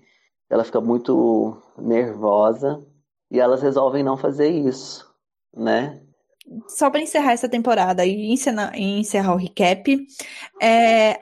[0.49, 2.81] Ela fica muito nervosa
[3.29, 5.09] e elas resolvem não fazer isso,
[5.55, 6.01] né?
[6.67, 10.07] Só para encerrar essa temporada e encerrar, encerrar o recap,
[10.61, 11.19] é,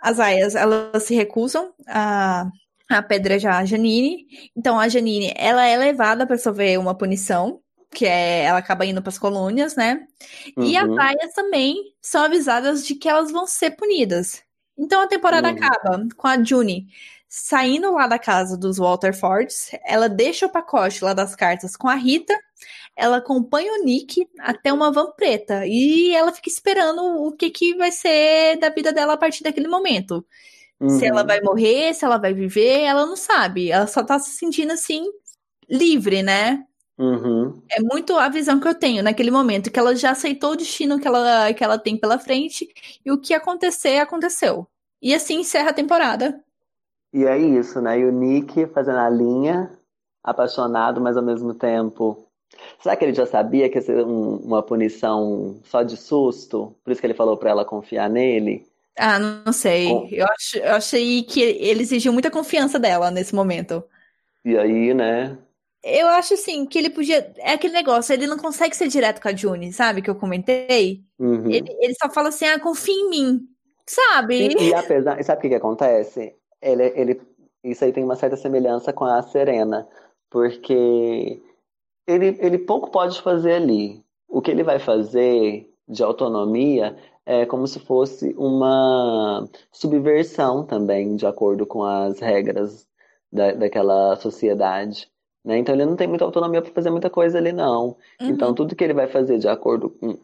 [0.00, 2.46] as aias elas se recusam a,
[2.88, 4.26] a apedrejar a Janine.
[4.56, 7.60] Então a Janine ela é levada para sofrer uma punição
[7.92, 10.06] que é ela acaba indo para as colônias, né?
[10.56, 10.64] Uhum.
[10.64, 11.00] E as uhum.
[11.00, 14.42] aias também são avisadas de que elas vão ser punidas.
[14.78, 15.56] Então a temporada uhum.
[15.56, 16.86] acaba com a June
[17.32, 21.94] saindo lá da casa dos Walterfords, ela deixa o pacote lá das cartas com a
[21.94, 22.36] Rita,
[22.96, 27.76] ela acompanha o Nick até uma van preta e ela fica esperando o que, que
[27.76, 30.26] vai ser da vida dela a partir daquele momento.
[30.80, 30.88] Uhum.
[30.88, 31.26] Se ela uhum.
[31.28, 33.70] vai morrer, se ela vai viver, ela não sabe.
[33.70, 35.06] Ela só tá se sentindo assim
[35.68, 36.64] livre, né?
[36.98, 37.62] Uhum.
[37.70, 40.98] É muito a visão que eu tenho naquele momento, que ela já aceitou o destino
[40.98, 42.68] que ela, que ela tem pela frente,
[43.06, 44.66] e o que acontecer, aconteceu.
[45.00, 46.42] E assim encerra a temporada.
[47.12, 47.98] E é isso, né?
[47.98, 49.70] E o Nick fazendo a linha,
[50.22, 52.26] apaixonado, mas ao mesmo tempo.
[52.80, 56.76] Será que ele já sabia que ia ser um, uma punição só de susto?
[56.84, 58.66] Por isso que ele falou para ela confiar nele?
[58.98, 59.88] Ah, não sei.
[59.88, 60.08] Com...
[60.10, 63.82] Eu, ach, eu achei que ele exigiu muita confiança dela nesse momento.
[64.44, 65.38] E aí, né?
[65.82, 67.32] Eu acho assim que ele podia.
[67.38, 70.02] É aquele negócio, ele não consegue ser direto com a June, sabe?
[70.02, 71.02] Que eu comentei.
[71.18, 71.50] Uhum.
[71.50, 73.40] Ele, ele, só fala assim: ah, confia em mim.
[73.86, 74.48] Sabe?
[74.48, 75.22] E, e apesar.
[75.24, 76.34] Sabe o que, que acontece?
[76.62, 77.20] Ele, ele,
[77.64, 79.88] isso aí tem uma certa semelhança com a Serena.
[80.30, 81.42] Porque
[82.06, 84.02] ele, ele pouco pode fazer ali.
[84.28, 91.26] O que ele vai fazer de autonomia é como se fosse uma subversão também, de
[91.26, 92.86] acordo com as regras
[93.32, 95.10] da, daquela sociedade.
[95.44, 95.58] Né?
[95.58, 97.96] Então ele não tem muita autonomia para fazer muita coisa ali, não.
[98.20, 98.28] Uhum.
[98.28, 100.18] Então tudo que ele vai fazer de acordo com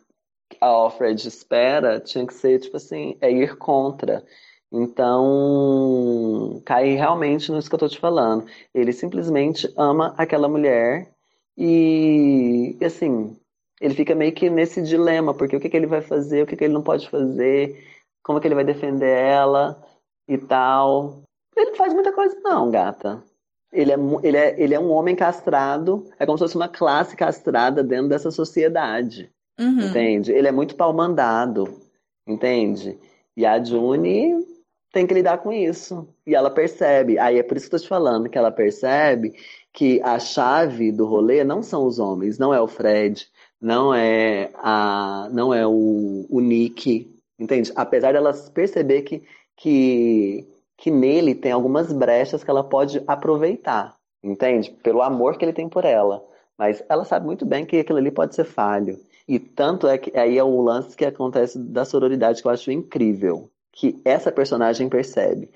[0.60, 4.24] a Alfred espera tinha que ser, tipo assim, é ir contra.
[4.72, 8.46] Então, cai realmente nisso que eu tô te falando.
[8.74, 11.10] Ele simplesmente ama aquela mulher
[11.56, 13.36] e, assim,
[13.80, 16.56] ele fica meio que nesse dilema, porque o que, que ele vai fazer, o que,
[16.56, 17.84] que ele não pode fazer,
[18.22, 19.82] como que ele vai defender ela
[20.28, 21.22] e tal.
[21.56, 23.22] Ele não faz muita coisa, não, gata
[23.76, 27.14] ele é, ele, é, ele é um homem castrado, é como se fosse uma classe
[27.14, 29.30] castrada dentro dessa sociedade.
[29.58, 29.88] Uhum.
[29.88, 30.32] Entende?
[30.32, 31.80] Ele é muito pau mandado,
[32.26, 32.98] entende?
[33.36, 34.46] E a June
[34.96, 36.08] tem que lidar com isso.
[36.26, 37.18] E ela percebe.
[37.18, 39.34] Aí é por isso que eu tô te falando, que ela percebe
[39.70, 43.28] que a chave do rolê não são os homens, não é o Fred,
[43.60, 47.70] não é a não é o, o Nick, entende?
[47.76, 49.22] Apesar dela perceber que,
[49.54, 53.94] que que nele tem algumas brechas que ela pode aproveitar,
[54.24, 54.70] entende?
[54.82, 56.24] Pelo amor que ele tem por ela.
[56.56, 58.98] Mas ela sabe muito bem que aquilo ali pode ser falho.
[59.28, 62.70] E tanto é que aí é o lance que acontece da sororidade que eu acho
[62.72, 63.50] incrível.
[63.76, 65.48] Que essa personagem percebe.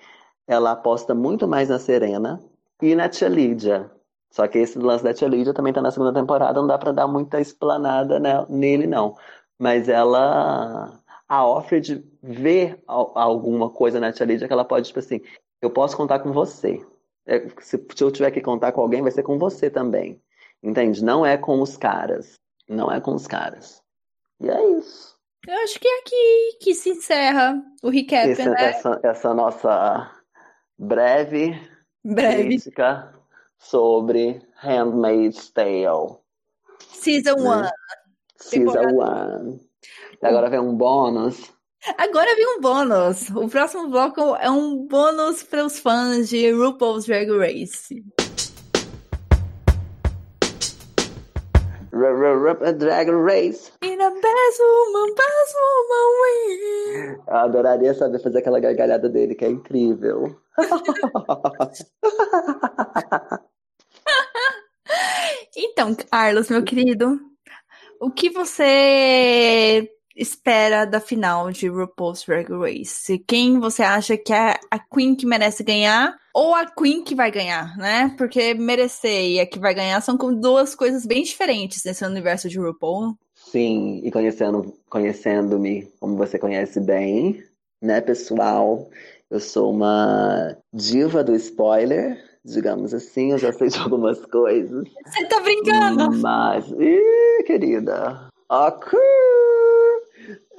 [0.47, 2.41] Ela aposta muito mais na Serena
[2.81, 3.91] e na Tia Lídia.
[4.31, 6.93] Só que esse lance da Tia Lídia também tá na segunda temporada, não dá para
[6.93, 9.17] dar muita explanada né, nele, não.
[9.59, 15.21] Mas ela a Offred vê alguma coisa na Tia Lídia que ela pode, tipo assim,
[15.63, 16.85] eu posso contar com você.
[17.27, 20.21] É, se eu tiver que contar com alguém, vai ser com você também.
[20.63, 21.05] Entende?
[21.05, 22.41] Não é com os caras.
[22.69, 23.81] Não é com os caras.
[24.41, 25.17] E é isso.
[25.47, 28.55] Eu acho que é aqui que se encerra o recap, né?
[28.59, 30.11] Essa, essa nossa
[30.79, 31.59] breve
[32.05, 32.45] Breve.
[32.45, 33.15] crítica
[33.59, 36.19] sobre Handmaid's Tale.
[36.89, 37.63] Season 1.
[37.63, 37.71] Né?
[38.37, 39.61] Season 1.
[40.23, 41.51] E agora vem um bônus.
[41.97, 43.31] Agora vem um bônus.
[43.31, 48.05] O próximo bloco é um bônus para os fãs de RuPaul's Drag Race.
[52.01, 53.73] Drag Race.
[53.83, 57.21] In a best woman, best woman win.
[57.29, 60.35] Eu adoraria saber fazer aquela gargalhada dele, que é incrível.
[65.55, 67.21] então, Carlos, meu querido,
[68.01, 69.87] o que você
[70.21, 73.19] espera da final de RuPaul's Drag Race?
[73.27, 77.31] Quem você acha que é a Queen que merece ganhar ou a Queen que vai
[77.31, 78.15] ganhar, né?
[78.19, 82.59] Porque merecer e a que vai ganhar são duas coisas bem diferentes nesse universo de
[82.59, 83.15] RuPaul.
[83.35, 87.43] Sim, e conhecendo, conhecendo-me como você conhece bem,
[87.83, 88.91] né, pessoal?
[89.31, 94.87] Eu sou uma diva do spoiler, digamos assim, eu já sei de algumas coisas.
[95.07, 96.13] Você tá brincando?
[96.19, 98.99] Mas, ih, querida, ok.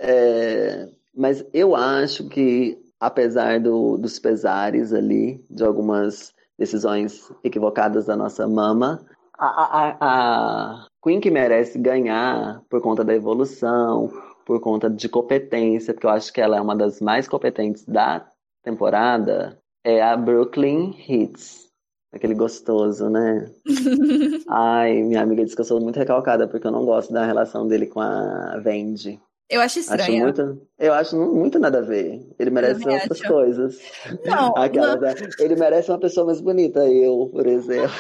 [0.04, 8.16] É, mas eu acho que, apesar do, dos pesares ali, de algumas decisões equivocadas da
[8.16, 9.06] nossa mama,
[9.38, 14.12] a, a, a Queen que merece ganhar por conta da evolução,
[14.46, 18.28] por conta de competência, porque eu acho que ela é uma das mais competentes da
[18.64, 21.70] temporada, é a Brooklyn Hits.
[22.14, 23.50] Aquele gostoso, né?
[24.50, 27.66] Ai, minha amiga disse que eu sou muito recalcada porque eu não gosto da relação
[27.68, 29.18] dele com a Vendi.
[29.52, 30.30] Eu acho estranho.
[30.30, 32.26] Acho muito, eu acho muito nada a ver.
[32.40, 33.28] Ele merece outras acho.
[33.28, 33.80] coisas.
[34.24, 35.10] Não, Aquela, não.
[35.40, 37.92] Ele merece uma pessoa mais bonita, eu, por exemplo.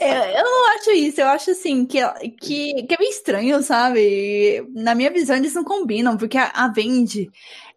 [0.00, 1.20] Eu, eu não acho isso.
[1.20, 1.98] Eu acho assim que,
[2.40, 4.66] que, que é bem estranho, sabe?
[4.74, 7.30] Na minha visão, eles não combinam, porque a, a Vendi.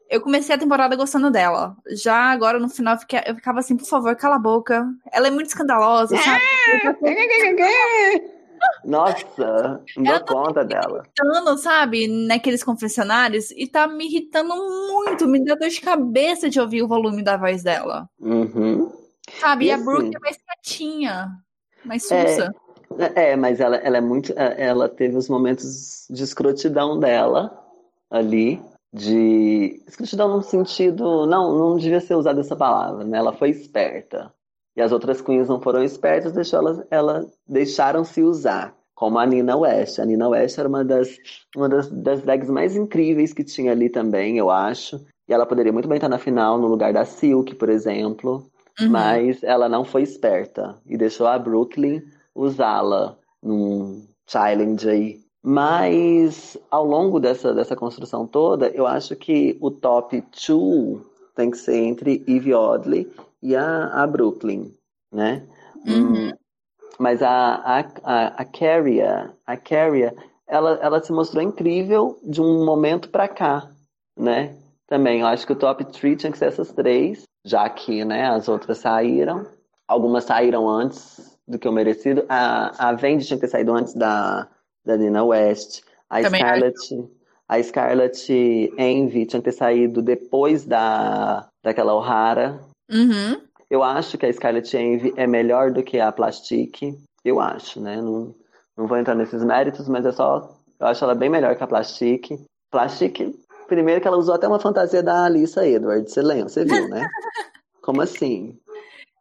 [0.09, 1.75] Eu comecei a temporada gostando dela.
[2.01, 4.85] Já agora no final eu ficava assim, por favor, cala a boca.
[5.11, 6.41] Ela é muito escandalosa, sabe?
[8.83, 11.03] Nossa, não dou tá conta dela.
[11.17, 16.59] Irritando, sabe, naqueles confessionários, e tá me irritando muito, me dá dor de cabeça de
[16.59, 18.09] ouvir o volume da voz dela.
[18.19, 18.91] Uhum.
[19.39, 21.29] Sabe, e, e a assim, Brooke é mais quietinha,
[21.85, 22.53] mais sussa.
[22.99, 24.33] É, é, mas ela, ela é muito.
[24.37, 27.57] É, ela teve os momentos de escrotidão dela
[28.09, 28.61] ali.
[28.93, 29.81] De.
[29.87, 31.25] Escrotidão no sentido.
[31.25, 33.17] Não, não devia ser usada essa palavra, né?
[33.17, 34.33] Ela foi esperta.
[34.75, 38.73] E as outras queens não foram espertas, deixou elas, ela, deixaram se usar.
[38.95, 39.99] Como a Nina West.
[39.99, 41.17] A Nina West era uma das,
[41.55, 45.03] uma das, das drags mais incríveis que tinha ali também, eu acho.
[45.27, 48.45] E ela poderia muito bem estar na final, no lugar da Silk, por exemplo.
[48.79, 48.89] Uhum.
[48.89, 50.75] Mas ela não foi esperta.
[50.85, 52.01] E deixou a Brooklyn
[52.35, 55.19] usá-la num challenge aí.
[55.43, 61.01] Mas ao longo dessa, dessa construção toda, eu acho que o top 2
[61.35, 63.11] tem que ser entre Eve Oddly
[63.41, 64.73] e a, a Brooklyn,
[65.11, 65.47] né?
[65.85, 66.29] Uhum.
[66.29, 66.31] Hum,
[66.99, 70.11] mas a, a, a, a Carrie, a Carrie,
[70.47, 73.71] ela, ela se mostrou incrível de um momento para cá,
[74.17, 74.55] né?
[74.87, 78.29] Também, eu acho que o top 3 tinha que ser essas três, já que né,
[78.29, 79.47] as outras saíram.
[79.87, 82.25] Algumas saíram antes do que o merecido.
[82.27, 84.47] A, a Vendi tinha que ter saído antes da,
[84.85, 85.83] da Nina West.
[86.09, 87.09] A Também Scarlett,
[87.47, 88.33] a Scarlett
[88.77, 92.59] Envy tinha que ter saído depois da, daquela O'Hara.
[92.91, 93.41] Uhum.
[93.69, 96.81] Eu acho que a Scarlett Envy é melhor do que a Plastic.
[97.23, 97.95] Eu acho, né?
[97.95, 98.35] Não,
[98.75, 100.57] não vou entrar nesses méritos, mas é só.
[100.79, 102.27] Eu acho ela bem melhor que a Plastic.
[102.69, 103.19] Plastic,
[103.67, 106.13] primeiro que ela usou até uma fantasia da Alissa Edwards.
[106.13, 106.49] Você lembra?
[106.49, 107.07] Você viu, né?
[107.81, 108.59] Como assim?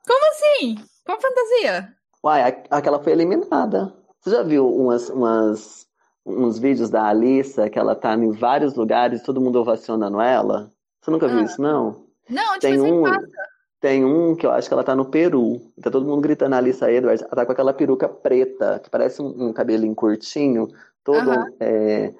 [0.07, 0.75] Como assim?
[1.05, 1.95] Qual fantasia?
[2.23, 3.95] Uai, aquela foi eliminada.
[4.21, 5.87] Você já viu umas, umas,
[6.27, 10.71] uns vídeos da Alissa que ela tá em vários lugares todo mundo ovacionando ela?
[11.01, 11.29] Você nunca ah.
[11.29, 12.05] viu isso, não?
[12.29, 13.03] Não, tipo, tem um,
[13.81, 15.61] tem um que eu acho que ela tá no Peru.
[15.83, 17.23] Tá todo mundo gritando a Alissa Edwards.
[17.23, 20.69] Ela tá com aquela peruca preta, que parece um, um cabelinho curtinho,
[21.03, 21.57] todo uhum.
[21.59, 22.15] é,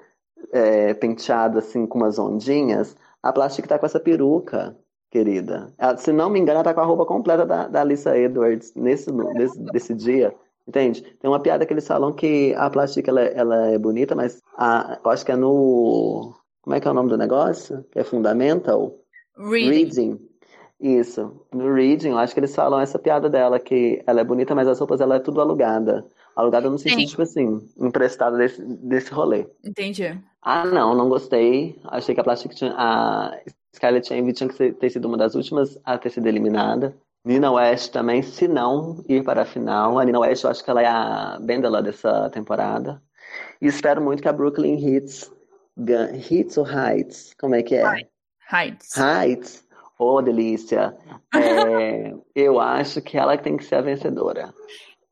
[0.51, 2.97] é, penteado assim com umas ondinhas.
[3.21, 4.75] A Plastic tá com essa peruca,
[5.11, 5.71] querida.
[5.77, 8.73] Ela, se não me engano, ela tá com a roupa completa da, da Alissa Edwards
[8.75, 10.33] nesse, nesse, desse dia.
[10.67, 11.01] Entende?
[11.19, 14.99] Tem uma piada que eles falam que a Plastic ela, ela é bonita, mas a,
[15.03, 16.33] eu acho que é no.
[16.61, 17.83] Como é que é o nome do negócio?
[17.91, 18.95] Que é Fundamental?
[19.37, 19.69] Reading.
[19.69, 20.30] Reading.
[20.81, 21.45] Isso.
[21.53, 24.67] No Reading, eu acho que eles falam essa piada dela, que ela é bonita, mas
[24.67, 26.03] as roupas ela é tudo alugada.
[26.35, 27.05] Alugada no sentido, Sim.
[27.05, 29.45] tipo assim, emprestada desse, desse rolê.
[29.63, 30.19] Entendi.
[30.41, 31.79] Ah, não, não gostei.
[31.83, 32.73] Achei que a Plastic tinha.
[32.75, 33.37] A
[33.75, 36.95] Scarlett Envy tinha que ter sido uma das últimas a ter sido eliminada.
[37.23, 39.99] Nina West também, se não ir para a final.
[39.99, 42.99] A Nina West, eu acho que ela é a Bendela dessa temporada.
[43.61, 45.31] E espero muito que a Brooklyn Hits.
[46.29, 47.35] Hits ou Heights?
[47.39, 47.83] Como é que é?
[48.51, 48.97] Heights.
[48.97, 49.70] Heights
[50.01, 50.97] Ô, oh, delícia.
[51.31, 54.51] É, eu acho que ela tem que ser a vencedora.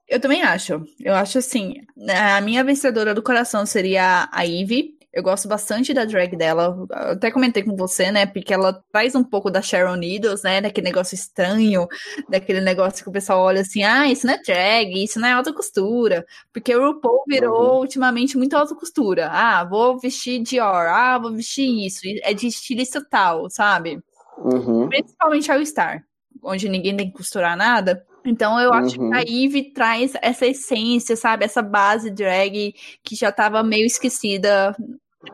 [0.07, 0.83] Eu também acho.
[0.99, 1.75] Eu acho assim,
[2.09, 4.97] a minha vencedora do coração seria a Ivy.
[5.13, 6.75] Eu gosto bastante da drag dela.
[6.89, 8.25] Eu até comentei com você, né?
[8.25, 10.59] Porque ela traz um pouco da Sharon Needles, né?
[10.59, 11.87] Daquele negócio estranho,
[12.27, 15.33] daquele negócio que o pessoal olha assim: ah, isso não é drag, isso não é
[15.33, 16.25] alta costura.
[16.51, 17.79] Porque o RuPaul virou uhum.
[17.81, 19.29] ultimamente muito alta costura.
[19.31, 22.01] Ah, vou vestir Dior, ah, vou vestir isso.
[22.23, 23.99] É de estilista tal, sabe?
[24.39, 24.87] Uhum.
[24.87, 26.03] Principalmente ao Star,
[26.43, 28.05] onde ninguém tem que costurar nada.
[28.25, 29.09] Então eu acho uhum.
[29.09, 31.45] que a Eve traz essa essência, sabe?
[31.45, 34.75] Essa base drag que já tava meio esquecida.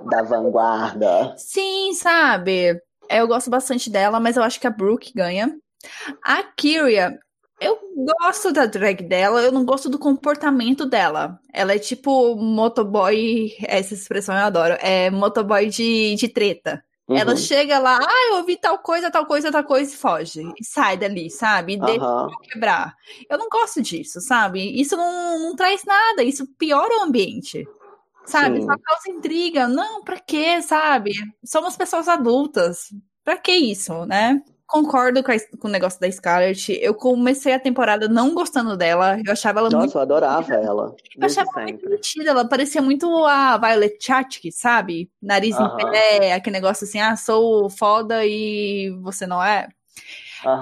[0.09, 1.34] Da vanguarda.
[1.38, 2.80] Sim, sabe?
[3.09, 5.56] Eu gosto bastante dela, mas eu acho que a Brooke ganha.
[6.24, 7.19] A Kyria,
[7.59, 7.80] eu
[8.19, 11.40] gosto da drag dela, eu não gosto do comportamento dela.
[11.53, 16.84] Ela é tipo motoboy, essa expressão eu adoro, é motoboy de, de treta.
[17.08, 17.17] Uhum.
[17.17, 20.42] Ela chega lá, ah, eu ouvi tal coisa, tal coisa, tal coisa e foge.
[20.59, 21.74] E sai dali, sabe?
[21.74, 22.30] E deixa uhum.
[22.42, 22.95] quebrar.
[23.30, 24.80] Eu não gosto disso, sabe?
[24.80, 27.67] Isso não, não traz nada, isso piora o ambiente.
[28.25, 28.59] Sabe?
[28.59, 28.66] Sim.
[28.66, 29.67] Só causa intriga.
[29.67, 31.11] Não, pra quê, sabe?
[31.43, 32.92] Somos pessoas adultas.
[33.24, 34.42] Pra que isso, né?
[34.68, 36.77] Concordo com, a, com, o negócio da Scarlett.
[36.82, 39.18] Eu comecei a temporada não gostando dela.
[39.26, 39.90] Eu achava ela Nossa, muito.
[39.90, 40.95] Nossa, eu adorava ela.
[41.16, 41.64] Eu achava sempre.
[41.64, 42.30] muito mentira.
[42.32, 45.10] Ela parecia muito a Violet Chachki, sabe?
[45.22, 45.82] Nariz uh -huh.
[45.82, 49.68] em pé, aquele negócio assim, ah, sou foda e você não é.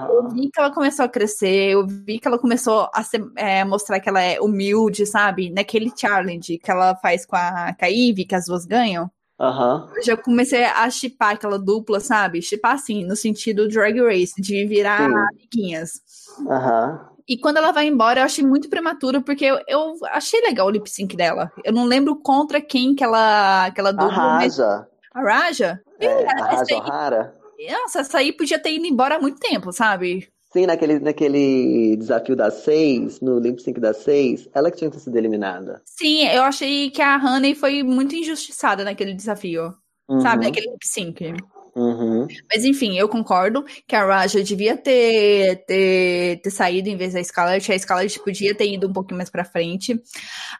[0.08, 3.64] Eu vi que ela começou a crescer, eu vi que ela começou a ser, é,
[3.64, 5.50] mostrar que ela é humilde, sabe?
[5.50, 9.10] Naquele challenge que ela faz com a, com a Ivy, que as duas ganham.
[9.38, 9.88] Uhum.
[9.96, 12.40] Eu já comecei a chipar aquela dupla, sabe?
[12.40, 15.16] Chipar assim, no sentido drag race, de virar Sim.
[15.16, 15.90] amiguinhas.
[16.38, 17.14] Uhum.
[17.26, 20.70] E quando ela vai embora, eu achei muito prematuro, porque eu, eu achei legal o
[20.70, 21.50] lip sync dela.
[21.64, 24.22] Eu não lembro contra quem que ela, que ela dupla.
[24.22, 24.86] A Raja.
[25.14, 25.80] A Raja?
[25.98, 27.32] É, a Raja.
[27.70, 30.28] Nossa, essa aí podia ter ido embora há muito tempo, sabe?
[30.54, 34.96] Sim, naquele, naquele desafio das seis, no Lip Sync das seis, ela que tinha que
[34.96, 35.82] ter sido eliminada.
[35.84, 39.74] Sim, eu achei que a Honey foi muito injustiçada naquele desafio.
[40.08, 40.20] Uhum.
[40.20, 41.34] Sabe, naquele Lip Sync.
[41.74, 42.28] Uhum.
[42.54, 47.24] Mas enfim, eu concordo que a Raja devia ter, ter, ter saído em vez da
[47.24, 47.72] Scarlett.
[47.72, 50.00] A Scarlett podia ter ido um pouquinho mais pra frente.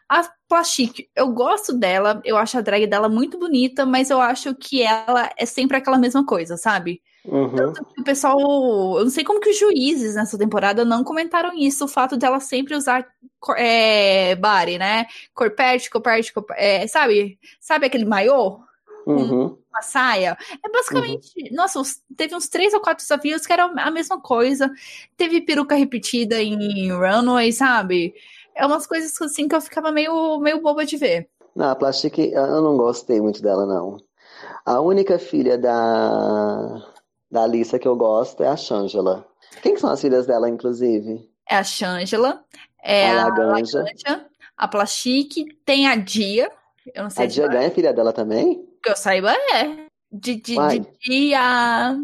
[0.09, 4.53] A Plastic, eu gosto dela, eu acho a drag dela muito bonita, mas eu acho
[4.55, 7.01] que ela é sempre aquela mesma coisa, sabe?
[7.27, 7.73] Uhum.
[7.97, 8.39] O pessoal.
[8.97, 12.39] Eu não sei como que os juízes nessa temporada não comentaram isso, o fato dela
[12.39, 13.07] sempre usar
[13.57, 15.05] é, body, né?
[15.33, 17.39] Corpete, corpete, corpete é, sabe?
[17.59, 18.59] Sabe aquele maiô?
[19.05, 19.57] Uhum.
[19.69, 20.37] Uma saia.
[20.63, 21.31] É basicamente.
[21.37, 21.55] Uhum.
[21.55, 21.81] Nossa,
[22.15, 24.71] teve uns três ou quatro desafios que eram a mesma coisa.
[25.17, 28.13] Teve peruca repetida em runway, sabe?
[28.55, 31.29] É umas coisas assim que eu ficava meio, meio boba de ver.
[31.55, 33.97] Não, a Plastic, eu não gostei muito dela, não.
[34.65, 36.81] A única filha da
[37.35, 39.27] da Alissa que eu gosto é a Shangela.
[39.61, 41.29] Quem são as filhas dela, inclusive?
[41.49, 42.43] É a Shangela,
[42.81, 43.85] é a, a Laganja,
[44.57, 46.49] a Plastique, tem a Dia.
[46.93, 48.65] Eu não sei a Dia ganha é filha dela também?
[48.81, 49.85] Que eu saiba, é.
[50.09, 51.97] De, de, de Dia.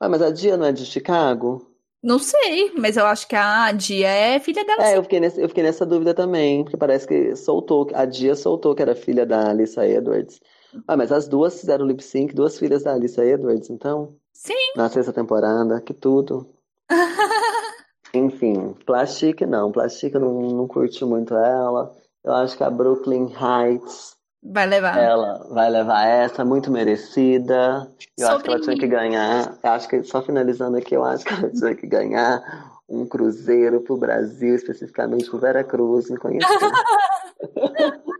[0.00, 1.70] Mas a Dia não é de Chicago?
[2.02, 4.82] Não sei, mas eu acho que a Dia é filha dela.
[4.82, 8.34] É, eu fiquei, nesse, eu fiquei nessa dúvida também, porque parece que soltou, a Dia
[8.34, 10.40] soltou que era filha da Alissa Edwards.
[10.88, 14.16] Ah, mas as duas fizeram lip sync, duas filhas da Alissa Edwards, então.
[14.42, 14.72] Sim.
[14.74, 16.48] Na sexta temporada, que tudo.
[18.14, 19.70] Enfim, Plastic não.
[19.70, 21.94] Plastic não, não curti muito ela.
[22.24, 24.16] Eu acho que a Brooklyn Heights.
[24.42, 24.96] Vai levar.
[24.98, 27.86] Ela vai levar essa, muito merecida.
[28.18, 29.58] Eu Sobre acho que ela tinha que ganhar.
[29.62, 32.42] Eu acho que, só finalizando aqui, eu acho que ela tinha que ganhar
[32.88, 36.48] um cruzeiro pro Brasil, especificamente pro Vera Cruz, me conhecer.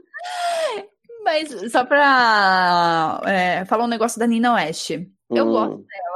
[1.25, 4.91] Mas só pra é, falar um negócio da Nina West.
[5.31, 5.53] Eu hum.
[5.53, 6.10] gosto dela.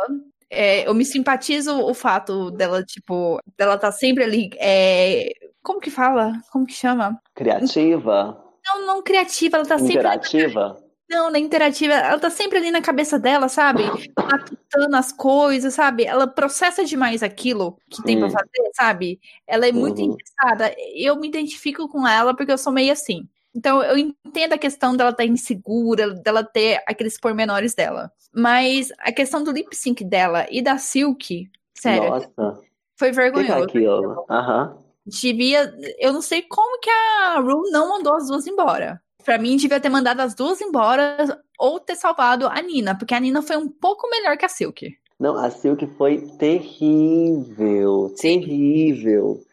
[0.51, 4.51] É, eu me simpatizo o fato dela, tipo, dela tá sempre ali.
[4.59, 5.33] É,
[5.63, 6.33] como que fala?
[6.53, 7.21] Como que chama?
[7.35, 8.41] Criativa?
[8.67, 9.99] Não, não criativa, ela tá sempre.
[9.99, 10.85] Interativa?
[11.09, 13.83] Não, na interativa, ela tá sempre ali na cabeça dela, sabe?
[14.19, 16.05] Matutando as coisas, sabe?
[16.05, 19.21] Ela processa demais aquilo que tem pra fazer, sabe?
[19.47, 20.15] Ela é muito uhum.
[20.15, 20.75] interessada.
[20.95, 23.29] Eu me identifico com ela porque eu sou meio assim.
[23.55, 28.11] Então, eu entendo a questão dela estar tá insegura, dela ter aqueles pormenores dela.
[28.35, 32.61] Mas a questão do lip sync dela e da Silk, sério, Nossa.
[32.97, 33.67] foi vergonhoso.
[33.67, 34.27] Que é aquilo?
[34.29, 34.77] Aham.
[35.07, 35.73] Devia.
[35.99, 39.01] Eu não sei como que a Ru não mandou as duas embora.
[39.25, 43.21] Pra mim, devia ter mandado as duas embora ou ter salvado a Nina, porque a
[43.21, 44.99] Nina foi um pouco melhor que a Silk.
[45.19, 48.13] Não, a Silk foi terrível.
[48.19, 49.27] Terrível.
[49.27, 49.45] O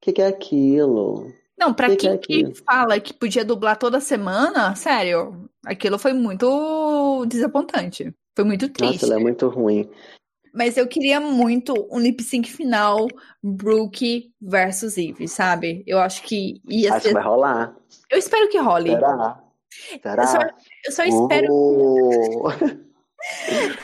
[0.00, 1.32] que, que é aquilo?
[1.62, 6.12] Não, pra que quem que, que fala que podia dublar toda semana, sério, aquilo foi
[6.12, 8.12] muito desapontante.
[8.34, 9.02] Foi muito triste.
[9.02, 9.88] Nossa, ela é muito ruim.
[10.52, 13.06] Mas eu queria muito um lip sync final
[13.42, 15.84] Brooke versus Eve, sabe?
[15.86, 17.08] Eu acho que ia Acho ser.
[17.08, 17.76] que vai rolar.
[18.10, 18.90] Eu espero que role.
[18.90, 19.40] Será?
[20.02, 20.22] Será?
[20.22, 20.40] Eu só,
[20.86, 21.46] eu só espero.
[21.54, 22.48] Uh.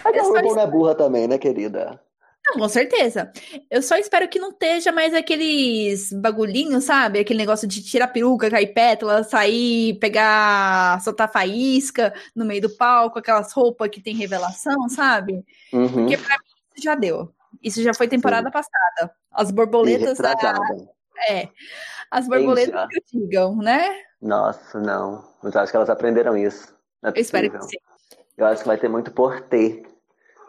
[0.05, 2.02] A Eu só é burra também, né, querida?
[2.49, 3.31] Não, com certeza.
[3.70, 7.18] Eu só espero que não esteja mais aqueles bagulhinhos, sabe?
[7.18, 13.18] Aquele negócio de tirar peruca, cair pétala, sair, pegar, soltar faísca no meio do palco,
[13.18, 15.44] aquelas roupas que tem revelação, sabe?
[15.73, 15.89] Uhum.
[15.89, 16.44] Porque pra mim
[16.75, 17.31] isso já deu.
[17.62, 19.12] Isso já foi temporada passada.
[19.31, 20.18] As borboletas.
[20.18, 20.55] E da-.
[21.28, 21.49] É.
[22.10, 23.91] As borboletas que eu digam, né?
[24.23, 25.23] Nossa, não.
[25.43, 26.75] Mas eu acho que elas aprenderam isso.
[27.05, 27.77] É Eu espero que sim.
[28.39, 29.83] Eu acho que vai ter muito portê.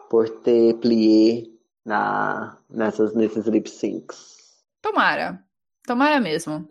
[0.08, 4.38] Portê, plié na, nessas, nesses lip syncs.
[4.82, 5.42] Tomara.
[5.86, 6.68] Tomara mesmo.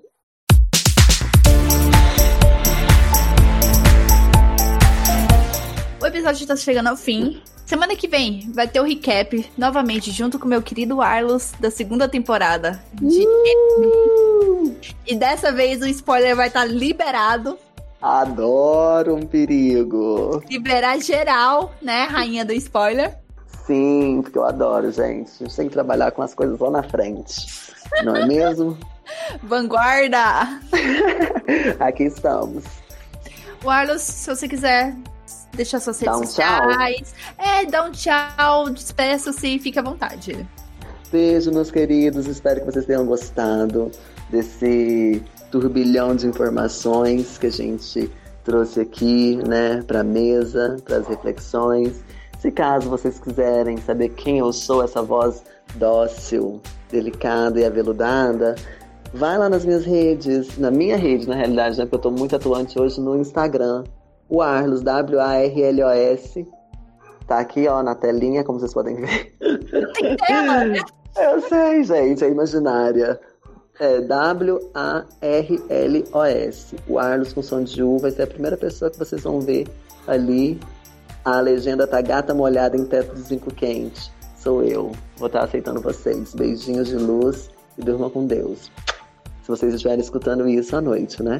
[6.01, 7.41] O episódio está chegando ao fim.
[7.65, 12.07] Semana que vem vai ter o recap, novamente, junto com meu querido Arlos, da segunda
[12.07, 13.27] temporada de
[15.05, 17.59] E dessa vez o spoiler vai estar liberado.
[18.01, 20.41] Adoro um perigo.
[20.49, 22.05] Liberar geral, né?
[22.05, 23.19] Rainha do spoiler.
[23.69, 25.31] Sim, porque eu adoro, gente.
[25.39, 27.45] A gente tem que trabalhar com as coisas lá na frente.
[28.03, 28.75] Não é mesmo?
[29.43, 30.59] Vanguarda!
[31.80, 32.64] Aqui estamos.
[33.64, 34.95] O Arlos, se você quiser
[35.53, 37.14] deixar suas redes um sociais.
[37.38, 40.48] É, dá um tchau, despeça-se e fique à vontade.
[41.11, 42.25] Beijo, meus queridos.
[42.25, 43.91] Espero que vocês tenham gostado
[44.31, 48.09] desse turbilhão de informações que a gente
[48.43, 52.03] trouxe aqui, né, para mesa, para as reflexões.
[52.40, 55.43] Se caso vocês quiserem saber quem eu sou, essa voz
[55.76, 58.56] dócil, delicada e aveludada,
[59.14, 62.35] vai lá nas minhas redes, na minha rede, na realidade, né, porque eu tô muito
[62.35, 63.84] atuante hoje no Instagram,
[64.30, 66.48] o Arlos, W-A-R-L-O-S.
[67.27, 69.35] Tá aqui, ó, na telinha, como vocês podem ver.
[70.26, 70.80] Tela, né?
[71.18, 73.19] Eu sei, gente, é imaginária.
[73.80, 74.66] É W-A-R-L-O-S.
[76.88, 79.68] O Arlos com som de U vai ser a primeira pessoa que vocês vão ver
[80.08, 80.59] ali.
[81.30, 84.11] A legenda tá gata molhada em teto de zinco quente.
[84.35, 84.91] Sou eu.
[85.16, 86.33] Vou estar aceitando vocês.
[86.33, 88.72] Beijinhos de luz e durma com Deus.
[89.43, 91.40] Se vocês estiverem escutando isso à noite, né?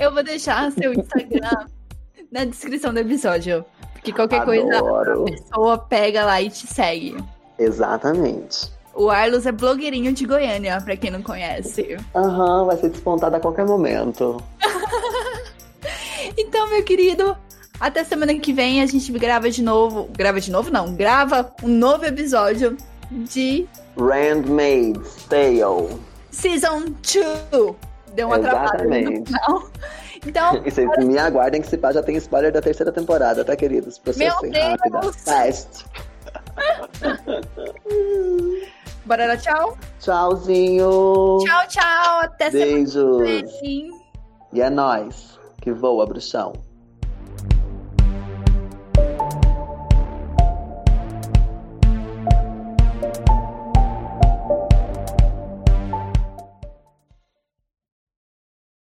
[0.00, 1.66] Eu vou deixar seu Instagram
[2.32, 3.64] na descrição do episódio.
[3.92, 5.22] Porque qualquer coisa Adoro.
[5.22, 7.16] a pessoa pega lá e te segue.
[7.56, 8.68] Exatamente.
[8.92, 11.96] O Arlos é blogueirinho de Goiânia, pra quem não conhece.
[12.16, 14.42] Aham, vai ser despontado a qualquer momento.
[16.36, 17.36] Então, meu querido,
[17.80, 20.08] até semana que vem a gente grava de novo.
[20.16, 20.94] Grava de novo, não.
[20.94, 22.76] Grava um novo episódio
[23.10, 25.98] de Handmaid's Tale.
[26.30, 27.74] Season 2.
[28.14, 29.32] Deu uma Exatamente.
[29.32, 29.68] final.
[30.26, 33.54] Então, E vocês me aguardem que se pá já tem spoiler da terceira temporada, tá,
[33.54, 33.98] queridos?
[33.98, 35.00] Processem Meu rápida.
[35.00, 35.16] Deus!
[35.16, 35.84] Fast.
[39.04, 39.76] bora dar tchau?
[40.00, 41.36] Tchauzinho.
[41.44, 42.20] Tchau, tchau.
[42.22, 43.22] Até semana Beijos.
[43.60, 43.90] que vem.
[44.54, 45.38] E é nóis.
[45.60, 46.54] Que voa, bruxão.